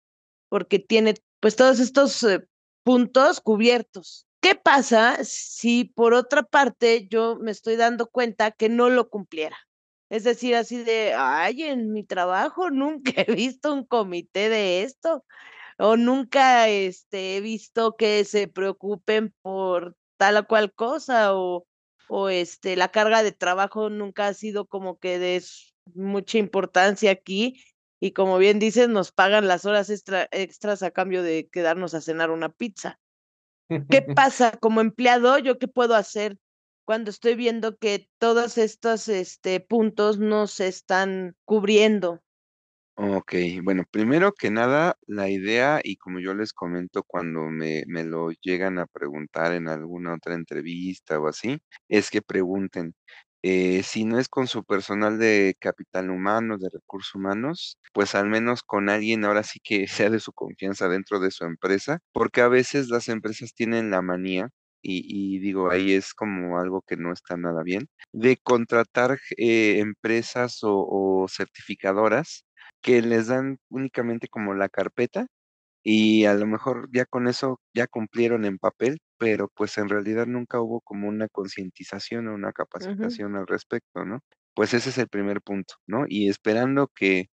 porque 0.48 0.78
tiene 0.78 1.16
pues 1.40 1.56
todos 1.56 1.78
estos 1.78 2.22
eh, 2.22 2.48
puntos 2.84 3.42
cubiertos. 3.42 4.26
¿Qué 4.40 4.54
pasa 4.54 5.18
si 5.24 5.84
por 5.84 6.14
otra 6.14 6.42
parte 6.42 7.06
yo 7.06 7.36
me 7.36 7.50
estoy 7.50 7.76
dando 7.76 8.06
cuenta 8.06 8.50
que 8.50 8.70
no 8.70 8.88
lo 8.88 9.10
cumpliera? 9.10 9.58
Es 10.08 10.24
decir, 10.24 10.56
así 10.56 10.82
de, 10.84 11.12
ay, 11.14 11.64
en 11.64 11.92
mi 11.92 12.02
trabajo 12.02 12.70
nunca 12.70 13.12
he 13.14 13.30
visto 13.30 13.74
un 13.74 13.84
comité 13.84 14.48
de 14.48 14.84
esto 14.84 15.22
o 15.78 15.96
nunca 15.96 16.68
este, 16.68 17.36
he 17.36 17.40
visto 17.40 17.96
que 17.96 18.24
se 18.24 18.48
preocupen 18.48 19.34
por 19.42 19.96
tal 20.16 20.36
o 20.36 20.46
cual 20.46 20.72
cosa 20.72 21.34
o, 21.34 21.66
o 22.08 22.28
este, 22.28 22.76
la 22.76 22.88
carga 22.88 23.22
de 23.22 23.32
trabajo 23.32 23.88
nunca 23.88 24.26
ha 24.26 24.34
sido 24.34 24.66
como 24.66 24.98
que 24.98 25.18
de 25.18 25.42
mucha 25.94 26.38
importancia 26.38 27.10
aquí 27.12 27.62
y 28.00 28.12
como 28.12 28.38
bien 28.38 28.58
dices, 28.58 28.88
nos 28.88 29.12
pagan 29.12 29.48
las 29.48 29.64
horas 29.64 29.90
extra, 29.90 30.28
extras 30.30 30.82
a 30.82 30.90
cambio 30.90 31.22
de 31.22 31.48
quedarnos 31.50 31.94
a 31.94 32.00
cenar 32.00 32.30
una 32.30 32.48
pizza. 32.48 33.00
¿Qué 33.68 34.02
pasa 34.16 34.52
como 34.52 34.80
empleado? 34.80 35.38
¿Yo 35.38 35.58
qué 35.58 35.68
puedo 35.68 35.94
hacer 35.94 36.38
cuando 36.84 37.10
estoy 37.10 37.34
viendo 37.34 37.76
que 37.76 38.08
todos 38.18 38.56
estos 38.56 39.08
este, 39.08 39.60
puntos 39.60 40.18
no 40.18 40.46
se 40.46 40.68
están 40.68 41.36
cubriendo? 41.44 42.22
Ok, 43.00 43.32
bueno, 43.62 43.84
primero 43.88 44.32
que 44.32 44.50
nada, 44.50 44.96
la 45.06 45.28
idea, 45.30 45.80
y 45.84 45.96
como 45.98 46.18
yo 46.18 46.34
les 46.34 46.52
comento 46.52 47.04
cuando 47.04 47.42
me, 47.48 47.84
me 47.86 48.02
lo 48.02 48.30
llegan 48.42 48.80
a 48.80 48.86
preguntar 48.86 49.52
en 49.52 49.68
alguna 49.68 50.14
otra 50.14 50.34
entrevista 50.34 51.20
o 51.20 51.28
así, 51.28 51.60
es 51.88 52.10
que 52.10 52.22
pregunten, 52.22 52.94
eh, 53.42 53.84
si 53.84 54.04
no 54.04 54.18
es 54.18 54.28
con 54.28 54.48
su 54.48 54.64
personal 54.64 55.16
de 55.20 55.54
capital 55.60 56.10
humano, 56.10 56.58
de 56.58 56.70
recursos 56.72 57.14
humanos, 57.14 57.78
pues 57.92 58.16
al 58.16 58.26
menos 58.28 58.64
con 58.64 58.88
alguien 58.88 59.24
ahora 59.24 59.44
sí 59.44 59.60
que 59.62 59.86
sea 60.08 60.10
de 60.10 60.18
su 60.18 60.32
confianza 60.32 60.88
dentro 60.88 61.20
de 61.20 61.30
su 61.30 61.44
empresa, 61.44 62.00
porque 62.12 62.40
a 62.40 62.48
veces 62.48 62.88
las 62.88 63.08
empresas 63.08 63.54
tienen 63.54 63.90
la 63.92 64.02
manía 64.02 64.48
y, 64.82 65.38
digo, 65.40 65.70
ahí 65.70 65.92
es 65.92 66.14
como 66.14 66.58
algo 66.58 66.82
que 66.86 66.96
no 66.96 67.12
está 67.12 67.36
nada 67.36 67.62
bien, 67.62 67.88
de 68.12 68.36
contratar 68.38 69.18
eh, 69.36 69.80
empresas 69.80 70.58
o 70.62 71.26
certificadoras 71.28 72.44
que 72.82 73.02
les 73.02 73.28
dan 73.28 73.58
únicamente 73.70 74.28
como 74.28 74.54
la 74.54 74.68
carpeta 74.68 75.26
y 75.82 76.26
a 76.26 76.34
lo 76.34 76.46
mejor 76.46 76.88
ya 76.92 77.06
con 77.06 77.28
eso 77.28 77.60
ya 77.74 77.86
cumplieron 77.86 78.44
en 78.44 78.58
papel, 78.58 78.98
pero 79.18 79.48
pues 79.54 79.78
en 79.78 79.88
realidad 79.88 80.26
nunca 80.26 80.60
hubo 80.60 80.80
como 80.82 81.08
una 81.08 81.28
concientización 81.28 82.28
o 82.28 82.34
una 82.34 82.52
capacitación 82.52 83.36
al 83.36 83.46
respecto, 83.46 84.04
¿no? 84.04 84.20
Pues 84.54 84.74
ese 84.74 84.90
es 84.90 84.98
el 84.98 85.08
primer 85.08 85.40
punto, 85.42 85.74
¿no? 85.86 86.04
Y 86.08 86.28
esperando 86.28 86.88
que 86.94 87.28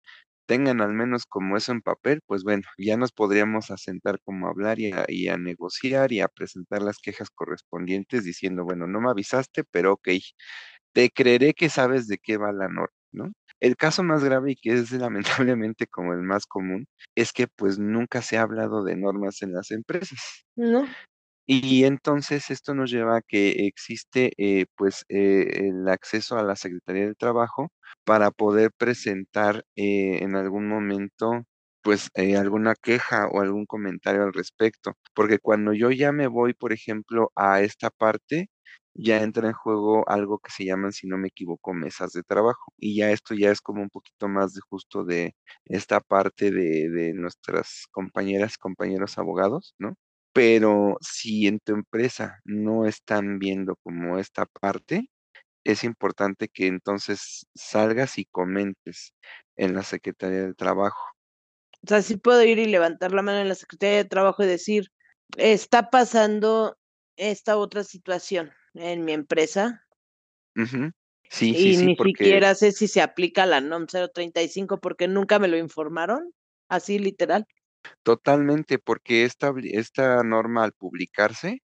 tengan 0.47 0.81
al 0.81 0.93
menos 0.95 1.27
como 1.27 1.57
eso 1.57 1.73
en 1.73 1.81
papel, 1.83 2.21
pues 2.27 2.43
bueno, 2.45 2.65
ya 2.79 2.97
nos 2.97 3.13
podríamos 3.13 3.71
asentar 3.71 4.19
como 4.25 4.47
a 4.49 4.51
hablar 4.51 4.81
y 4.81 4.93
a, 4.93 5.05
y 5.09 5.29
a 5.29 5.39
negociar 5.39 6.13
y 6.13 6.21
a 6.21 6.29
presentar 6.29 6.83
las 6.83 6.99
quejas 6.99 7.31
correspondientes 7.31 8.25
diciendo, 8.25 8.65
bueno, 8.65 8.87
no 8.89 9.01
me 9.01 9.11
avisaste, 9.11 9.65
pero 9.71 9.95
ok, 9.95 10.09
te 10.93 11.11
creeré 11.11 11.55
que 11.55 11.69
sabes 11.69 12.07
de 12.09 12.19
qué 12.19 12.37
va 12.37 12.53
la 12.53 12.69
norma, 12.69 12.89
¿no? 13.13 13.33
El 13.61 13.77
caso 13.77 14.03
más 14.03 14.25
grave 14.25 14.53
y 14.53 14.57
que 14.57 14.73
es 14.75 14.93
lamentablemente 14.93 15.87
como 15.87 16.13
el 16.15 16.23
más 16.23 16.47
común, 16.47 16.87
es 17.15 17.33
que 17.33 17.47
pues 17.49 17.79
nunca 17.79 18.23
se 18.23 18.39
ha 18.39 18.43
hablado 18.43 18.85
de 18.85 18.97
normas 18.97 19.43
en 19.43 19.53
las 19.53 19.71
empresas. 19.71 20.45
No. 20.57 20.87
Y 21.47 21.85
entonces 21.85 22.51
esto 22.51 22.75
nos 22.75 22.91
lleva 22.91 23.17
a 23.19 23.23
que 23.27 23.67
existe 23.67 24.31
eh, 24.39 24.67
pues 24.77 25.05
eh, 25.09 25.69
el 25.69 25.89
acceso 25.89 26.39
a 26.39 26.45
la 26.45 26.55
Secretaría 26.57 27.05
del 27.07 27.17
Trabajo 27.17 27.69
para 28.05 28.31
poder 28.31 28.71
presentar 28.77 29.65
eh, 29.77 30.23
en 30.23 30.37
algún 30.37 30.69
momento 30.69 31.45
pues 31.83 32.11
eh, 32.15 32.37
alguna 32.37 32.75
queja 32.81 33.27
o 33.29 33.41
algún 33.41 33.67
comentario 33.67 34.23
al 34.23 34.33
respecto. 34.33 34.93
Porque 35.15 35.39
cuando 35.39 35.73
yo 35.73 35.91
ya 35.91 36.13
me 36.13 36.29
voy, 36.29 36.55
por 36.55 36.73
ejemplo, 36.73 37.33
a 37.37 37.63
esta 37.63 37.91
parte, 37.91 38.49
ya 38.95 39.23
entra 39.23 39.49
en 39.49 39.55
juego 39.55 40.09
algo 40.09 40.39
que 40.39 40.51
se 40.51 40.65
llaman, 40.65 40.93
si 40.93 41.07
no 41.07 41.19
me 41.19 41.29
equivoco, 41.29 41.75
mesas 41.75 42.13
de 42.13 42.23
trabajo. 42.23 42.73
Y 42.79 42.97
ya 42.97 43.11
esto 43.11 43.35
ya 43.35 43.51
es 43.51 43.61
como 43.61 43.83
un 43.83 43.91
poquito 43.91 44.29
más 44.29 44.55
de 44.55 44.61
justo 44.69 45.05
de 45.05 45.35
esta 45.65 46.01
parte 46.01 46.51
de, 46.51 46.91
de 46.91 47.15
nuestras 47.15 47.87
compañeras, 47.91 48.59
compañeros 48.59 49.19
abogados, 49.19 49.75
¿no? 49.79 49.95
Pero 50.33 50.97
si 51.01 51.47
en 51.47 51.59
tu 51.61 51.73
empresa 51.75 52.41
no 52.45 52.87
están 52.87 53.39
viendo 53.39 53.77
como 53.83 54.19
esta 54.19 54.47
parte, 54.47 55.09
es 55.65 55.85
importante 55.85 56.49
que 56.49 56.67
entonces 56.67 57.47
salgas 57.55 58.19
y 58.19 58.27
comentes 58.27 59.15
en 59.57 59.75
la 59.75 59.83
Secretaría 59.83 60.43
del 60.43 60.57
Trabajo. 60.57 61.01
O 61.85 61.89
sea, 61.89 62.03
sí 62.03 62.17
puedo 62.17 62.43
ir 62.45 62.59
y 62.59 62.67
levantar 62.67 63.13
la 63.13 63.23
mano 63.23 63.41
en 63.41 63.49
la 63.49 63.55
Secretaría 63.55 63.97
de 63.99 64.05
Trabajo 64.05 64.43
y 64.43 64.47
decir, 64.47 64.89
está 65.37 65.91
pasando 65.91 66.77
esta 67.17 67.57
otra 67.57 67.85
situación 67.85 68.53
en 68.75 69.05
mi 69.05 69.13
empresa. 69.13 69.87
Sí, 71.29 71.55
sí, 71.55 71.73
y 71.73 71.75
sí, 71.75 71.87
ni 71.87 71.97
porque 71.97 72.11
siquiera 72.11 72.55
sé 72.55 72.73
si 72.73 72.89
se 72.89 73.01
aplica 73.03 73.47
la 73.47 73.61
NOM 73.61 73.87
035 73.87 74.81
porque 74.81 75.09
nunca 75.09 75.39
me 75.39 75.49
lo 75.49 75.57
informaron, 75.57 76.33
así 76.69 76.99
literal. 76.99 77.47
totalmente, 78.03 78.79
porque 78.79 79.25
esta, 79.25 79.53
esta 79.63 80.23
norma 80.23 80.65
al 80.65 80.73
publicarse 80.73 81.63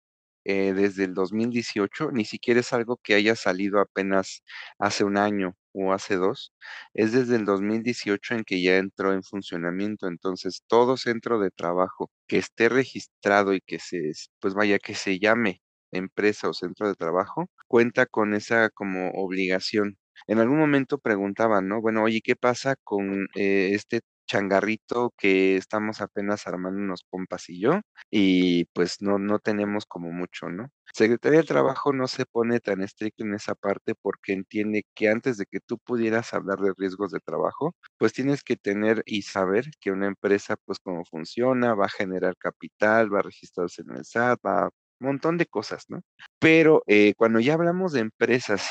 eh, 0.44 0.74
desde 0.74 1.04
el 1.04 1.14
2018, 1.14 2.10
ni 2.12 2.24
siquiera 2.26 2.60
es 2.60 2.72
algo 2.74 2.98
que 3.02 3.14
haya 3.14 3.36
salido 3.36 3.80
apenas 3.80 4.42
hace 4.78 5.04
un 5.04 5.18
año 5.18 5.56
o 5.72 5.92
hace 5.92 6.16
dos, 6.16 6.52
es 6.94 7.12
desde 7.12 7.36
el 7.36 7.46
2018 7.46 8.34
en 8.36 8.44
que 8.44 8.62
ya 8.62 8.78
entró 8.78 9.12
en 9.14 9.22
funcionamiento. 9.24 10.08
Entonces, 10.08 10.62
todo 10.68 10.96
centro 10.98 11.40
de 11.40 11.50
trabajo 11.52 12.10
que 12.28 12.38
esté 12.38 12.68
registrado 12.70 13.54
y 13.54 13.60
que 13.62 13.78
se, 13.80 14.12
pues 14.40 14.54
vaya, 14.54 14.78
que 14.78 14.94
se 14.94 15.18
llame 15.20 15.62
empresa 15.92 16.48
o 16.48 16.54
centro 16.54 16.88
de 16.88 16.94
trabajo, 16.94 17.46
cuenta 17.66 18.06
con 18.06 18.34
esa 18.34 18.70
como 18.70 19.10
obligación. 19.12 19.98
En 20.26 20.38
algún 20.38 20.58
momento 20.58 20.98
preguntaban, 20.98 21.68
¿no? 21.68 21.80
Bueno, 21.80 22.02
oye, 22.04 22.20
¿qué 22.22 22.36
pasa 22.36 22.76
con 22.82 23.28
eh, 23.34 23.70
este 23.74 24.00
changarrito 24.26 25.12
que 25.16 25.56
estamos 25.56 26.00
apenas 26.02 26.46
armando 26.46 26.80
unos 26.80 27.02
compas 27.08 27.48
y 27.48 27.60
yo? 27.60 27.80
y 28.10 28.64
pues 28.74 29.00
no, 29.02 29.18
no 29.18 29.38
tenemos 29.38 29.86
como 29.86 30.12
mucho, 30.12 30.48
¿no? 30.48 30.68
Secretaría 30.94 31.38
del 31.38 31.46
Trabajo 31.46 31.92
no 31.92 32.08
se 32.08 32.24
pone 32.26 32.60
tan 32.60 32.82
estricto 32.82 33.22
en 33.24 33.34
esa 33.34 33.54
parte 33.54 33.94
porque 33.94 34.32
entiende 34.32 34.84
que 34.94 35.08
antes 35.08 35.36
de 35.36 35.44
que 35.46 35.60
tú 35.60 35.78
pudieras 35.78 36.32
hablar 36.34 36.58
de 36.60 36.72
riesgos 36.76 37.10
de 37.12 37.20
trabajo, 37.20 37.74
pues 37.98 38.12
tienes 38.14 38.42
que 38.42 38.56
tener 38.56 39.02
y 39.06 39.22
saber 39.22 39.66
que 39.80 39.90
una 39.92 40.06
empresa, 40.06 40.56
pues 40.64 40.78
cómo 40.80 41.04
funciona, 41.04 41.74
va 41.74 41.86
a 41.86 41.88
generar 41.90 42.36
capital, 42.38 43.12
va 43.14 43.20
a 43.20 43.22
registrarse 43.22 43.82
en 43.82 43.90
el 43.96 44.04
SAT, 44.04 44.40
va 44.44 44.66
a 44.66 44.70
montón 45.00 45.38
de 45.38 45.46
cosas, 45.46 45.84
¿no? 45.88 46.02
Pero 46.38 46.82
eh, 46.86 47.14
cuando 47.16 47.40
ya 47.40 47.54
hablamos 47.54 47.92
de 47.92 48.00
empresas 48.00 48.68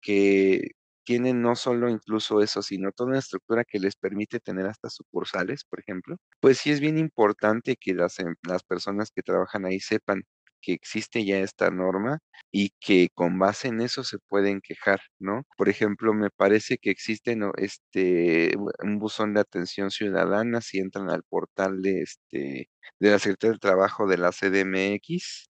que 0.00 0.70
tienen 1.04 1.40
no 1.42 1.54
solo 1.56 1.88
incluso 1.88 2.42
eso, 2.42 2.62
sino 2.62 2.90
toda 2.92 3.10
una 3.10 3.18
estructura 3.20 3.64
que 3.64 3.78
les 3.78 3.94
permite 3.96 4.40
tener 4.40 4.66
hasta 4.66 4.90
sucursales, 4.90 5.64
por 5.64 5.80
ejemplo, 5.80 6.16
pues 6.40 6.58
sí 6.58 6.70
es 6.72 6.80
bien 6.80 6.98
importante 6.98 7.76
que 7.76 7.94
las, 7.94 8.18
em- 8.18 8.34
las 8.48 8.62
personas 8.64 9.10
que 9.14 9.22
trabajan 9.22 9.64
ahí 9.66 9.78
sepan 9.80 10.22
que 10.60 10.72
existe 10.72 11.24
ya 11.24 11.38
esta 11.38 11.70
norma 11.70 12.18
y 12.50 12.70
que 12.80 13.08
con 13.14 13.38
base 13.38 13.68
en 13.68 13.80
eso 13.80 14.02
se 14.04 14.18
pueden 14.28 14.60
quejar, 14.60 15.00
¿no? 15.20 15.44
Por 15.56 15.68
ejemplo, 15.68 16.12
me 16.14 16.30
parece 16.30 16.78
que 16.78 16.90
existe 16.90 17.36
este, 17.58 18.52
un 18.82 18.98
buzón 18.98 19.34
de 19.34 19.40
atención 19.40 19.90
ciudadana, 19.92 20.60
si 20.60 20.78
entran 20.78 21.08
al 21.10 21.22
portal 21.24 21.82
de, 21.82 22.00
este, 22.02 22.68
de 22.98 23.10
la 23.10 23.18
Secretaría 23.20 23.52
del 23.52 23.60
Trabajo 23.60 24.06
de 24.08 24.18
la 24.18 24.32
CDMX, 24.32 25.46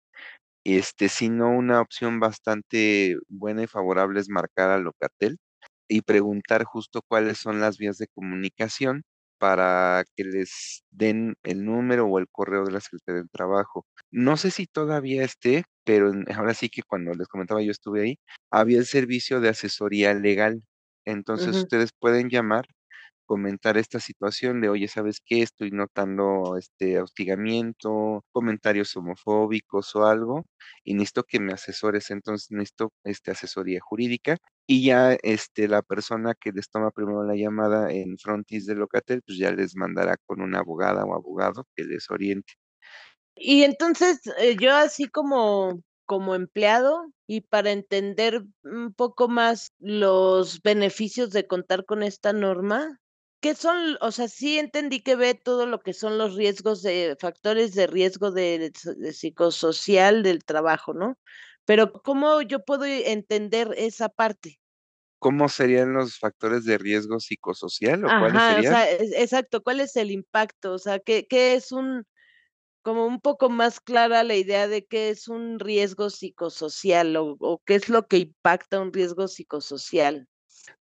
este, 0.64 1.08
si 1.08 1.28
no, 1.30 1.50
una 1.50 1.80
opción 1.80 2.20
bastante 2.20 3.16
buena 3.28 3.62
y 3.64 3.66
favorable 3.66 4.20
es 4.20 4.28
marcar 4.28 4.70
a 4.70 4.78
Locatel 4.78 5.38
y 5.88 6.02
preguntar 6.02 6.64
justo 6.64 7.02
cuáles 7.08 7.38
son 7.38 7.60
las 7.60 7.78
vías 7.78 7.98
de 7.98 8.08
comunicación 8.08 9.02
para 9.38 10.04
que 10.16 10.24
les 10.24 10.82
den 10.90 11.34
el 11.42 11.64
número 11.64 12.06
o 12.06 12.18
el 12.18 12.28
correo 12.30 12.64
de 12.64 12.72
la 12.72 12.80
Secretaría 12.80 13.20
del 13.22 13.30
Trabajo. 13.30 13.84
No 14.10 14.36
sé 14.36 14.50
si 14.50 14.66
todavía 14.66 15.24
esté, 15.24 15.64
pero 15.84 16.12
ahora 16.34 16.54
sí 16.54 16.68
que 16.70 16.82
cuando 16.82 17.12
les 17.12 17.28
comentaba 17.28 17.62
yo 17.62 17.70
estuve 17.72 18.02
ahí, 18.02 18.16
había 18.50 18.78
el 18.78 18.86
servicio 18.86 19.40
de 19.40 19.50
asesoría 19.50 20.14
legal. 20.14 20.62
Entonces 21.06 21.58
ustedes 21.58 21.90
pueden 21.98 22.30
llamar 22.30 22.64
comentar 23.24 23.76
esta 23.76 24.00
situación 24.00 24.60
de, 24.60 24.68
oye, 24.68 24.88
¿sabes 24.88 25.20
qué? 25.24 25.42
Estoy 25.42 25.70
notando 25.70 26.56
este 26.58 27.00
hostigamiento, 27.00 28.24
comentarios 28.32 28.96
homofóbicos 28.96 29.94
o 29.96 30.06
algo, 30.06 30.44
y 30.84 30.94
necesito 30.94 31.24
que 31.24 31.40
me 31.40 31.52
asesores, 31.52 32.10
entonces 32.10 32.50
necesito 32.50 32.92
este, 33.04 33.30
asesoría 33.32 33.80
jurídica. 33.80 34.38
Y 34.66 34.84
ya 34.86 35.14
este, 35.22 35.68
la 35.68 35.82
persona 35.82 36.34
que 36.38 36.52
les 36.52 36.70
toma 36.70 36.90
primero 36.90 37.24
la 37.24 37.36
llamada 37.36 37.92
en 37.92 38.16
frontis 38.18 38.66
de 38.66 38.74
Locatel, 38.74 39.22
pues 39.26 39.38
ya 39.38 39.52
les 39.52 39.76
mandará 39.76 40.16
con 40.26 40.40
una 40.40 40.60
abogada 40.60 41.04
o 41.04 41.14
abogado 41.14 41.66
que 41.76 41.84
les 41.84 42.10
oriente. 42.10 42.54
Y 43.36 43.64
entonces, 43.64 44.20
eh, 44.38 44.56
yo 44.58 44.74
así 44.74 45.08
como 45.08 45.82
como 46.06 46.34
empleado 46.34 47.06
y 47.26 47.42
para 47.42 47.70
entender 47.70 48.44
un 48.62 48.92
poco 48.94 49.28
más 49.28 49.72
los 49.78 50.60
beneficios 50.62 51.30
de 51.30 51.46
contar 51.46 51.84
con 51.84 52.02
esta 52.02 52.32
norma, 52.32 53.00
¿qué 53.44 53.54
son? 53.54 53.98
O 54.00 54.10
sea, 54.10 54.26
sí 54.26 54.58
entendí 54.58 55.02
que 55.02 55.16
ve 55.16 55.34
todo 55.34 55.66
lo 55.66 55.80
que 55.82 55.92
son 55.92 56.16
los 56.16 56.34
riesgos 56.34 56.80
de 56.80 57.14
factores 57.20 57.74
de 57.74 57.86
riesgo 57.86 58.30
de 58.30 58.72
psicosocial 59.12 60.22
del 60.22 60.42
trabajo, 60.46 60.94
¿no? 60.94 61.18
Pero, 61.66 61.92
¿cómo 61.92 62.40
yo 62.40 62.64
puedo 62.64 62.86
entender 62.86 63.74
esa 63.76 64.08
parte? 64.08 64.60
¿Cómo 65.18 65.50
serían 65.50 65.92
los 65.92 66.18
factores 66.18 66.64
de 66.64 66.78
riesgo 66.78 67.20
psicosocial 67.20 68.06
o 68.06 68.12
cuáles 68.12 68.44
Ajá, 68.44 68.60
o 68.60 68.62
serían? 68.62 68.74
sea, 68.76 68.90
exacto, 68.92 69.62
¿cuál 69.62 69.80
es 69.80 69.94
el 69.96 70.10
impacto? 70.10 70.72
O 70.72 70.78
sea, 70.78 70.98
¿qué 70.98 71.26
qué 71.26 71.54
es 71.54 71.70
un 71.70 72.06
como 72.82 73.06
un 73.06 73.20
poco 73.20 73.50
más 73.50 73.80
clara 73.80 74.24
la 74.24 74.36
idea 74.36 74.68
de 74.68 74.86
qué 74.86 75.10
es 75.10 75.28
un 75.28 75.58
riesgo 75.60 76.10
psicosocial 76.10 77.16
o 77.16 77.36
o 77.40 77.62
qué 77.66 77.76
es 77.76 77.90
lo 77.90 78.06
que 78.08 78.18
impacta 78.18 78.80
un 78.80 78.92
riesgo 78.92 79.28
psicosocial. 79.28 80.28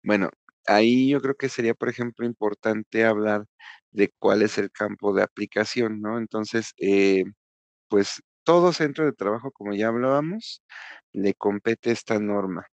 Bueno, 0.03 0.29
ahí 0.67 1.09
yo 1.11 1.21
creo 1.21 1.35
que 1.35 1.49
sería, 1.49 1.73
por 1.73 1.89
ejemplo, 1.89 2.25
importante 2.25 3.05
hablar 3.05 3.45
de 3.91 4.11
cuál 4.19 4.41
es 4.43 4.57
el 4.57 4.71
campo 4.71 5.13
de 5.13 5.23
aplicación, 5.23 6.01
¿no? 6.01 6.17
Entonces, 6.17 6.73
eh, 6.77 7.23
pues 7.89 8.21
todo 8.43 8.73
centro 8.73 9.05
de 9.05 9.13
trabajo, 9.13 9.51
como 9.51 9.73
ya 9.75 9.89
hablábamos, 9.89 10.63
le 11.13 11.33
compete 11.35 11.91
esta 11.91 12.19
norma. 12.19 12.67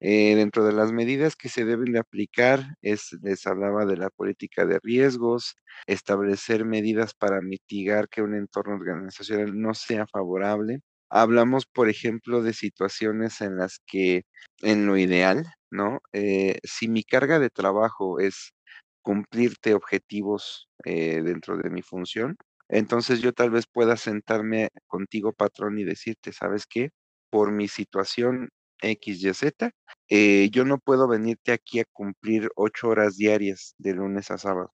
Eh, 0.00 0.34
dentro 0.36 0.64
de 0.64 0.72
las 0.72 0.92
medidas 0.92 1.36
que 1.36 1.48
se 1.48 1.64
deben 1.64 1.92
de 1.92 1.98
aplicar, 2.00 2.60
es, 2.82 3.10
les 3.22 3.46
hablaba 3.46 3.86
de 3.86 3.96
la 3.96 4.10
política 4.10 4.66
de 4.66 4.78
riesgos, 4.82 5.56
establecer 5.86 6.64
medidas 6.64 7.14
para 7.14 7.40
mitigar 7.42 8.08
que 8.08 8.22
un 8.22 8.34
entorno 8.34 8.74
organizacional 8.76 9.58
no 9.60 9.74
sea 9.74 10.06
favorable. 10.06 10.80
Hablamos, 11.10 11.66
por 11.66 11.88
ejemplo, 11.88 12.42
de 12.42 12.52
situaciones 12.54 13.40
en 13.40 13.56
las 13.58 13.80
que, 13.86 14.22
en 14.62 14.86
lo 14.86 14.96
ideal, 14.96 15.44
¿no? 15.70 16.00
Eh, 16.12 16.58
si 16.64 16.88
mi 16.88 17.04
carga 17.04 17.38
de 17.38 17.50
trabajo 17.50 18.18
es 18.20 18.52
cumplirte 19.02 19.74
objetivos 19.74 20.68
eh, 20.84 21.22
dentro 21.22 21.56
de 21.58 21.70
mi 21.70 21.82
función, 21.82 22.36
entonces 22.68 23.20
yo 23.20 23.32
tal 23.32 23.50
vez 23.50 23.66
pueda 23.66 23.96
sentarme 23.96 24.68
contigo, 24.86 25.32
patrón, 25.32 25.78
y 25.78 25.84
decirte, 25.84 26.32
¿sabes 26.32 26.66
qué? 26.66 26.90
Por 27.30 27.52
mi 27.52 27.68
situación 27.68 28.48
X, 28.82 29.22
Y, 29.22 29.34
Z, 29.34 29.70
eh, 30.08 30.48
yo 30.52 30.64
no 30.64 30.78
puedo 30.78 31.06
venirte 31.08 31.52
aquí 31.52 31.80
a 31.80 31.84
cumplir 31.92 32.48
ocho 32.56 32.88
horas 32.88 33.16
diarias 33.16 33.74
de 33.78 33.94
lunes 33.94 34.30
a 34.30 34.38
sábado. 34.38 34.72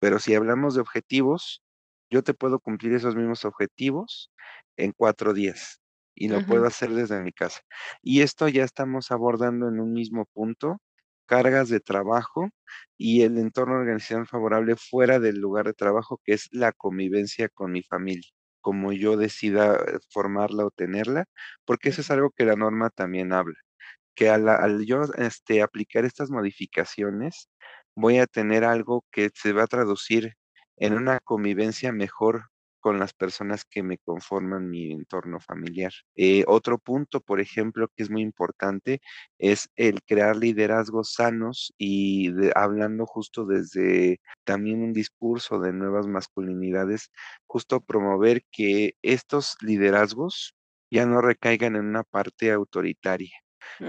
Pero 0.00 0.18
si 0.18 0.34
hablamos 0.34 0.74
de 0.74 0.80
objetivos, 0.82 1.62
yo 2.10 2.22
te 2.22 2.34
puedo 2.34 2.60
cumplir 2.60 2.94
esos 2.94 3.16
mismos 3.16 3.44
objetivos 3.44 4.32
en 4.76 4.92
cuatro 4.96 5.32
días 5.34 5.80
y 6.14 6.28
lo 6.28 6.42
puedo 6.42 6.66
hacer 6.66 6.90
desde 6.92 7.22
mi 7.22 7.32
casa. 7.32 7.60
Y 8.02 8.22
esto 8.22 8.48
ya 8.48 8.64
estamos 8.64 9.10
abordando 9.10 9.68
en 9.68 9.80
un 9.80 9.92
mismo 9.92 10.26
punto, 10.32 10.78
cargas 11.26 11.68
de 11.68 11.80
trabajo 11.80 12.48
y 12.96 13.22
el 13.22 13.38
entorno 13.38 13.74
organizacional 13.76 14.26
favorable 14.26 14.76
fuera 14.76 15.18
del 15.20 15.36
lugar 15.38 15.66
de 15.66 15.74
trabajo, 15.74 16.20
que 16.24 16.32
es 16.34 16.48
la 16.52 16.72
convivencia 16.72 17.48
con 17.48 17.72
mi 17.72 17.82
familia, 17.82 18.30
como 18.60 18.92
yo 18.92 19.16
decida 19.16 19.76
eh, 19.76 19.98
formarla 20.10 20.66
o 20.66 20.70
tenerla, 20.70 21.24
porque 21.64 21.90
eso 21.90 22.00
es 22.02 22.10
algo 22.10 22.30
que 22.30 22.44
la 22.44 22.56
norma 22.56 22.90
también 22.90 23.32
habla, 23.32 23.54
que 24.14 24.28
al, 24.30 24.48
al 24.48 24.84
yo 24.86 25.02
este, 25.18 25.62
aplicar 25.62 26.04
estas 26.04 26.30
modificaciones, 26.30 27.48
voy 27.96 28.18
a 28.18 28.26
tener 28.26 28.64
algo 28.64 29.04
que 29.12 29.30
se 29.34 29.52
va 29.52 29.64
a 29.64 29.66
traducir 29.66 30.34
en 30.80 30.94
una 30.94 31.20
convivencia 31.20 31.92
mejor 31.92 32.50
con 32.80 32.98
las 32.98 33.12
personas 33.12 33.64
que 33.64 33.82
me 33.82 33.98
conforman 33.98 34.70
mi 34.70 34.92
entorno 34.92 35.38
familiar. 35.40 35.92
Eh, 36.16 36.44
otro 36.48 36.78
punto, 36.78 37.20
por 37.20 37.40
ejemplo, 37.40 37.88
que 37.94 38.02
es 38.02 38.10
muy 38.10 38.22
importante, 38.22 39.00
es 39.38 39.68
el 39.76 40.02
crear 40.02 40.36
liderazgos 40.36 41.12
sanos 41.12 41.72
y 41.78 42.30
hablando 42.54 43.06
justo 43.06 43.44
desde 43.44 44.20
también 44.44 44.82
un 44.82 44.92
discurso 44.94 45.60
de 45.60 45.72
nuevas 45.74 46.06
masculinidades, 46.06 47.10
justo 47.46 47.80
promover 47.82 48.42
que 48.50 48.94
estos 49.02 49.56
liderazgos 49.60 50.54
ya 50.90 51.06
no 51.06 51.20
recaigan 51.20 51.76
en 51.76 51.84
una 51.86 52.02
parte 52.04 52.50
autoritaria. 52.50 53.34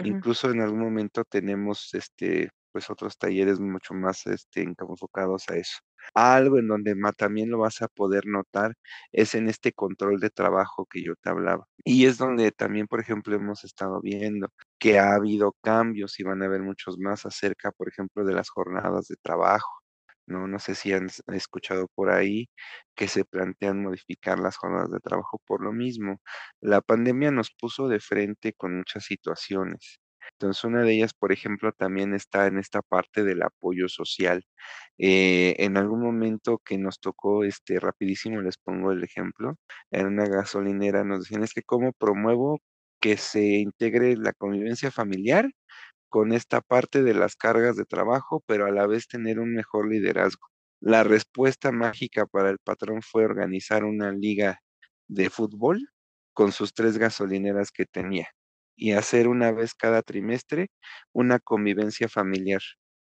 Incluso 0.04 0.52
en 0.52 0.62
algún 0.62 0.82
momento 0.82 1.24
tenemos 1.24 1.94
este 1.94 2.50
pues 2.72 2.90
otros 2.90 3.18
talleres 3.18 3.60
mucho 3.60 3.94
más 3.94 4.26
este, 4.28 4.62
enfocados 4.64 5.50
a 5.50 5.56
eso. 5.58 5.80
Algo 6.14 6.58
en 6.60 6.68
donde 6.68 6.96
también 7.18 7.50
lo 7.52 7.60
vas 7.60 7.82
a 7.82 7.88
poder 7.88 8.26
notar 8.26 8.76
es 9.12 9.36
en 9.36 9.50
este 9.50 9.72
control 9.74 10.20
de 10.20 10.30
trabajo 10.30 10.86
que 10.90 11.04
yo 11.04 11.14
te 11.22 11.30
hablaba. 11.30 11.68
Y 11.86 12.06
es 12.06 12.18
donde 12.18 12.52
también, 12.52 12.88
por 12.88 13.00
ejemplo, 13.02 13.36
hemos 13.36 13.64
estado 13.64 14.02
viendo 14.02 14.50
que 14.80 15.00
ha 15.00 15.14
habido 15.16 15.54
cambios 15.64 16.20
y 16.20 16.24
van 16.24 16.42
a 16.42 16.46
haber 16.46 16.62
muchos 16.62 16.98
más 17.00 17.26
acerca, 17.26 17.72
por 17.72 17.88
ejemplo, 17.90 18.26
de 18.26 18.34
las 18.34 18.50
jornadas 18.50 19.08
de 19.08 19.16
trabajo. 19.22 19.70
No, 20.28 20.48
no 20.48 20.60
sé 20.60 20.76
si 20.76 20.94
han 20.94 21.08
escuchado 21.28 21.88
por 21.96 22.10
ahí 22.12 22.50
que 22.96 23.08
se 23.08 23.26
plantean 23.26 23.84
modificar 23.84 24.40
las 24.40 24.58
jornadas 24.58 24.92
de 24.92 25.00
trabajo 25.00 25.42
por 25.46 25.62
lo 25.64 25.74
mismo. 25.74 26.22
La 26.62 26.82
pandemia 26.82 27.32
nos 27.32 27.52
puso 27.52 27.88
de 27.90 28.00
frente 28.00 28.54
con 28.54 28.78
muchas 28.78 29.06
situaciones 29.06 30.01
entonces, 30.34 30.64
una 30.64 30.84
de 30.84 30.94
ellas, 30.96 31.14
por 31.14 31.32
ejemplo, 31.32 31.72
también 31.74 32.14
está 32.14 32.48
en 32.48 32.58
esta 32.58 32.82
parte 32.82 33.24
del 33.24 33.42
apoyo 33.44 33.88
social. 33.90 34.44
Eh, 34.98 35.56
en 35.60 35.78
algún 35.78 36.02
momento 36.02 36.60
que 36.66 36.78
nos 36.78 37.00
tocó, 37.00 37.44
este, 37.44 37.80
rapidísimo 37.80 38.42
les 38.42 38.58
pongo 38.58 38.92
el 38.92 39.04
ejemplo, 39.04 39.56
en 39.92 40.08
una 40.08 40.26
gasolinera 40.28 41.04
nos 41.04 41.22
decían, 41.22 41.44
es 41.44 41.54
que 41.54 41.64
cómo 41.64 41.94
promuevo 41.94 42.60
que 43.00 43.18
se 43.18 43.42
integre 43.44 44.16
la 44.18 44.34
convivencia 44.34 44.92
familiar 44.92 45.50
con 46.10 46.34
esta 46.34 46.62
parte 46.62 47.04
de 47.04 47.14
las 47.14 47.36
cargas 47.36 47.76
de 47.78 47.86
trabajo, 47.86 48.44
pero 48.48 48.66
a 48.68 48.72
la 48.72 48.88
vez 48.88 49.08
tener 49.08 49.40
un 49.40 49.54
mejor 49.54 49.90
liderazgo. 49.90 50.48
La 50.82 51.04
respuesta 51.04 51.72
mágica 51.72 52.26
para 52.28 52.50
el 52.50 52.60
patrón 52.60 53.02
fue 53.02 53.26
organizar 53.26 53.84
una 53.86 54.12
liga 54.12 54.60
de 55.08 55.30
fútbol 55.30 55.80
con 56.34 56.52
sus 56.52 56.74
tres 56.74 56.98
gasolineras 56.98 57.72
que 57.72 57.86
tenía 57.86 58.28
y 58.76 58.94
hacer 58.94 59.28
una 59.28 59.52
vez 59.52 59.74
cada 59.76 60.02
trimestre 60.02 60.70
una 61.14 61.40
convivencia 61.40 62.10
familiar. 62.10 62.62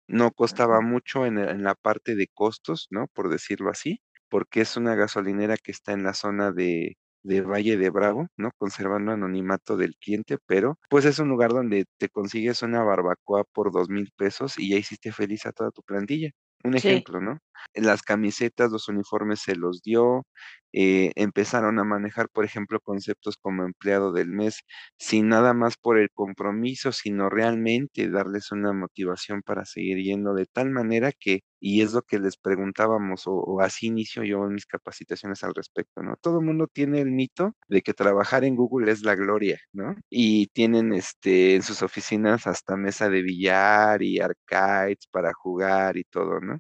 No 0.07 0.31
costaba 0.31 0.81
mucho 0.81 1.25
en, 1.25 1.63
la 1.63 1.75
parte 1.75 2.15
de 2.15 2.27
costos, 2.33 2.87
¿no? 2.91 3.07
Por 3.13 3.29
decirlo 3.29 3.69
así, 3.69 4.01
porque 4.29 4.61
es 4.61 4.77
una 4.77 4.95
gasolinera 4.95 5.57
que 5.57 5.71
está 5.71 5.91
en 5.93 6.03
la 6.03 6.13
zona 6.13 6.51
de, 6.51 6.97
de 7.23 7.41
Valle 7.41 7.77
de 7.77 7.89
Bravo, 7.89 8.27
¿no? 8.37 8.51
Conservando 8.57 9.11
anonimato 9.11 9.75
del 9.75 9.95
cliente, 9.97 10.37
pero 10.45 10.79
pues 10.89 11.05
es 11.05 11.19
un 11.19 11.29
lugar 11.29 11.51
donde 11.51 11.85
te 11.97 12.09
consigues 12.09 12.61
una 12.61 12.83
barbacoa 12.83 13.43
por 13.53 13.71
dos 13.71 13.89
mil 13.89 14.11
pesos 14.15 14.57
y 14.57 14.69
ya 14.69 14.77
hiciste 14.77 15.11
feliz 15.11 15.45
a 15.45 15.51
toda 15.51 15.71
tu 15.71 15.83
plantilla. 15.83 16.31
Un 16.63 16.75
ejemplo, 16.75 17.21
¿no? 17.21 17.39
Las 17.73 18.01
camisetas, 18.03 18.71
los 18.71 18.87
uniformes 18.89 19.41
se 19.41 19.55
los 19.55 19.81
dio, 19.81 20.25
eh, 20.73 21.11
empezaron 21.15 21.79
a 21.79 21.83
manejar, 21.83 22.29
por 22.29 22.45
ejemplo, 22.45 22.79
conceptos 22.81 23.37
como 23.37 23.63
empleado 23.63 24.11
del 24.11 24.29
mes, 24.29 24.61
sin 24.97 25.29
nada 25.29 25.53
más 25.53 25.77
por 25.77 25.97
el 25.97 26.09
compromiso, 26.13 26.91
sino 26.91 27.29
realmente 27.29 28.09
darles 28.09 28.51
una 28.51 28.73
motivación 28.73 29.41
para 29.43 29.65
seguir 29.65 29.97
yendo 29.99 30.33
de 30.33 30.45
tal 30.45 30.69
manera 30.69 31.11
que, 31.17 31.41
y 31.59 31.81
es 31.81 31.93
lo 31.93 32.01
que 32.03 32.19
les 32.19 32.37
preguntábamos, 32.37 33.23
o, 33.25 33.61
así 33.61 33.87
inicio 33.87 34.23
yo 34.23 34.41
mis 34.49 34.65
capacitaciones 34.65 35.43
al 35.43 35.53
respecto, 35.55 36.03
¿no? 36.03 36.15
Todo 36.21 36.39
el 36.39 36.45
mundo 36.45 36.67
tiene 36.71 37.01
el 37.01 37.11
mito 37.11 37.53
de 37.69 37.81
que 37.81 37.93
trabajar 37.93 38.43
en 38.43 38.55
Google 38.55 38.91
es 38.91 39.03
la 39.03 39.15
gloria, 39.15 39.59
¿no? 39.73 39.95
Y 40.09 40.47
tienen 40.47 40.93
este, 40.93 41.55
en 41.55 41.63
sus 41.63 41.81
oficinas 41.81 42.45
hasta 42.47 42.75
mesa 42.77 43.09
de 43.09 43.21
billar 43.23 44.01
y 44.03 44.19
arcades 44.19 45.07
para 45.11 45.31
jugar 45.33 45.97
y 45.97 46.03
todo, 46.03 46.39
¿no? 46.41 46.59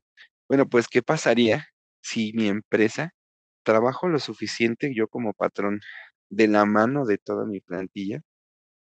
Bueno, 0.49 0.67
pues, 0.69 0.87
¿qué 0.87 1.01
pasaría 1.03 1.67
si 2.01 2.31
mi 2.33 2.47
empresa 2.47 3.11
trabajo 3.63 4.07
lo 4.09 4.19
suficiente 4.19 4.93
yo 4.95 5.07
como 5.09 5.33
patrón 5.33 5.81
de 6.29 6.47
la 6.47 6.65
mano 6.65 7.05
de 7.05 7.17
toda 7.17 7.45
mi 7.45 7.59
plantilla 7.61 8.21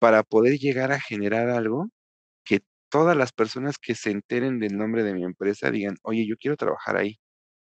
para 0.01 0.23
poder 0.25 0.59
llegar 0.59 0.93
a 0.93 1.01
generar 1.01 1.51
algo 1.51 1.89
que 2.45 2.61
todas 2.91 3.17
las 3.17 3.33
personas 3.33 3.79
que 3.79 3.95
se 3.97 4.11
enteren 4.13 4.61
del 4.61 4.77
nombre 4.79 5.05
de 5.05 5.15
mi 5.15 5.25
empresa 5.25 5.71
digan, 5.73 5.97
oye, 6.03 6.27
yo 6.29 6.37
quiero 6.39 6.57
trabajar 6.57 6.97
ahí, 6.99 7.19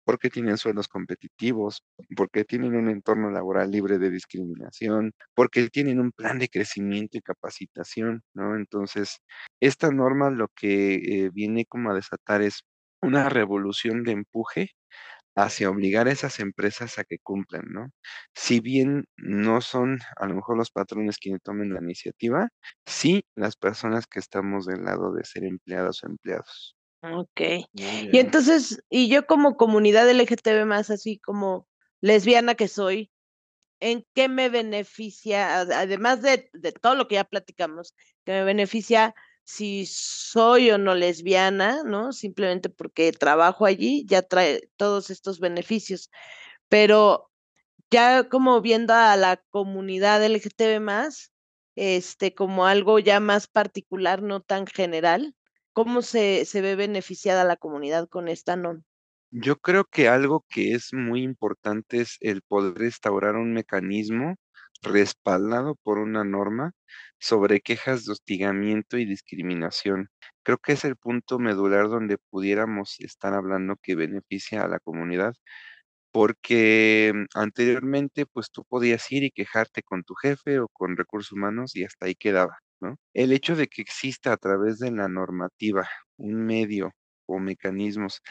porque 0.06 0.30
tienen 0.30 0.58
sueldos 0.58 0.88
competitivos, 0.88 1.84
porque 2.18 2.44
tienen 2.46 2.76
un 2.76 2.90
entorno 2.90 3.30
laboral 3.32 3.70
libre 3.72 4.00
de 4.00 4.10
discriminación, 4.12 5.14
porque 5.36 5.70
tienen 5.70 6.00
un 6.00 6.12
plan 6.12 6.40
de 6.40 6.50
crecimiento 6.50 7.18
y 7.18 7.22
capacitación, 7.22 8.24
¿no? 8.34 8.56
Entonces, 8.56 9.20
esta 9.60 9.92
norma 9.92 10.32
lo 10.32 10.48
que 10.56 10.96
eh, 11.26 11.30
viene 11.34 11.66
como 11.66 11.92
a 11.92 11.96
desatar 11.96 12.42
es 12.42 12.64
una 13.02 13.30
revolución 13.30 14.04
de 14.04 14.14
empuje 14.14 14.72
hacia 15.36 15.70
obligar 15.70 16.08
a 16.08 16.12
esas 16.12 16.40
empresas 16.40 17.00
a 17.00 17.04
que 17.06 17.20
cumplan, 17.20 17.64
¿no? 17.70 17.88
Si 18.36 18.60
bien 18.62 19.06
no 19.18 19.62
son 19.62 20.00
a 20.18 20.28
lo 20.28 20.36
mejor 20.36 20.58
los 20.58 20.72
patrones 20.72 21.18
quienes 21.18 21.42
tomen 21.44 21.74
la 21.74 21.82
iniciativa, 21.82 22.50
sí 22.86 23.24
las 23.36 23.56
personas 23.56 24.08
que 24.08 24.20
estamos 24.20 24.66
del 24.66 24.84
lado 24.84 25.14
de 25.14 25.24
ser 25.26 25.46
empleados 25.46 26.04
o 26.04 26.08
empleados. 26.08 26.76
Ok. 27.02 27.42
Y 28.12 28.20
entonces, 28.20 28.84
y 28.90 29.10
yo 29.10 29.26
como 29.26 29.56
comunidad 29.56 30.10
LGTB 30.10 30.66
más, 30.66 30.90
así 30.90 31.18
como 31.20 31.68
lesbiana 32.02 32.56
que 32.56 32.68
soy, 32.68 33.12
¿en 33.82 34.06
qué 34.16 34.30
me 34.30 34.50
beneficia, 34.50 35.62
además 35.62 36.22
de, 36.22 36.50
de 36.54 36.72
todo 36.74 36.96
lo 36.96 37.08
que 37.08 37.16
ya 37.16 37.26
platicamos, 37.26 37.96
que 38.26 38.34
me 38.34 38.44
beneficia 38.46 39.16
si 39.50 39.88
soy 39.88 40.70
o 40.70 40.78
no 40.78 40.94
lesbiana, 40.94 41.82
¿no? 41.84 42.14
Simplemente 42.14 42.70
porque 42.70 43.12
trabajo 43.12 43.66
allí, 43.66 44.06
ya 44.08 44.22
trae 44.22 44.70
todos 44.78 45.10
estos 45.10 45.40
beneficios. 45.40 46.12
Pero 46.70 47.32
ya 47.90 48.30
como 48.30 48.62
viendo 48.62 48.94
a 48.94 49.16
la 49.18 49.42
comunidad 49.50 50.24
LGTB 50.24 50.80
más, 50.80 51.32
este, 51.76 52.36
como 52.36 52.68
algo 52.68 53.00
ya 53.00 53.20
más 53.20 53.48
particular, 53.48 54.22
no 54.22 54.42
tan 54.42 54.68
general, 54.68 55.36
¿cómo 55.74 56.04
se, 56.04 56.46
se 56.46 56.62
ve 56.62 56.76
beneficiada 56.76 57.44
la 57.44 57.58
comunidad 57.58 58.08
con 58.08 58.28
esta 58.28 58.56
no? 58.56 58.84
Yo 59.32 59.56
creo 59.58 59.86
que 59.86 60.08
algo 60.08 60.46
que 60.48 60.74
es 60.74 60.94
muy 60.94 61.24
importante 61.24 62.02
es 62.02 62.18
el 62.20 62.44
poder 62.44 62.76
restaurar 62.76 63.36
un 63.36 63.54
mecanismo 63.54 64.36
respaldado 64.82 65.76
por 65.84 66.00
una 66.00 66.24
norma 66.24 66.74
sobre 67.20 67.62
quejas 67.62 68.06
de 68.06 68.14
hostigamiento 68.14 68.98
y 68.98 69.06
discriminación. 69.06 70.10
Creo 70.44 70.58
que 70.58 70.74
es 70.74 70.86
el 70.86 70.96
punto 70.98 71.40
medular 71.40 71.90
donde 71.90 72.18
pudiéramos 72.30 73.00
estar 73.00 73.34
hablando 73.34 73.76
que 73.82 73.96
beneficia 73.96 74.64
a 74.64 74.68
la 74.68 74.80
comunidad, 74.80 75.34
porque 76.12 77.12
mm, 77.14 77.26
anteriormente 77.40 78.26
pues 78.26 78.52
tú 78.52 78.64
podías 78.66 79.12
ir 79.12 79.24
y 79.24 79.32
quejarte 79.32 79.84
con 79.84 80.04
tu 80.04 80.16
jefe 80.16 80.60
o 80.60 80.68
con 80.70 80.98
recursos 80.98 81.32
humanos 81.34 81.76
y 81.76 81.84
hasta 81.86 82.08
ahí 82.08 82.16
quedaba. 82.16 82.58
¿no? 82.82 82.98
El 83.14 83.34
hecho 83.34 83.56
de 83.56 83.68
que 83.68 83.82
exista 83.82 84.34
a 84.34 84.38
través 84.38 84.80
de 84.80 84.92
la 84.92 85.08
normativa 85.10 85.88
un 86.18 86.46
medio 86.46 86.92
o 87.28 87.40
mecanismos 87.40 88.22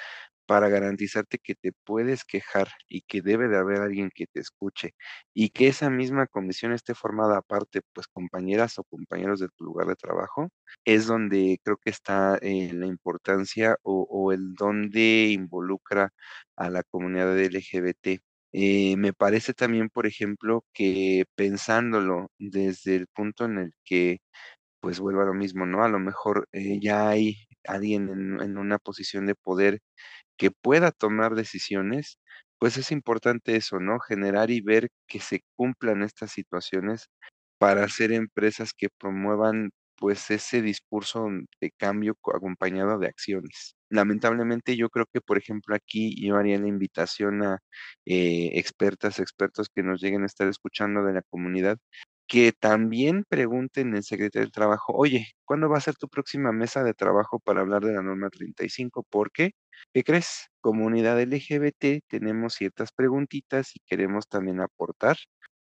para 0.49 0.70
garantizarte 0.70 1.38
que 1.38 1.55
te 1.55 1.72
puedes 1.84 2.24
quejar 2.24 2.68
y 2.88 3.03
que 3.03 3.22
debe 3.22 3.49
de 3.49 3.59
haber 3.59 3.82
alguien 3.82 4.11
que 4.14 4.26
te 4.26 4.40
escuche 4.40 4.94
y 5.34 5.51
que 5.51 5.68
esa 5.68 5.90
misma 5.90 6.26
comisión 6.26 6.72
esté 6.72 6.94
formada 6.94 7.38
aparte, 7.38 7.82
pues 7.94 8.09
compañeras 8.09 8.78
o 8.78 8.84
compañeros 8.84 9.40
de 9.40 9.49
tu 9.57 9.64
lugar 9.64 9.88
de 9.88 9.96
trabajo, 9.96 10.49
es 10.86 11.07
donde 11.07 11.59
creo 11.62 11.76
que 11.78 11.90
está 11.90 12.38
eh, 12.42 12.72
la 12.74 12.86
importancia 12.86 13.76
o, 13.82 14.32
el 14.32 14.55
donde 14.55 15.28
involucra 15.32 16.12
a 16.57 16.70
la 16.70 16.82
comunidad 16.84 17.38
LGBT. 17.38 18.20
Eh, 18.53 18.96
me 18.96 19.12
parece 19.12 19.53
también, 19.55 19.90
por 19.90 20.07
ejemplo, 20.07 20.64
que 20.72 21.24
pensándolo 21.36 22.30
desde 22.38 22.96
el 22.96 23.07
punto 23.09 23.44
en 23.44 23.59
el 23.59 23.72
que, 23.84 24.18
pues 24.80 25.01
vuelvo 25.01 25.22
a 25.22 25.26
lo 25.26 25.34
mismo, 25.34 25.66
¿no? 25.66 25.84
A 25.84 25.88
lo 25.88 25.99
mejor 25.99 26.49
eh, 26.53 26.78
ya 26.80 27.09
hay 27.09 27.36
alguien 27.64 28.09
en, 28.11 28.40
en 28.42 28.59
una 28.59 28.78
posición 28.78 29.26
de 29.26 29.34
poder 29.34 29.80
que 30.39 30.51
pueda 30.51 30.93
tomar 30.93 31.34
decisiones, 31.34 32.18
pues 32.59 32.76
es 32.78 32.93
importante 32.93 33.57
eso, 33.57 33.80
¿no? 33.80 34.01
Generar 34.01 34.51
y 34.51 34.61
ver 34.62 34.89
que 35.09 35.20
se 35.20 35.43
cumplan 35.57 36.03
estas 36.03 36.32
situaciones 36.32 37.09
para 37.59 37.84
hacer 37.84 38.12
empresas 38.12 38.72
que 38.74 38.89
promuevan 38.99 39.70
pues 39.97 40.30
ese 40.30 40.62
discurso 40.62 41.26
de 41.61 41.72
cambio 41.72 42.16
acompañado 42.34 42.99
de 42.99 43.09
acciones. 43.09 43.74
Lamentablemente 43.91 44.76
yo 44.76 44.91
creo 44.91 45.07
que, 45.12 45.20
por 45.20 45.39
ejemplo, 45.39 45.74
aquí 45.74 46.14
yo 46.24 46.36
haría 46.36 46.59
la 46.59 46.68
invitación 46.68 47.43
a 47.43 47.59
eh, 48.07 48.51
expertas, 48.55 49.18
expertos 49.18 49.68
que 49.74 49.82
nos 49.82 50.01
lleguen 50.01 50.22
a 50.22 50.26
estar 50.26 50.47
escuchando 50.49 51.03
de 51.05 51.14
la 51.14 51.22
comunidad, 51.30 51.78
que 52.29 52.53
también 52.53 53.24
pregunten 53.29 53.97
en 53.97 54.03
Secretaría 54.05 54.45
del 54.45 54.53
Trabajo, 54.53 54.93
oye, 54.95 55.29
¿cuándo 55.47 55.68
va 55.70 55.79
a 55.79 55.81
ser 55.81 55.97
tu 55.97 56.09
próxima 56.09 56.53
mesa 56.53 56.85
de 56.85 56.95
trabajo 56.95 57.41
para 57.41 57.62
hablar 57.62 57.83
de 57.85 57.95
la 57.95 58.03
norma 58.03 58.31
35? 58.31 59.05
¿Por 59.11 59.33
qué? 59.33 59.53
¿Qué 59.95 60.05
crees? 60.05 60.49
Comunidad 60.61 61.20
LGBT 61.20 62.05
tenemos 62.09 62.55
ciertas 62.55 62.93
preguntitas 62.93 63.74
y 63.76 63.81
queremos 63.87 64.29
también 64.29 64.61
aportar 64.61 65.16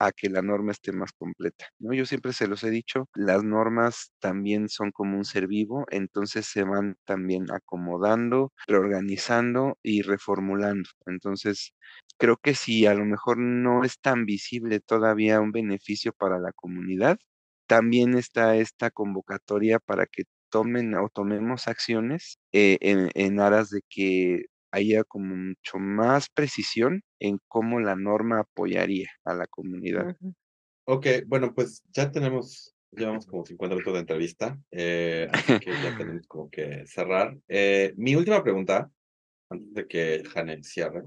a 0.06 0.12
que 0.12 0.28
la 0.30 0.42
norma 0.42 0.72
esté 0.72 0.92
más 0.92 1.12
completa, 1.12 1.66
¿no? 1.78 1.92
Yo 1.94 2.06
siempre 2.06 2.32
se 2.32 2.46
los 2.48 2.62
he 2.64 2.70
dicho, 2.70 3.08
las 3.14 3.44
normas 3.44 4.12
también 4.20 4.68
son 4.68 4.90
como 4.92 5.16
un 5.18 5.24
ser 5.24 5.46
vivo, 5.48 5.86
entonces 5.90 6.46
se 6.46 6.64
van 6.64 6.96
también 7.04 7.46
acomodando, 7.52 8.52
reorganizando 8.66 9.78
y 9.82 10.02
reformulando. 10.02 10.88
Entonces, 11.06 11.74
creo 12.18 12.36
que 12.36 12.54
si 12.54 12.86
a 12.86 12.94
lo 12.94 13.04
mejor 13.04 13.38
no 13.38 13.84
es 13.84 14.00
tan 14.00 14.24
visible 14.26 14.80
todavía 14.80 15.40
un 15.40 15.52
beneficio 15.52 16.12
para 16.12 16.38
la 16.38 16.52
comunidad, 16.52 17.18
también 17.66 18.14
está 18.16 18.56
esta 18.56 18.90
convocatoria 18.90 19.78
para 19.80 20.06
que 20.06 20.24
tomen 20.50 20.94
o 20.94 21.08
tomemos 21.08 21.66
acciones 21.68 22.38
eh, 22.52 22.78
en, 22.80 23.10
en 23.14 23.40
aras 23.40 23.70
de 23.70 23.80
que 23.88 24.46
haya 24.74 25.04
como 25.04 25.36
mucho 25.36 25.78
más 25.78 26.28
precisión 26.28 27.02
en 27.20 27.38
cómo 27.48 27.80
la 27.80 27.94
norma 27.94 28.40
apoyaría 28.40 29.08
a 29.24 29.34
la 29.34 29.46
comunidad. 29.46 30.16
Ok, 30.86 31.06
bueno, 31.26 31.54
pues 31.54 31.82
ya 31.92 32.10
tenemos, 32.10 32.74
llevamos 32.90 33.26
como 33.26 33.44
50 33.44 33.76
minutos 33.76 33.94
de 33.94 34.00
entrevista, 34.00 34.58
eh, 34.70 35.28
así 35.32 35.58
que 35.64 35.72
ya 35.72 35.96
tenemos 35.96 36.26
como 36.26 36.50
que 36.50 36.84
cerrar. 36.86 37.38
Eh, 37.48 37.94
mi 37.96 38.16
última 38.16 38.42
pregunta, 38.42 38.90
antes 39.48 39.72
de 39.72 39.86
que 39.86 40.22
Jane 40.28 40.62
cierre, 40.64 41.04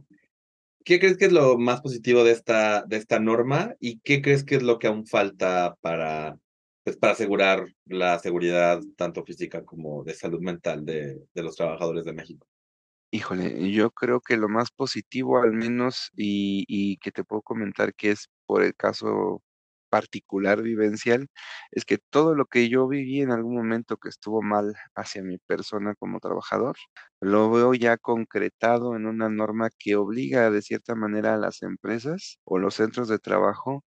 ¿qué 0.85 0.99
crees 0.99 1.17
que 1.17 1.25
es 1.25 1.33
lo 1.33 1.57
más 1.57 1.81
positivo 1.81 2.23
de 2.23 2.31
esta, 2.31 2.83
de 2.83 2.97
esta 2.97 3.19
norma 3.19 3.75
y 3.79 3.99
qué 3.99 4.21
crees 4.21 4.43
que 4.45 4.55
es 4.55 4.63
lo 4.63 4.79
que 4.79 4.87
aún 4.87 5.05
falta 5.05 5.75
para, 5.81 6.39
pues, 6.83 6.95
para 6.95 7.13
asegurar 7.13 7.67
la 7.85 8.17
seguridad 8.19 8.79
tanto 8.95 9.23
física 9.25 9.65
como 9.65 10.03
de 10.05 10.13
salud 10.13 10.39
mental 10.39 10.85
de, 10.85 11.21
de 11.33 11.43
los 11.43 11.55
trabajadores 11.57 12.05
de 12.05 12.13
México? 12.13 12.47
Híjole, 13.13 13.71
yo 13.71 13.91
creo 13.91 14.19
que 14.19 14.35
lo 14.35 14.49
más 14.49 14.69
positivo 14.69 15.41
al 15.41 15.53
menos 15.53 16.11
y, 16.17 16.97
que 16.97 17.11
te 17.13 17.23
puedo 17.23 17.41
comentar 17.41 17.93
que 17.93 18.11
es 18.11 18.27
por 18.45 18.61
el 18.63 18.75
caso 18.75 19.41
particular 19.89 20.61
vivencial, 20.61 21.27
es 21.71 21.85
que 21.85 21.97
todo 22.09 22.35
lo 22.35 22.45
que 22.47 22.67
yo 22.67 22.85
viví 22.89 23.21
en 23.21 23.31
algún 23.31 23.55
momento 23.55 23.95
que 23.95 24.09
estuvo 24.09 24.41
mal 24.41 24.75
hacia 24.93 25.23
mi 25.23 25.37
persona 25.37 25.95
como 25.95 26.19
trabajador, 26.19 26.75
lo 27.21 27.49
veo 27.49 27.73
ya 27.73 27.95
concretado 27.97 28.97
en 28.97 29.05
una 29.05 29.29
norma 29.29 29.69
que 29.79 29.95
obliga 29.95 30.51
de 30.51 30.61
cierta 30.61 30.93
manera 30.93 31.35
a 31.35 31.37
las 31.37 31.61
empresas 31.63 32.39
o 32.43 32.59
los 32.59 32.75
centros 32.75 33.07
de 33.07 33.19
trabajo 33.19 33.85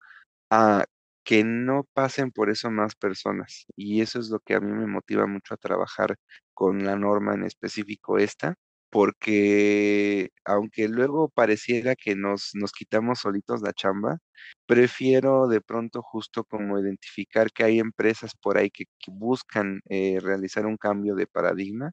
a 0.52 0.86
que 1.24 1.44
no 1.44 1.86
pasen 1.94 2.32
por 2.32 2.50
eso 2.52 2.72
más 2.72 2.96
personas. 2.96 3.66
Y 3.76 4.02
eso 4.02 4.20
es 4.20 4.30
lo 4.30 4.40
que 4.42 4.56
a 4.56 4.62
mí 4.62 4.72
me 4.74 4.88
motiva 4.88 5.28
mucho 5.28 5.54
a 5.56 5.58
trabajar 5.58 6.18
con 6.54 6.86
la 6.86 6.96
norma 6.98 7.36
en 7.36 7.44
específico 7.46 8.18
esta, 8.20 8.56
porque 8.98 10.32
aunque 10.44 10.88
luego 10.88 11.30
pareciera 11.30 11.96
que 11.96 12.16
nos, 12.16 12.50
nos 12.56 12.72
quitamos 12.72 13.20
solitos 13.20 13.62
la 13.62 13.72
chamba, 13.72 14.18
prefiero 14.66 15.48
de 15.48 15.62
pronto 15.62 16.02
justo 16.02 16.44
como 16.46 16.80
identificar 16.80 17.52
que 17.52 17.64
hay 17.64 17.78
empresas 17.80 18.32
por 18.42 18.58
ahí 18.58 18.72
que, 18.72 18.86
buscan 19.10 19.82
eh, 19.90 20.18
realizar 20.20 20.66
un 20.66 20.78
cambio 20.78 21.14
de 21.14 21.28
paradigma 21.28 21.92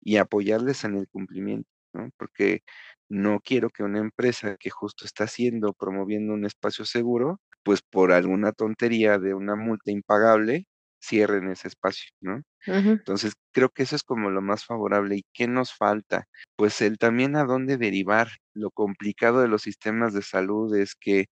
y 0.00 0.18
apoyarles 0.18 0.84
en 0.84 0.94
el 0.96 1.08
cumplimiento. 1.08 1.68
Porque 2.16 2.62
no 3.08 3.40
quiero 3.40 3.68
que 3.70 3.82
una 3.82 3.98
empresa 4.00 4.56
que 4.56 4.70
justo 4.70 5.06
está 5.06 5.24
haciendo, 5.24 5.72
promoviendo 5.72 6.34
un 6.34 6.44
espacio 6.46 6.84
seguro, 6.84 7.40
pues 7.64 7.82
por 7.82 8.12
alguna 8.12 8.52
tontería 8.52 9.18
de 9.18 9.34
una 9.34 9.56
multa 9.56 9.90
impagable, 9.90 10.66
cierren 11.04 11.50
ese 11.50 11.68
espacio, 11.68 12.10
¿no? 12.20 12.42
Entonces, 13.06 13.34
creo 13.52 13.68
que 13.70 13.82
eso 13.84 13.96
es 13.96 14.02
como 14.02 14.30
lo 14.30 14.40
más 14.42 14.64
favorable. 14.64 15.16
¿Y 15.16 15.24
qué 15.34 15.46
nos 15.48 15.74
falta? 15.74 16.26
Pues 16.56 16.80
el 16.80 16.98
también 16.98 17.36
a 17.36 17.44
dónde 17.44 17.76
derivar. 17.76 18.28
Lo 18.54 18.70
complicado 18.70 19.40
de 19.42 19.48
los 19.48 19.62
sistemas 19.62 20.14
de 20.14 20.22
salud 20.22 20.74
es 20.76 20.94
que 20.94 21.26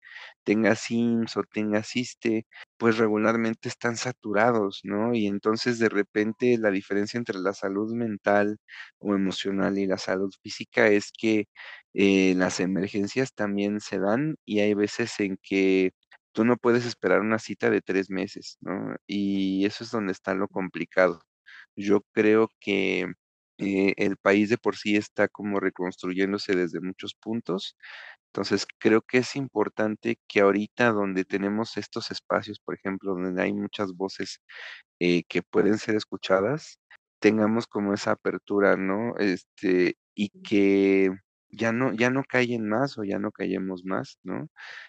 tengas 0.43 0.89
IMSS 0.91 1.37
o 1.37 1.43
tengas 1.43 1.95
ISSSTE, 1.95 2.45
pues 2.77 2.97
regularmente 2.97 3.69
están 3.69 3.95
saturados, 3.97 4.81
¿no? 4.83 5.13
Y 5.13 5.27
entonces 5.27 5.79
de 5.79 5.89
repente 5.89 6.57
la 6.57 6.71
diferencia 6.71 7.17
entre 7.17 7.39
la 7.39 7.53
salud 7.53 7.93
mental 7.93 8.57
o 8.99 9.15
emocional 9.15 9.77
y 9.77 9.85
la 9.87 9.97
salud 9.97 10.31
física 10.43 10.87
es 10.87 11.11
que 11.17 11.45
eh, 11.93 12.33
las 12.35 12.59
emergencias 12.59 13.33
también 13.33 13.79
se 13.81 13.99
dan 13.99 14.35
y 14.45 14.59
hay 14.61 14.73
veces 14.73 15.19
en 15.19 15.37
que 15.41 15.91
tú 16.33 16.45
no 16.45 16.57
puedes 16.57 16.85
esperar 16.85 17.21
una 17.21 17.39
cita 17.39 17.69
de 17.69 17.81
tres 17.81 18.09
meses, 18.09 18.57
¿no? 18.61 18.95
Y 19.07 19.65
eso 19.65 19.83
es 19.83 19.91
donde 19.91 20.11
está 20.13 20.33
lo 20.35 20.47
complicado. 20.47 21.21
Yo 21.75 22.01
creo 22.13 22.49
que 22.59 23.07
eh, 23.59 23.93
el 23.97 24.17
país 24.17 24.49
de 24.49 24.57
por 24.57 24.75
sí 24.77 24.95
está 24.97 25.27
como 25.27 25.59
reconstruyéndose 25.59 26.55
desde 26.55 26.81
muchos 26.81 27.15
puntos. 27.15 27.75
Entonces, 28.33 28.65
creo 28.79 29.01
que 29.01 29.19
es 29.19 29.35
importante 29.35 30.17
que 30.27 30.41
ahorita 30.41 30.91
donde 30.91 31.25
tenemos 31.25 31.77
estos 31.77 32.11
espacios, 32.11 32.59
por 32.59 32.75
ejemplo, 32.75 33.13
donde 33.13 33.41
hay 33.43 33.53
muchas 33.53 33.93
voces 33.93 34.39
eh, 34.99 35.23
que 35.29 35.43
pueden 35.43 35.77
ser 35.79 35.95
escuchadas, 35.95 36.79
tengamos 37.19 37.67
como 37.67 37.93
esa 37.93 38.11
apertura, 38.11 38.77
¿no? 38.77 39.15
Este, 39.19 39.95
y 40.15 40.29
que 40.43 41.11
ya 41.51 41.71
no, 41.73 41.93
ya 41.93 42.09
no 42.09 42.23
callen 42.23 42.67
más 42.69 42.97
o 42.97 43.03
ya 43.03 43.19
no 43.19 43.31
callemos 43.31 43.83
más, 43.85 44.17
¿no? 44.23 44.47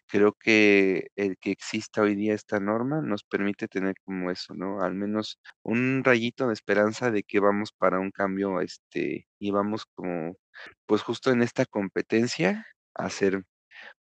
Creo 0.09 0.33
que 0.35 1.09
el 1.17 1.37
que 1.39 1.51
exista 1.53 2.03
hoy 2.03 2.15
día 2.17 2.35
esta 2.35 2.61
norma 2.61 3.01
nos 3.03 3.25
permite 3.25 3.69
tener 3.69 3.95
como 4.05 4.31
eso, 4.31 4.55
¿no? 4.55 4.81
Al 4.83 4.95
menos 4.95 5.39
un 5.63 6.03
rayito 6.05 6.47
de 6.49 6.55
esperanza 6.55 7.11
de 7.11 7.23
que 7.25 7.41
vamos 7.41 7.73
para 7.73 7.99
un 8.01 8.11
cambio, 8.11 8.61
este, 8.61 9.27
y 9.39 9.51
vamos 9.51 9.85
como, 9.95 10.37
pues 10.87 11.03
justo 11.03 11.31
en 11.33 11.43
esta 11.43 11.67
competencia 11.67 12.67
a 12.95 13.07
hacer 13.07 13.45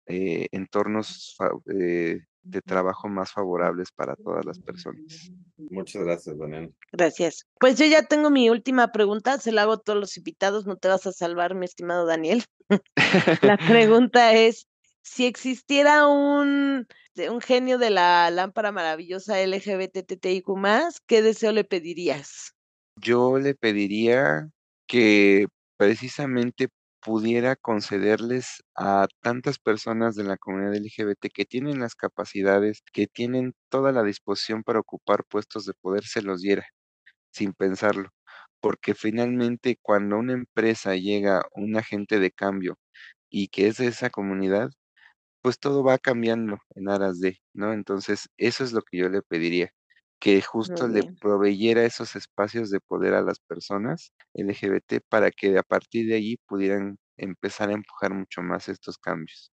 eh, 0.07 0.47
entornos 0.51 1.35
eh, 1.73 2.19
de 2.43 2.61
trabajo 2.61 3.07
más 3.07 3.31
favorables 3.31 3.91
para 3.91 4.15
todas 4.15 4.45
las 4.45 4.59
personas. 4.59 5.31
Muchas 5.57 6.03
gracias, 6.03 6.37
Daniel. 6.37 6.73
Gracias. 6.91 7.45
Pues 7.59 7.77
yo 7.77 7.85
ya 7.85 8.03
tengo 8.03 8.29
mi 8.29 8.49
última 8.49 8.91
pregunta, 8.91 9.37
se 9.37 9.51
la 9.51 9.63
hago 9.63 9.73
a 9.73 9.81
todos 9.81 9.99
los 9.99 10.17
invitados, 10.17 10.65
no 10.65 10.77
te 10.77 10.87
vas 10.87 11.05
a 11.07 11.11
salvar, 11.11 11.55
mi 11.55 11.65
estimado 11.65 12.05
Daniel. 12.05 12.43
La 13.41 13.57
pregunta 13.57 14.33
es, 14.33 14.67
si 15.03 15.25
existiera 15.25 16.07
un, 16.07 16.87
genio 17.41 17.77
de 17.77 17.89
la 17.89 18.29
lámpara 18.31 18.71
maravillosa 18.71 19.41
LGBTTIQ+, 19.45 20.45
¿qué 21.07 21.21
deseo 21.21 21.51
le 21.51 21.63
pedirías? 21.63 22.53
Yo 22.97 23.37
le 23.39 23.55
pediría 23.55 24.49
que 24.87 25.47
precisamente 25.77 26.69
pudiera 27.01 27.55
concederles 27.55 28.63
a 28.75 29.07
tantas 29.21 29.59
personas 29.59 30.15
de 30.15 30.23
la 30.23 30.37
comunidad 30.37 30.75
LGBT 30.75 31.29
que 31.33 31.45
tienen 31.45 31.79
las 31.79 31.95
capacidades, 31.95 32.83
que 32.93 33.07
tienen 33.07 33.53
toda 33.69 33.91
la 33.91 34.03
disposición 34.03 34.63
para 34.63 34.79
ocupar 34.79 35.23
puestos 35.25 35.65
de 35.65 35.73
poder, 35.81 36.03
se 36.05 36.21
los 36.21 36.41
diera, 36.41 36.65
sin 37.31 37.53
pensarlo. 37.53 38.09
Porque 38.61 38.95
finalmente 38.95 39.77
cuando 39.81 40.17
una 40.19 40.33
empresa 40.33 40.95
llega 40.95 41.43
un 41.55 41.77
agente 41.77 42.19
de 42.19 42.31
cambio 42.31 42.77
y 43.29 43.49
que 43.49 43.67
es 43.67 43.77
de 43.77 43.87
esa 43.87 44.09
comunidad, 44.11 44.71
pues 45.41 45.59
todo 45.59 45.83
va 45.83 45.97
cambiando 45.99 46.57
en 46.75 46.89
aras 46.89 47.19
de, 47.19 47.39
¿no? 47.53 47.73
Entonces, 47.73 48.29
eso 48.37 48.63
es 48.63 48.73
lo 48.73 48.81
que 48.83 48.97
yo 48.97 49.09
le 49.09 49.21
pediría, 49.23 49.71
que 50.21 50.41
justo 50.41 50.87
le 50.87 51.03
proveyera 51.19 51.83
esos 51.85 52.15
espacios 52.15 52.69
de 52.69 52.79
poder 52.79 53.15
a 53.15 53.23
las 53.23 53.39
personas 53.39 54.13
LGBT 54.35 55.01
para 55.09 55.31
que 55.31 55.57
a 55.57 55.63
partir 55.63 56.07
de 56.07 56.15
allí 56.15 56.37
pudieran 56.47 56.97
empezar 57.17 57.69
a 57.69 57.73
empujar 57.73 58.13
mucho 58.13 58.41
más 58.43 58.69
estos 58.69 58.97
cambios. 58.99 59.51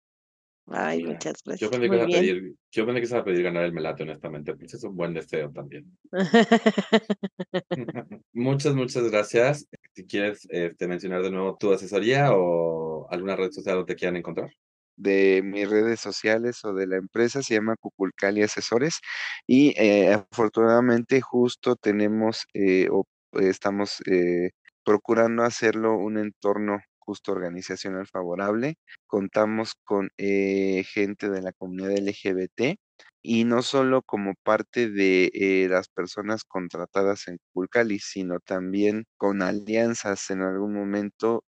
Ay, 0.68 1.04
muchas 1.04 1.44
Yo 1.60 1.70
gracias. 1.70 1.70
pensé 1.70 1.80
que 1.90 1.96
ibas 1.96 2.08
a 2.08 2.10
pedir, 2.10 2.56
yo 2.72 2.86
pensé 2.88 3.02
que 3.02 3.08
ibas 3.08 3.22
a 3.22 3.24
pedir 3.24 3.44
ganar 3.44 3.66
el 3.66 3.74
melate, 3.74 4.04
honestamente, 4.04 4.56
pues 4.56 4.74
es 4.74 4.84
un 4.84 4.96
buen 4.96 5.14
deseo 5.14 5.52
también. 5.52 5.96
Muchas, 8.34 8.74
muchas 8.76 9.04
gracias. 9.12 9.68
Si 9.94 10.06
quieres 10.08 10.48
este, 10.50 10.88
mencionar 10.88 11.22
de 11.22 11.32
nuevo 11.32 11.56
tu 11.58 11.72
asesoría 11.72 12.32
o 12.34 13.08
alguna 13.12 13.36
red 13.36 13.52
social 13.52 13.78
donde 13.78 13.94
te 13.94 14.00
quieran 14.00 14.18
encontrar. 14.18 14.50
De 14.98 15.42
mis 15.44 15.70
redes 15.70 16.00
sociales 16.00 16.64
o 16.66 16.74
de 16.74 16.88
la 16.88 16.98
empresa, 16.98 17.42
se 17.44 17.56
llama 17.56 17.76
Cuculcali 17.78 18.42
Asesores 18.44 19.00
y 19.48 19.74
eh, 19.82 20.14
afortunadamente 20.14 21.22
justo 21.22 21.76
tenemos 21.76 22.46
eh, 22.54 22.88
o 22.92 23.06
estamos 23.34 24.02
eh, 24.10 24.52
procurando 24.84 25.44
hacerlo 25.44 25.98
un 25.98 26.18
entorno 26.18 26.80
justo 27.00 27.32
organizacional 27.34 28.08
favorable. 28.08 28.76
Contamos 29.08 29.74
con 29.84 30.10
eh, 30.18 30.84
gente 30.94 31.30
de 31.30 31.42
la 31.42 31.52
comunidad 31.54 31.92
LGBT 31.98 32.78
y 33.22 33.44
no 33.46 33.62
solo 33.64 34.02
como 34.04 34.34
parte 34.44 34.90
de 34.90 35.68
las 35.70 35.88
personas 35.90 36.44
contratadas 36.44 37.28
en 37.28 37.38
Cuculcali, 37.54 38.00
sino 38.00 38.40
también 38.40 39.06
con 39.18 39.42
alianzas 39.42 40.30
en 40.30 40.42
algún 40.42 40.74
momento 40.74 41.44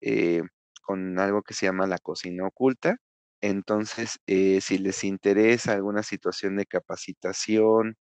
con 0.83 1.19
algo 1.19 1.43
que 1.43 1.53
se 1.53 1.65
llama 1.67 1.85
la 1.87 1.97
cocina 1.99 2.47
oculta. 2.47 2.97
Entonces, 3.41 4.19
eh, 4.27 4.59
si 4.61 4.77
les 4.77 5.03
interesa 5.03 5.73
alguna 5.73 6.03
situación 6.03 6.57
de 6.57 6.65
capacitación 6.65 7.95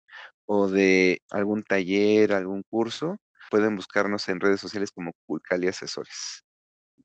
o 0.45 0.67
de 0.67 1.21
algún 1.29 1.63
taller, 1.63 2.33
algún 2.33 2.63
curso, 2.63 3.17
pueden 3.49 3.75
buscarnos 3.75 4.27
en 4.29 4.39
redes 4.39 4.59
sociales 4.61 4.91
como 4.91 5.13
Culcali 5.25 5.67
Asesores. 5.67 6.43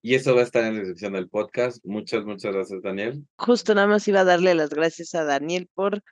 Y 0.03 0.15
eso 0.15 0.35
va 0.35 0.41
a 0.41 0.45
estar 0.45 0.65
en 0.65 0.75
la 0.75 0.79
descripción 0.81 1.13
del 1.13 1.29
podcast. 1.29 1.85
Muchas, 1.85 2.25
muchas 2.25 2.55
gracias, 2.55 2.83
Daniel. 2.83 3.27
Justo 3.37 3.75
nada 3.75 3.87
más 3.87 4.07
iba 4.09 4.21
a 4.21 4.25
darle 4.25 4.55
las 4.55 4.71
gracias 4.71 5.15
a 5.15 5.25
Daniel 5.25 5.69
por 5.75 6.03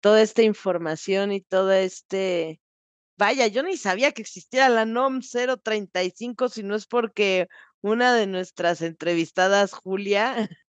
toda 0.00 0.22
esta 0.22 0.42
información 0.42 1.32
y 1.32 1.40
todo 1.40 1.72
este... 1.72 2.60
Vaya, 3.16 3.48
yo 3.48 3.62
ni 3.64 3.76
sabía 3.76 4.12
que 4.12 4.22
existía 4.22 4.68
la 4.68 4.84
NOM 4.84 5.20
035, 5.20 6.48
si 6.48 6.62
no 6.62 6.76
es 6.76 6.86
porque 6.86 7.48
una 7.80 8.14
de 8.14 8.26
nuestras 8.26 8.80
entrevistadas, 8.80 9.72
Julia, 9.72 10.36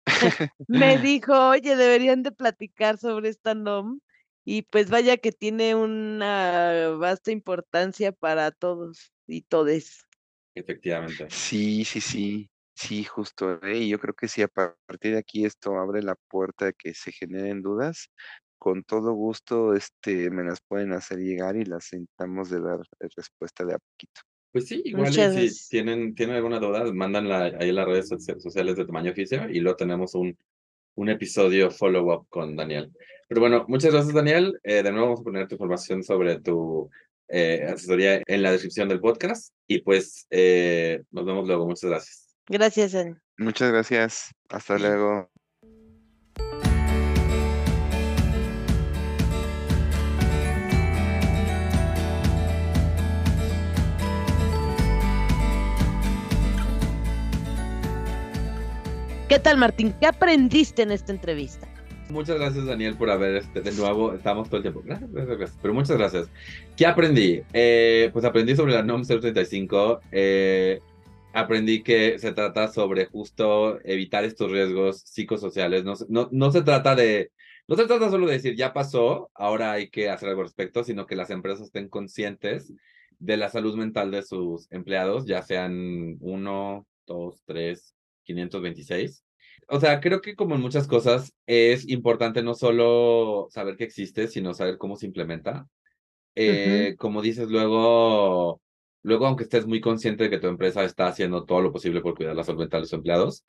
me 0.68 0.98
dijo, 1.10 1.48
oye, 1.48 1.76
deberían 1.76 2.22
de 2.22 2.32
platicar 2.32 2.98
sobre 2.98 3.28
esta 3.28 3.54
NOM. 3.54 4.00
Y 4.44 4.62
pues 4.62 4.90
vaya 4.90 5.16
que 5.16 5.32
tiene 5.32 5.74
una 5.74 6.90
vasta 6.98 7.32
importancia 7.32 8.12
para 8.12 8.52
todos 8.52 9.12
y 9.26 9.42
todes. 9.42 10.06
Efectivamente. 10.54 11.26
Sí, 11.30 11.84
sí, 11.84 12.00
sí, 12.00 12.50
sí, 12.74 13.04
justo. 13.04 13.60
¿eh? 13.64 13.78
Y 13.78 13.88
yo 13.88 13.98
creo 13.98 14.14
que 14.14 14.28
si 14.28 14.42
a 14.42 14.48
partir 14.48 15.12
de 15.12 15.18
aquí 15.18 15.44
esto 15.44 15.76
abre 15.76 16.02
la 16.02 16.14
puerta 16.28 16.68
a 16.68 16.72
que 16.72 16.94
se 16.94 17.10
generen 17.10 17.60
dudas, 17.60 18.08
con 18.58 18.84
todo 18.84 19.12
gusto 19.12 19.74
este, 19.74 20.30
me 20.30 20.44
las 20.44 20.60
pueden 20.60 20.92
hacer 20.92 21.18
llegar 21.18 21.56
y 21.56 21.64
las 21.64 21.92
intentamos 21.92 22.48
de 22.48 22.60
dar 22.60 22.80
eh, 23.00 23.08
respuesta 23.16 23.64
de 23.64 23.74
a 23.74 23.78
poquito. 23.78 24.20
Pues 24.56 24.68
sí, 24.68 24.80
igual 24.86 25.10
y 25.38 25.50
si 25.50 25.68
tienen, 25.68 26.14
tienen 26.14 26.36
alguna 26.36 26.58
duda, 26.58 26.90
mándanla 26.90 27.52
ahí 27.60 27.68
en 27.68 27.74
las 27.74 27.86
redes 27.86 28.08
socia- 28.08 28.40
sociales 28.40 28.74
de 28.76 28.86
Tamaño 28.86 29.10
Oficio 29.10 29.50
y 29.50 29.60
luego 29.60 29.76
tenemos 29.76 30.14
un, 30.14 30.34
un 30.94 31.08
episodio 31.10 31.70
follow-up 31.70 32.26
con 32.30 32.56
Daniel. 32.56 32.90
Pero 33.28 33.42
bueno, 33.42 33.66
muchas 33.68 33.92
gracias, 33.92 34.14
Daniel. 34.14 34.58
Eh, 34.62 34.82
de 34.82 34.90
nuevo 34.92 35.08
vamos 35.08 35.20
a 35.20 35.24
poner 35.24 35.46
tu 35.46 35.56
información 35.56 36.02
sobre 36.02 36.40
tu 36.40 36.88
eh, 37.28 37.66
asesoría 37.68 38.22
en 38.24 38.42
la 38.42 38.50
descripción 38.52 38.88
del 38.88 39.00
podcast 39.00 39.52
y 39.66 39.80
pues 39.82 40.26
eh, 40.30 41.02
nos 41.10 41.26
vemos 41.26 41.46
luego. 41.46 41.66
Muchas 41.66 41.90
gracias. 41.90 42.34
Gracias, 42.48 42.92
Dani. 42.92 43.14
Muchas 43.36 43.70
gracias. 43.70 44.30
Hasta 44.48 44.78
luego. 44.78 45.35
¿Qué 59.36 59.42
tal, 59.42 59.58
Martín? 59.58 59.92
¿Qué 60.00 60.06
aprendiste 60.06 60.80
en 60.80 60.90
esta 60.90 61.12
entrevista? 61.12 61.68
Muchas 62.08 62.38
gracias, 62.38 62.64
Daniel, 62.64 62.96
por 62.96 63.10
haber, 63.10 63.36
este, 63.36 63.60
de 63.60 63.70
nuevo, 63.72 64.14
estamos 64.14 64.48
todo 64.48 64.56
el 64.56 64.62
tiempo. 64.62 64.80
Gracias, 64.82 65.10
gracias. 65.12 65.58
Pero 65.60 65.74
muchas 65.74 65.98
gracias. 65.98 66.30
¿Qué 66.74 66.86
aprendí? 66.86 67.42
Eh, 67.52 68.08
pues 68.14 68.24
aprendí 68.24 68.56
sobre 68.56 68.72
la 68.72 68.82
NOM 68.82 69.04
035. 69.04 70.00
Eh, 70.10 70.80
aprendí 71.34 71.82
que 71.82 72.18
se 72.18 72.32
trata 72.32 72.68
sobre 72.68 73.04
justo 73.04 73.78
evitar 73.84 74.24
estos 74.24 74.50
riesgos 74.50 75.02
psicosociales. 75.02 75.84
No, 75.84 75.92
no, 76.08 76.30
no 76.32 76.50
se 76.50 76.62
trata 76.62 76.94
de, 76.94 77.30
no 77.68 77.76
se 77.76 77.84
trata 77.84 78.08
solo 78.08 78.28
de 78.28 78.32
decir, 78.32 78.56
ya 78.56 78.72
pasó, 78.72 79.30
ahora 79.34 79.72
hay 79.72 79.90
que 79.90 80.08
hacer 80.08 80.30
algo 80.30 80.40
al 80.40 80.46
respecto, 80.46 80.82
sino 80.82 81.04
que 81.04 81.14
las 81.14 81.28
empresas 81.28 81.66
estén 81.66 81.90
conscientes 81.90 82.72
de 83.18 83.36
la 83.36 83.50
salud 83.50 83.76
mental 83.76 84.10
de 84.10 84.22
sus 84.22 84.66
empleados, 84.72 85.26
ya 85.26 85.42
sean 85.42 86.16
uno, 86.20 86.86
dos, 87.06 87.42
tres, 87.44 87.92
526. 88.26 89.25
O 89.68 89.80
sea, 89.80 90.00
creo 90.00 90.20
que 90.20 90.36
como 90.36 90.54
en 90.54 90.60
muchas 90.60 90.86
cosas 90.86 91.34
es 91.46 91.88
importante 91.88 92.42
no 92.42 92.54
solo 92.54 93.48
saber 93.50 93.76
que 93.76 93.84
existe, 93.84 94.28
sino 94.28 94.54
saber 94.54 94.78
cómo 94.78 94.96
se 94.96 95.06
implementa. 95.06 95.66
Eh, 96.36 96.94
Como 96.98 97.22
dices, 97.22 97.48
luego, 97.48 98.60
luego, 99.02 99.26
aunque 99.26 99.44
estés 99.44 99.66
muy 99.66 99.80
consciente 99.80 100.24
de 100.24 100.30
que 100.30 100.38
tu 100.38 100.46
empresa 100.48 100.84
está 100.84 101.08
haciendo 101.08 101.44
todo 101.44 101.62
lo 101.62 101.72
posible 101.72 102.00
por 102.00 102.14
cuidar 102.14 102.36
la 102.36 102.44
salud 102.44 102.68
de 102.68 102.80
sus 102.80 102.92
empleados, 102.92 103.44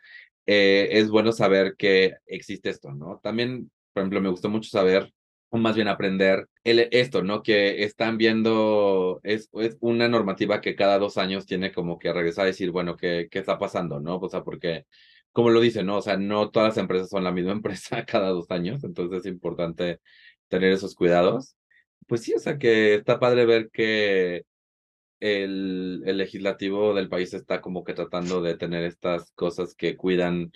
eh, 0.45 0.87
es 0.91 1.09
bueno 1.09 1.31
saber 1.33 1.75
que 1.77 2.15
existe 2.25 2.69
esto, 2.69 2.91
¿no? 2.93 3.19
También, 3.21 3.69
por 3.93 4.01
ejemplo, 4.01 4.21
me 4.21 4.29
gustó 4.29 4.49
mucho 4.49 4.69
saber, 4.69 5.13
o 5.49 5.57
más 5.57 5.75
bien 5.75 5.87
aprender 5.87 6.47
el, 6.63 6.87
esto, 6.91 7.23
¿no? 7.23 7.43
Que 7.43 7.83
están 7.83 8.17
viendo, 8.17 9.19
es, 9.23 9.49
es 9.53 9.77
una 9.81 10.07
normativa 10.07 10.61
que 10.61 10.75
cada 10.75 10.97
dos 10.99 11.17
años 11.17 11.45
tiene 11.45 11.71
como 11.73 11.99
que 11.99 12.13
regresar 12.13 12.43
a 12.45 12.47
decir, 12.47 12.71
bueno, 12.71 12.95
¿qué, 12.95 13.27
qué 13.29 13.39
está 13.39 13.59
pasando, 13.59 13.99
no? 13.99 14.17
O 14.17 14.29
sea, 14.29 14.43
porque 14.43 14.85
como 15.37 15.51
lo 15.51 15.61
dice, 15.61 15.83
¿no? 15.83 15.97
O 15.97 16.01
sea, 16.01 16.17
no 16.17 16.49
todas 16.49 16.69
las 16.69 16.77
empresas 16.79 17.09
son 17.09 17.23
la 17.23 17.31
misma 17.31 17.51
empresa 17.61 18.03
cada 18.05 18.29
dos 18.29 18.49
años, 18.49 18.83
entonces 18.83 19.19
es 19.19 19.25
importante 19.27 19.99
tener 20.47 20.71
esos 20.71 20.95
cuidados. 20.95 21.55
Pues 22.07 22.23
sí, 22.23 22.33
o 22.33 22.39
sea, 22.39 22.57
que 22.57 22.95
está 22.95 23.19
padre 23.19 23.45
ver 23.45 23.69
que 23.71 24.45
el, 25.19 26.01
el 26.07 26.17
legislativo 26.17 26.95
del 26.95 27.07
país 27.07 27.35
está 27.35 27.61
como 27.61 27.83
que 27.83 27.93
tratando 27.93 28.41
de 28.41 28.57
tener 28.57 28.83
estas 28.83 29.31
cosas 29.33 29.75
que 29.75 29.95
cuidan 29.95 30.51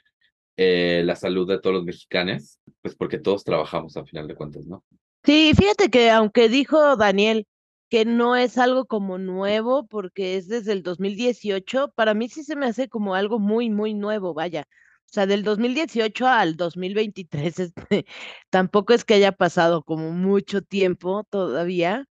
eh, 0.57 1.03
la 1.05 1.15
salud 1.15 1.47
de 1.47 1.59
todos 1.59 1.75
los 1.75 1.85
mexicanos, 1.85 2.57
pues 2.81 2.95
porque 2.95 3.19
todos 3.19 3.43
trabajamos 3.43 3.97
a 3.97 4.03
final 4.03 4.27
de 4.27 4.33
cuentas, 4.33 4.65
¿no? 4.65 4.83
Sí, 5.23 5.51
fíjate 5.55 5.91
que 5.91 6.09
aunque 6.09 6.49
dijo 6.49 6.95
Daniel 6.95 7.45
que 7.91 8.05
no 8.05 8.37
es 8.37 8.57
algo 8.57 8.85
como 8.87 9.17
nuevo 9.19 9.85
porque 9.87 10.37
es 10.37 10.47
desde 10.47 10.71
el 10.73 10.83
2018, 10.83 11.91
para 11.95 12.13
mí 12.15 12.29
sí 12.29 12.43
se 12.45 12.55
me 12.55 12.67
hace 12.67 12.89
como 12.89 13.15
algo 13.15 13.37
muy, 13.39 13.69
muy 13.69 13.93
nuevo, 13.93 14.33
vaya. 14.33 14.67
O 15.05 15.13
sea, 15.13 15.25
del 15.27 15.43
2018 15.43 16.27
al 16.27 16.55
2023, 16.57 17.59
este, 17.59 18.05
tampoco 18.49 18.93
es 18.93 19.03
que 19.05 19.15
haya 19.15 19.33
pasado 19.33 19.83
como 19.83 20.11
mucho 20.11 20.61
tiempo 20.61 21.25
todavía. 21.29 22.07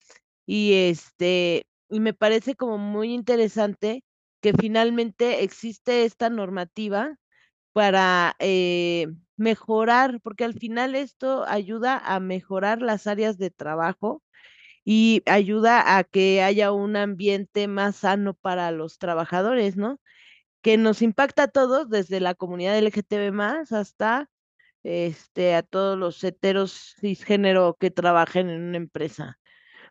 Y 0.47 0.75
este, 0.75 1.67
y 1.91 2.01
me 2.01 2.15
parece 2.15 2.57
como 2.57 2.79
muy 2.79 3.13
interesante 3.15 4.05
que 4.41 4.55
finalmente 4.55 5.45
existe 5.45 6.05
esta 6.07 6.31
normativa 6.31 7.19
para 7.75 8.37
eh, 8.41 9.09
mejorar, 9.37 10.21
porque 10.23 10.45
al 10.45 10.55
final 10.55 10.95
esto 10.95 11.45
ayuda 11.47 11.99
a 11.99 12.21
mejorar 12.21 12.83
las 12.83 13.07
áreas 13.07 13.39
de 13.39 13.51
trabajo 13.51 14.23
y 14.87 15.23
ayuda 15.27 15.99
a 15.99 16.05
que 16.05 16.43
haya 16.43 16.73
un 16.73 16.97
ambiente 16.97 17.69
más 17.69 17.97
sano 17.97 18.35
para 18.35 18.71
los 18.71 18.99
trabajadores, 18.99 19.77
¿no? 19.77 20.01
Que 20.63 20.79
nos 20.79 21.03
impacta 21.03 21.45
a 21.45 21.49
todos, 21.49 21.91
desde 21.91 22.21
la 22.21 22.35
comunidad 22.35 22.79
LGTB 22.79 23.33
más 23.33 23.73
hasta 23.73 24.31
este, 24.85 25.57
a 25.57 25.63
todos 25.65 25.99
los 25.99 26.23
heteros 26.25 26.95
cisgénero 27.01 27.77
que 27.81 27.91
trabajen 27.91 28.51
en 28.51 28.63
una 28.63 28.79
empresa 28.79 29.39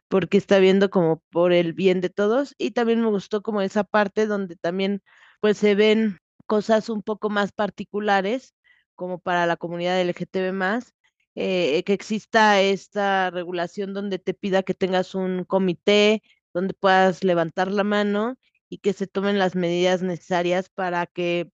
porque 0.08 0.38
está 0.38 0.60
viendo 0.60 0.90
como 0.90 1.22
por 1.32 1.54
el 1.54 1.74
bien 1.74 2.02
de 2.02 2.10
todos 2.10 2.56
y 2.58 2.72
también 2.72 3.02
me 3.02 3.10
gustó 3.10 3.42
como 3.42 3.62
esa 3.62 3.84
parte 3.84 4.28
donde 4.28 4.56
también 4.56 5.04
pues 5.42 5.58
se 5.58 5.76
ven 5.76 6.20
cosas 6.48 6.90
un 6.90 7.04
poco 7.04 7.30
más 7.30 7.52
particulares 7.52 8.56
como 8.96 9.20
para 9.20 9.46
la 9.48 9.58
comunidad 9.58 10.00
LGTB 10.02 10.54
más, 10.54 10.95
eh, 11.36 11.84
que 11.84 11.94
exista 11.94 12.62
esta 12.62 13.30
regulación 13.30 13.94
donde 13.94 14.20
te 14.20 14.34
pida 14.34 14.64
que 14.64 14.74
tengas 14.74 15.16
un 15.16 15.44
comité 15.44 16.24
donde 16.54 16.74
puedas 16.74 17.24
levantar 17.24 17.70
la 17.70 17.84
mano 17.84 18.38
y 18.70 18.78
que 18.80 18.94
se 18.94 19.08
tomen 19.08 19.38
las 19.38 19.56
medidas 19.56 20.02
necesarias 20.02 20.70
para 20.70 21.06
que 21.06 21.50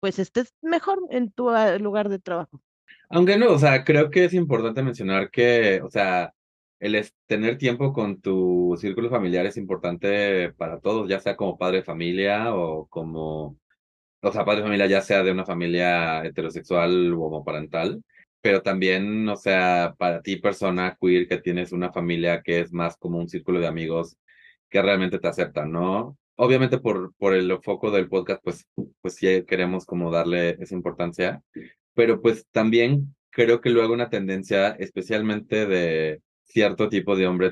pues 0.00 0.18
estés 0.18 0.54
mejor 0.62 1.00
en 1.10 1.32
tu 1.32 1.50
ah, 1.50 1.78
lugar 1.78 2.08
de 2.08 2.18
trabajo. 2.18 2.60
Aunque 3.08 3.36
no, 3.36 3.52
o 3.52 3.58
sea, 3.58 3.84
creo 3.84 4.10
que 4.10 4.24
es 4.24 4.34
importante 4.34 4.82
mencionar 4.82 5.30
que, 5.30 5.80
o 5.82 5.90
sea, 5.90 6.32
el 6.78 7.04
tener 7.26 7.58
tiempo 7.58 7.92
con 7.92 8.20
tu 8.20 8.76
círculo 8.78 9.08
familiar 9.10 9.46
es 9.46 9.56
importante 9.56 10.52
para 10.52 10.80
todos, 10.80 11.08
ya 11.08 11.20
sea 11.20 11.36
como 11.36 11.56
padre 11.56 11.78
de 11.78 11.84
familia 11.84 12.54
o 12.54 12.86
como, 12.86 13.58
o 14.20 14.32
sea, 14.32 14.44
padre 14.44 14.58
de 14.58 14.64
familia 14.64 14.86
ya 14.86 15.00
sea 15.00 15.22
de 15.22 15.32
una 15.32 15.46
familia 15.46 16.24
heterosexual 16.24 17.14
o 17.14 17.22
homoparental, 17.22 18.02
pero 18.44 18.60
también, 18.60 19.26
o 19.30 19.36
sea, 19.36 19.94
para 19.96 20.20
ti 20.20 20.36
persona 20.36 20.98
queer 21.00 21.26
que 21.26 21.38
tienes 21.38 21.72
una 21.72 21.90
familia 21.94 22.42
que 22.42 22.60
es 22.60 22.74
más 22.74 22.94
como 22.98 23.16
un 23.18 23.26
círculo 23.26 23.58
de 23.58 23.66
amigos 23.66 24.18
que 24.68 24.82
realmente 24.82 25.18
te 25.18 25.28
aceptan, 25.28 25.72
¿no? 25.72 26.18
Obviamente 26.36 26.76
por, 26.76 27.14
por 27.14 27.32
el 27.32 27.58
foco 27.62 27.90
del 27.90 28.06
podcast, 28.06 28.42
pues, 28.44 28.68
pues 29.00 29.14
sí 29.14 29.44
queremos 29.46 29.86
como 29.86 30.10
darle 30.10 30.58
esa 30.60 30.74
importancia, 30.74 31.40
pero 31.94 32.20
pues 32.20 32.46
también 32.52 33.16
creo 33.30 33.62
que 33.62 33.70
luego 33.70 33.94
una 33.94 34.10
tendencia, 34.10 34.76
especialmente 34.78 35.64
de 35.64 36.20
cierto 36.42 36.90
tipo 36.90 37.16
de 37.16 37.26
hombre 37.26 37.50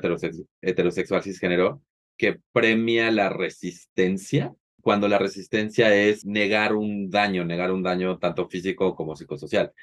heterosexual 0.61 1.23
cisgénero, 1.23 1.81
que 2.17 2.39
premia 2.51 3.09
la 3.09 3.29
resistencia, 3.29 4.53
cuando 4.79 5.07
la 5.07 5.17
resistencia 5.17 5.91
es 5.95 6.23
negar 6.23 6.75
un 6.75 7.09
daño, 7.09 7.45
negar 7.45 7.71
un 7.71 7.81
daño 7.81 8.19
tanto 8.19 8.47
físico 8.47 8.93
como 8.93 9.15
psicosocial. 9.15 9.73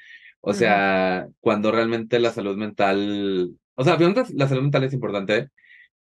O 0.41 0.53
sea, 0.53 1.27
cuando 1.39 1.71
realmente 1.71 2.19
la 2.19 2.31
salud 2.31 2.57
mental, 2.57 3.55
o 3.75 3.83
sea, 3.83 3.97
la 4.33 4.47
salud 4.47 4.63
mental 4.63 4.83
es 4.83 4.93
importante 4.93 5.49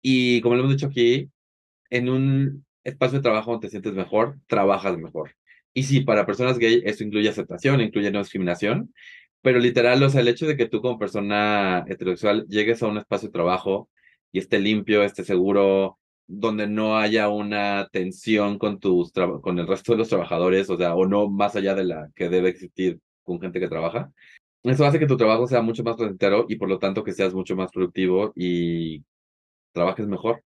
y 0.02 0.40
como 0.42 0.54
lo 0.56 0.62
hemos 0.62 0.74
dicho 0.74 0.86
aquí, 0.86 1.30
en 1.90 2.08
un 2.08 2.66
espacio 2.84 3.18
de 3.18 3.22
trabajo 3.22 3.52
donde 3.52 3.68
te 3.68 3.70
sientes 3.70 3.94
mejor, 3.94 4.38
trabajas 4.46 4.98
mejor. 4.98 5.36
Y 5.74 5.84
sí, 5.84 6.00
para 6.02 6.26
personas 6.26 6.58
gay 6.58 6.82
eso 6.84 7.04
incluye 7.04 7.28
aceptación, 7.28 7.80
incluye 7.80 8.10
no 8.10 8.20
discriminación, 8.20 8.94
pero 9.42 9.58
literal, 9.58 10.02
o 10.02 10.10
sea, 10.10 10.22
el 10.22 10.28
hecho 10.28 10.46
de 10.46 10.56
que 10.56 10.68
tú 10.68 10.80
como 10.80 10.98
persona 10.98 11.84
heterosexual 11.88 12.46
llegues 12.48 12.82
a 12.82 12.86
un 12.88 12.98
espacio 12.98 13.28
de 13.28 13.32
trabajo 13.32 13.90
y 14.32 14.38
esté 14.38 14.58
limpio, 14.58 15.02
esté 15.04 15.24
seguro, 15.24 15.98
donde 16.26 16.66
no 16.66 16.96
haya 16.98 17.28
una 17.28 17.88
tensión 17.92 18.58
con 18.58 18.80
tus 18.80 19.12
con 19.42 19.58
el 19.58 19.66
resto 19.66 19.92
de 19.92 19.98
los 19.98 20.08
trabajadores, 20.08 20.70
o 20.70 20.76
sea, 20.78 20.94
o 20.94 21.06
no 21.06 21.28
más 21.30 21.56
allá 21.56 21.74
de 21.74 21.84
la 21.84 22.10
que 22.14 22.28
debe 22.28 22.48
existir 22.50 23.00
con 23.24 23.40
gente 23.40 23.60
que 23.60 23.68
trabaja. 23.68 24.12
Eso 24.62 24.86
hace 24.86 24.98
que 24.98 25.06
tu 25.06 25.16
trabajo 25.16 25.46
sea 25.46 25.60
mucho 25.60 25.82
más 25.82 25.96
placentero 25.96 26.46
y 26.48 26.56
por 26.56 26.68
lo 26.68 26.78
tanto 26.78 27.04
que 27.04 27.12
seas 27.12 27.34
mucho 27.34 27.56
más 27.56 27.70
productivo 27.70 28.32
y 28.34 29.04
trabajes 29.72 30.06
mejor. 30.06 30.42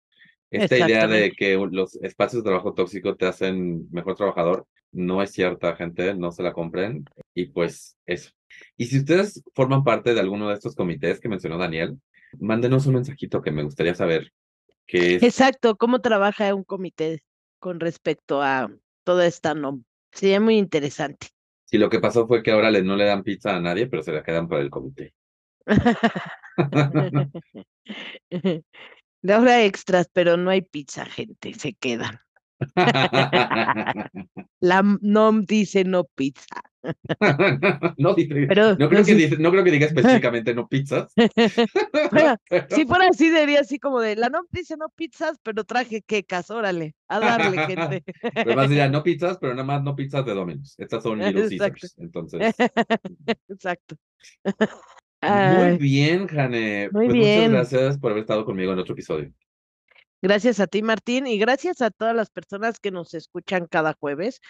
Esta 0.51 0.79
idea 0.79 1.07
de 1.07 1.31
que 1.33 1.57
los 1.71 1.97
espacios 1.97 2.43
de 2.43 2.49
trabajo 2.49 2.73
tóxico 2.73 3.15
te 3.17 3.27
hacen 3.27 3.89
mejor 3.91 4.17
trabajador 4.17 4.67
no 4.91 5.23
es 5.23 5.31
cierta, 5.33 5.77
gente, 5.77 6.15
no 6.15 6.33
se 6.33 6.43
la 6.43 6.53
compren. 6.53 7.05
Y 7.35 7.47
pues 7.47 7.97
eso. 8.07 8.31
Y 8.77 8.87
si 8.87 8.99
ustedes 8.99 9.43
forman 9.55 9.85
parte 9.85 10.15
de 10.15 10.21
alguno 10.21 10.49
de 10.49 10.55
estos 10.55 10.75
comités 10.75 11.21
que 11.21 11.29
mencionó 11.29 11.59
Daniel, 11.59 12.01
mándenos 12.39 12.87
un 12.87 12.95
mensajito 12.95 13.43
que 13.43 13.53
me 13.53 13.63
gustaría 13.63 13.95
saber. 13.95 14.33
Qué 14.87 15.17
es... 15.17 15.23
Exacto, 15.23 15.77
cómo 15.77 16.01
trabaja 16.01 16.55
un 16.55 16.65
comité 16.65 17.23
con 17.59 17.79
respecto 17.79 18.43
a 18.43 18.71
toda 19.05 19.27
esta 19.27 19.55
no. 19.55 19.83
Sería 20.13 20.41
muy 20.41 20.57
interesante. 20.57 21.29
Si 21.71 21.77
lo 21.77 21.91
que 21.91 22.01
pasó 22.01 22.27
fue 22.27 22.43
que 22.43 22.51
ahora 22.51 22.71
le, 22.71 22.83
no 22.83 22.97
le 22.97 23.05
dan 23.05 23.23
pizza 23.23 23.55
a 23.55 23.61
nadie, 23.61 23.89
pero 23.89 24.03
se 24.03 24.13
la 24.13 24.23
quedan 24.23 24.49
para 24.49 24.63
el 24.63 24.71
comité. 24.71 25.13
De 29.21 29.33
ahora 29.35 29.63
extras, 29.65 30.09
pero 30.11 30.39
no 30.39 30.49
hay 30.49 30.63
pizza, 30.63 31.05
gente, 31.05 31.53
se 31.53 31.75
quedan. 31.75 32.19
La 34.61 34.83
NOM 35.03 35.45
dice 35.45 35.85
no 35.85 36.05
pizza. 36.05 36.63
no, 37.97 38.15
no, 38.15 38.15
creo 38.15 39.05
que 39.05 39.37
no 39.39 39.51
creo 39.51 39.65
que 39.65 39.71
diga 39.71 39.87
específicamente 39.87 40.55
no 40.55 40.69
pizzas. 40.69 41.13
si 42.71 42.87
fuera 42.87 43.09
así, 43.09 43.31
diría 43.31 43.61
así 43.61 43.79
como 43.79 44.01
de 44.01 44.17
la 44.17 44.29
NOM 44.29 44.47
dice 44.51 44.77
no 44.77 44.89
pizzas, 44.89 45.39
pero 45.43 45.65
traje 45.65 46.03
quecas, 46.03 46.51
órale, 46.51 46.95
a 47.09 47.21
darle, 47.21 47.67
gente. 47.67 48.05
Pero 48.35 48.57
más 48.57 48.69
diría 48.69 48.89
no 48.89 49.03
pizzas, 49.03 49.39
pero 49.39 49.55
nada 49.55 49.65
más 49.65 49.83
no 49.83 49.95
pizzas 49.95 50.25
de 50.25 50.35
Domino's. 50.35 50.75
Estas 50.79 51.03
son 51.03 51.19
Little 51.19 51.49
Caesars, 51.49 51.97
entonces. 51.99 52.55
Exacto. 53.49 53.97
Muy 55.23 55.79
bien, 55.79 56.27
Jane. 56.27 56.89
Muy 56.93 57.07
pues 57.07 57.13
bien. 57.13 57.51
Muchas 57.51 57.71
gracias 57.71 57.99
por 57.99 58.13
haber 58.13 58.23
estado 58.23 58.45
conmigo 58.45 58.73
en 58.73 58.79
otro 58.79 58.93
episodio. 58.93 59.33
Gracias 60.21 60.59
a 60.59 60.67
ti, 60.67 60.83
Martín, 60.83 61.29
y 61.29 61.39
gracias 61.39 61.81
a 61.81 61.91
todas 61.91 62.15
las 62.15 62.31
personas 62.31 62.81
que 62.81 62.91
nos 62.91 63.15
escuchan 63.15 63.67
cada 63.67 63.95
jueves. 64.01 64.41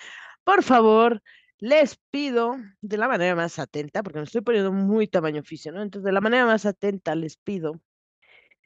Por 0.43 0.63
favor, 0.63 1.21
les 1.59 1.97
pido 2.11 2.57
de 2.81 2.97
la 2.97 3.09
manera 3.09 3.35
más 3.35 3.59
atenta, 3.59 4.03
porque 4.03 4.19
me 4.19 4.25
estoy 4.25 4.43
poniendo 4.43 4.73
muy 4.73 5.09
tamaño 5.09 5.41
oficio, 5.41 5.73
¿no? 5.73 5.83
Entonces, 5.83 6.05
de 6.05 6.13
la 6.13 6.21
manera 6.21 6.47
más 6.47 6.67
atenta 6.67 7.15
les 7.15 7.37
pido. 7.37 7.81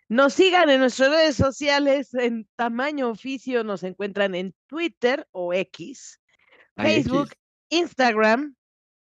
Nos 0.09 0.35
sigan 0.35 0.69
en 0.69 0.81
nuestras 0.81 1.11
redes 1.11 1.37
sociales 1.37 2.13
en 2.13 2.47
tamaño 2.57 3.09
oficio, 3.09 3.65
nos 3.65 3.83
encuentran 3.83 4.35
en 4.35 4.55
Twitter 4.67 5.27
o 5.33 5.55
X, 5.55 6.21
Facebook, 6.77 7.31
Instagram 7.71 8.55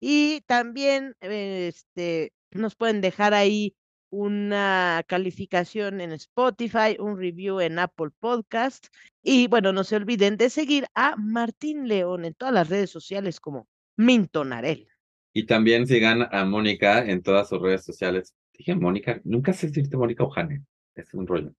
y 0.01 0.43
también 0.43 1.17
este, 1.21 2.35
nos 2.51 2.77
pueden 2.77 3.01
dejar 3.01 3.33
ahí 3.33 3.75
una 4.11 5.03
calificación 5.07 6.01
en 6.01 6.13
Spotify, 6.13 6.97
un 6.99 7.19
review 7.19 7.61
en 7.61 7.79
Apple 7.79 8.11
Podcast. 8.19 8.89
Y 9.23 9.49
bueno, 9.49 9.73
no 9.73 9.85
se 9.85 9.97
olviden 9.97 10.37
de 10.37 10.51
seguir 10.51 10.87
a 10.95 11.17
Martín 11.17 11.89
León 11.89 12.25
en 12.25 12.35
todas 12.35 12.55
las 12.55 12.69
redes 12.69 12.91
sociales 12.91 13.41
como 13.41 13.67
Mintonarel. 13.99 14.89
Y 15.35 15.45
también 15.45 15.87
sigan 15.87 16.29
a 16.31 16.45
Mónica 16.45 17.05
en 17.05 17.21
todas 17.21 17.49
sus 17.49 17.61
redes 17.61 17.85
sociales. 17.85 18.33
Dije 18.57 18.75
Mónica, 18.75 19.21
nunca 19.25 19.53
sé 19.53 19.69
si 19.71 19.83
Mónica 19.91 20.25
o 20.25 20.31
Jane. 20.31 20.63
Es 20.95 21.13
un 21.15 21.27
rollo. 21.27 21.53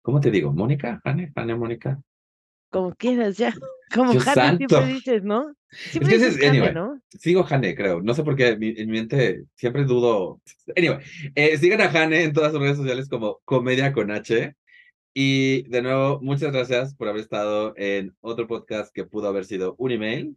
¿Cómo 0.00 0.20
te 0.20 0.30
digo? 0.30 0.52
¿Mónica? 0.52 1.00
¿Jane? 1.04 1.32
¿Jane 1.34 1.54
Mónica? 1.56 2.00
Como 2.70 2.94
quieras, 2.94 3.36
ya. 3.36 3.52
Como 3.94 4.18
Jane 4.18 4.58
siempre 4.58 4.86
dices, 4.86 5.22
¿no? 5.24 5.54
Siempre 5.70 6.14
es 6.16 6.38
que 6.38 6.46
anyway, 6.46 6.72
¿no? 6.72 7.02
Sigo 7.18 7.42
Jane, 7.42 7.74
creo. 7.74 8.00
No 8.00 8.14
sé 8.14 8.22
por 8.22 8.36
qué 8.36 8.50
en 8.50 8.60
mi 8.60 8.86
mente 8.86 9.44
siempre 9.56 9.84
dudo. 9.84 10.40
Anyway, 10.76 10.98
eh, 11.34 11.58
sigan 11.58 11.80
a 11.80 11.90
Jane 11.90 12.22
en 12.22 12.32
todas 12.32 12.52
sus 12.52 12.60
redes 12.60 12.76
sociales 12.78 13.08
como 13.08 13.40
Comedia 13.44 13.92
con 13.92 14.10
H. 14.10 14.54
Y 15.14 15.68
de 15.68 15.82
nuevo, 15.82 16.20
muchas 16.22 16.52
gracias 16.52 16.94
por 16.94 17.08
haber 17.08 17.22
estado 17.22 17.74
en 17.76 18.16
otro 18.20 18.46
podcast 18.46 18.94
que 18.94 19.04
pudo 19.04 19.28
haber 19.28 19.44
sido 19.44 19.74
un 19.78 19.90
email. 19.90 20.36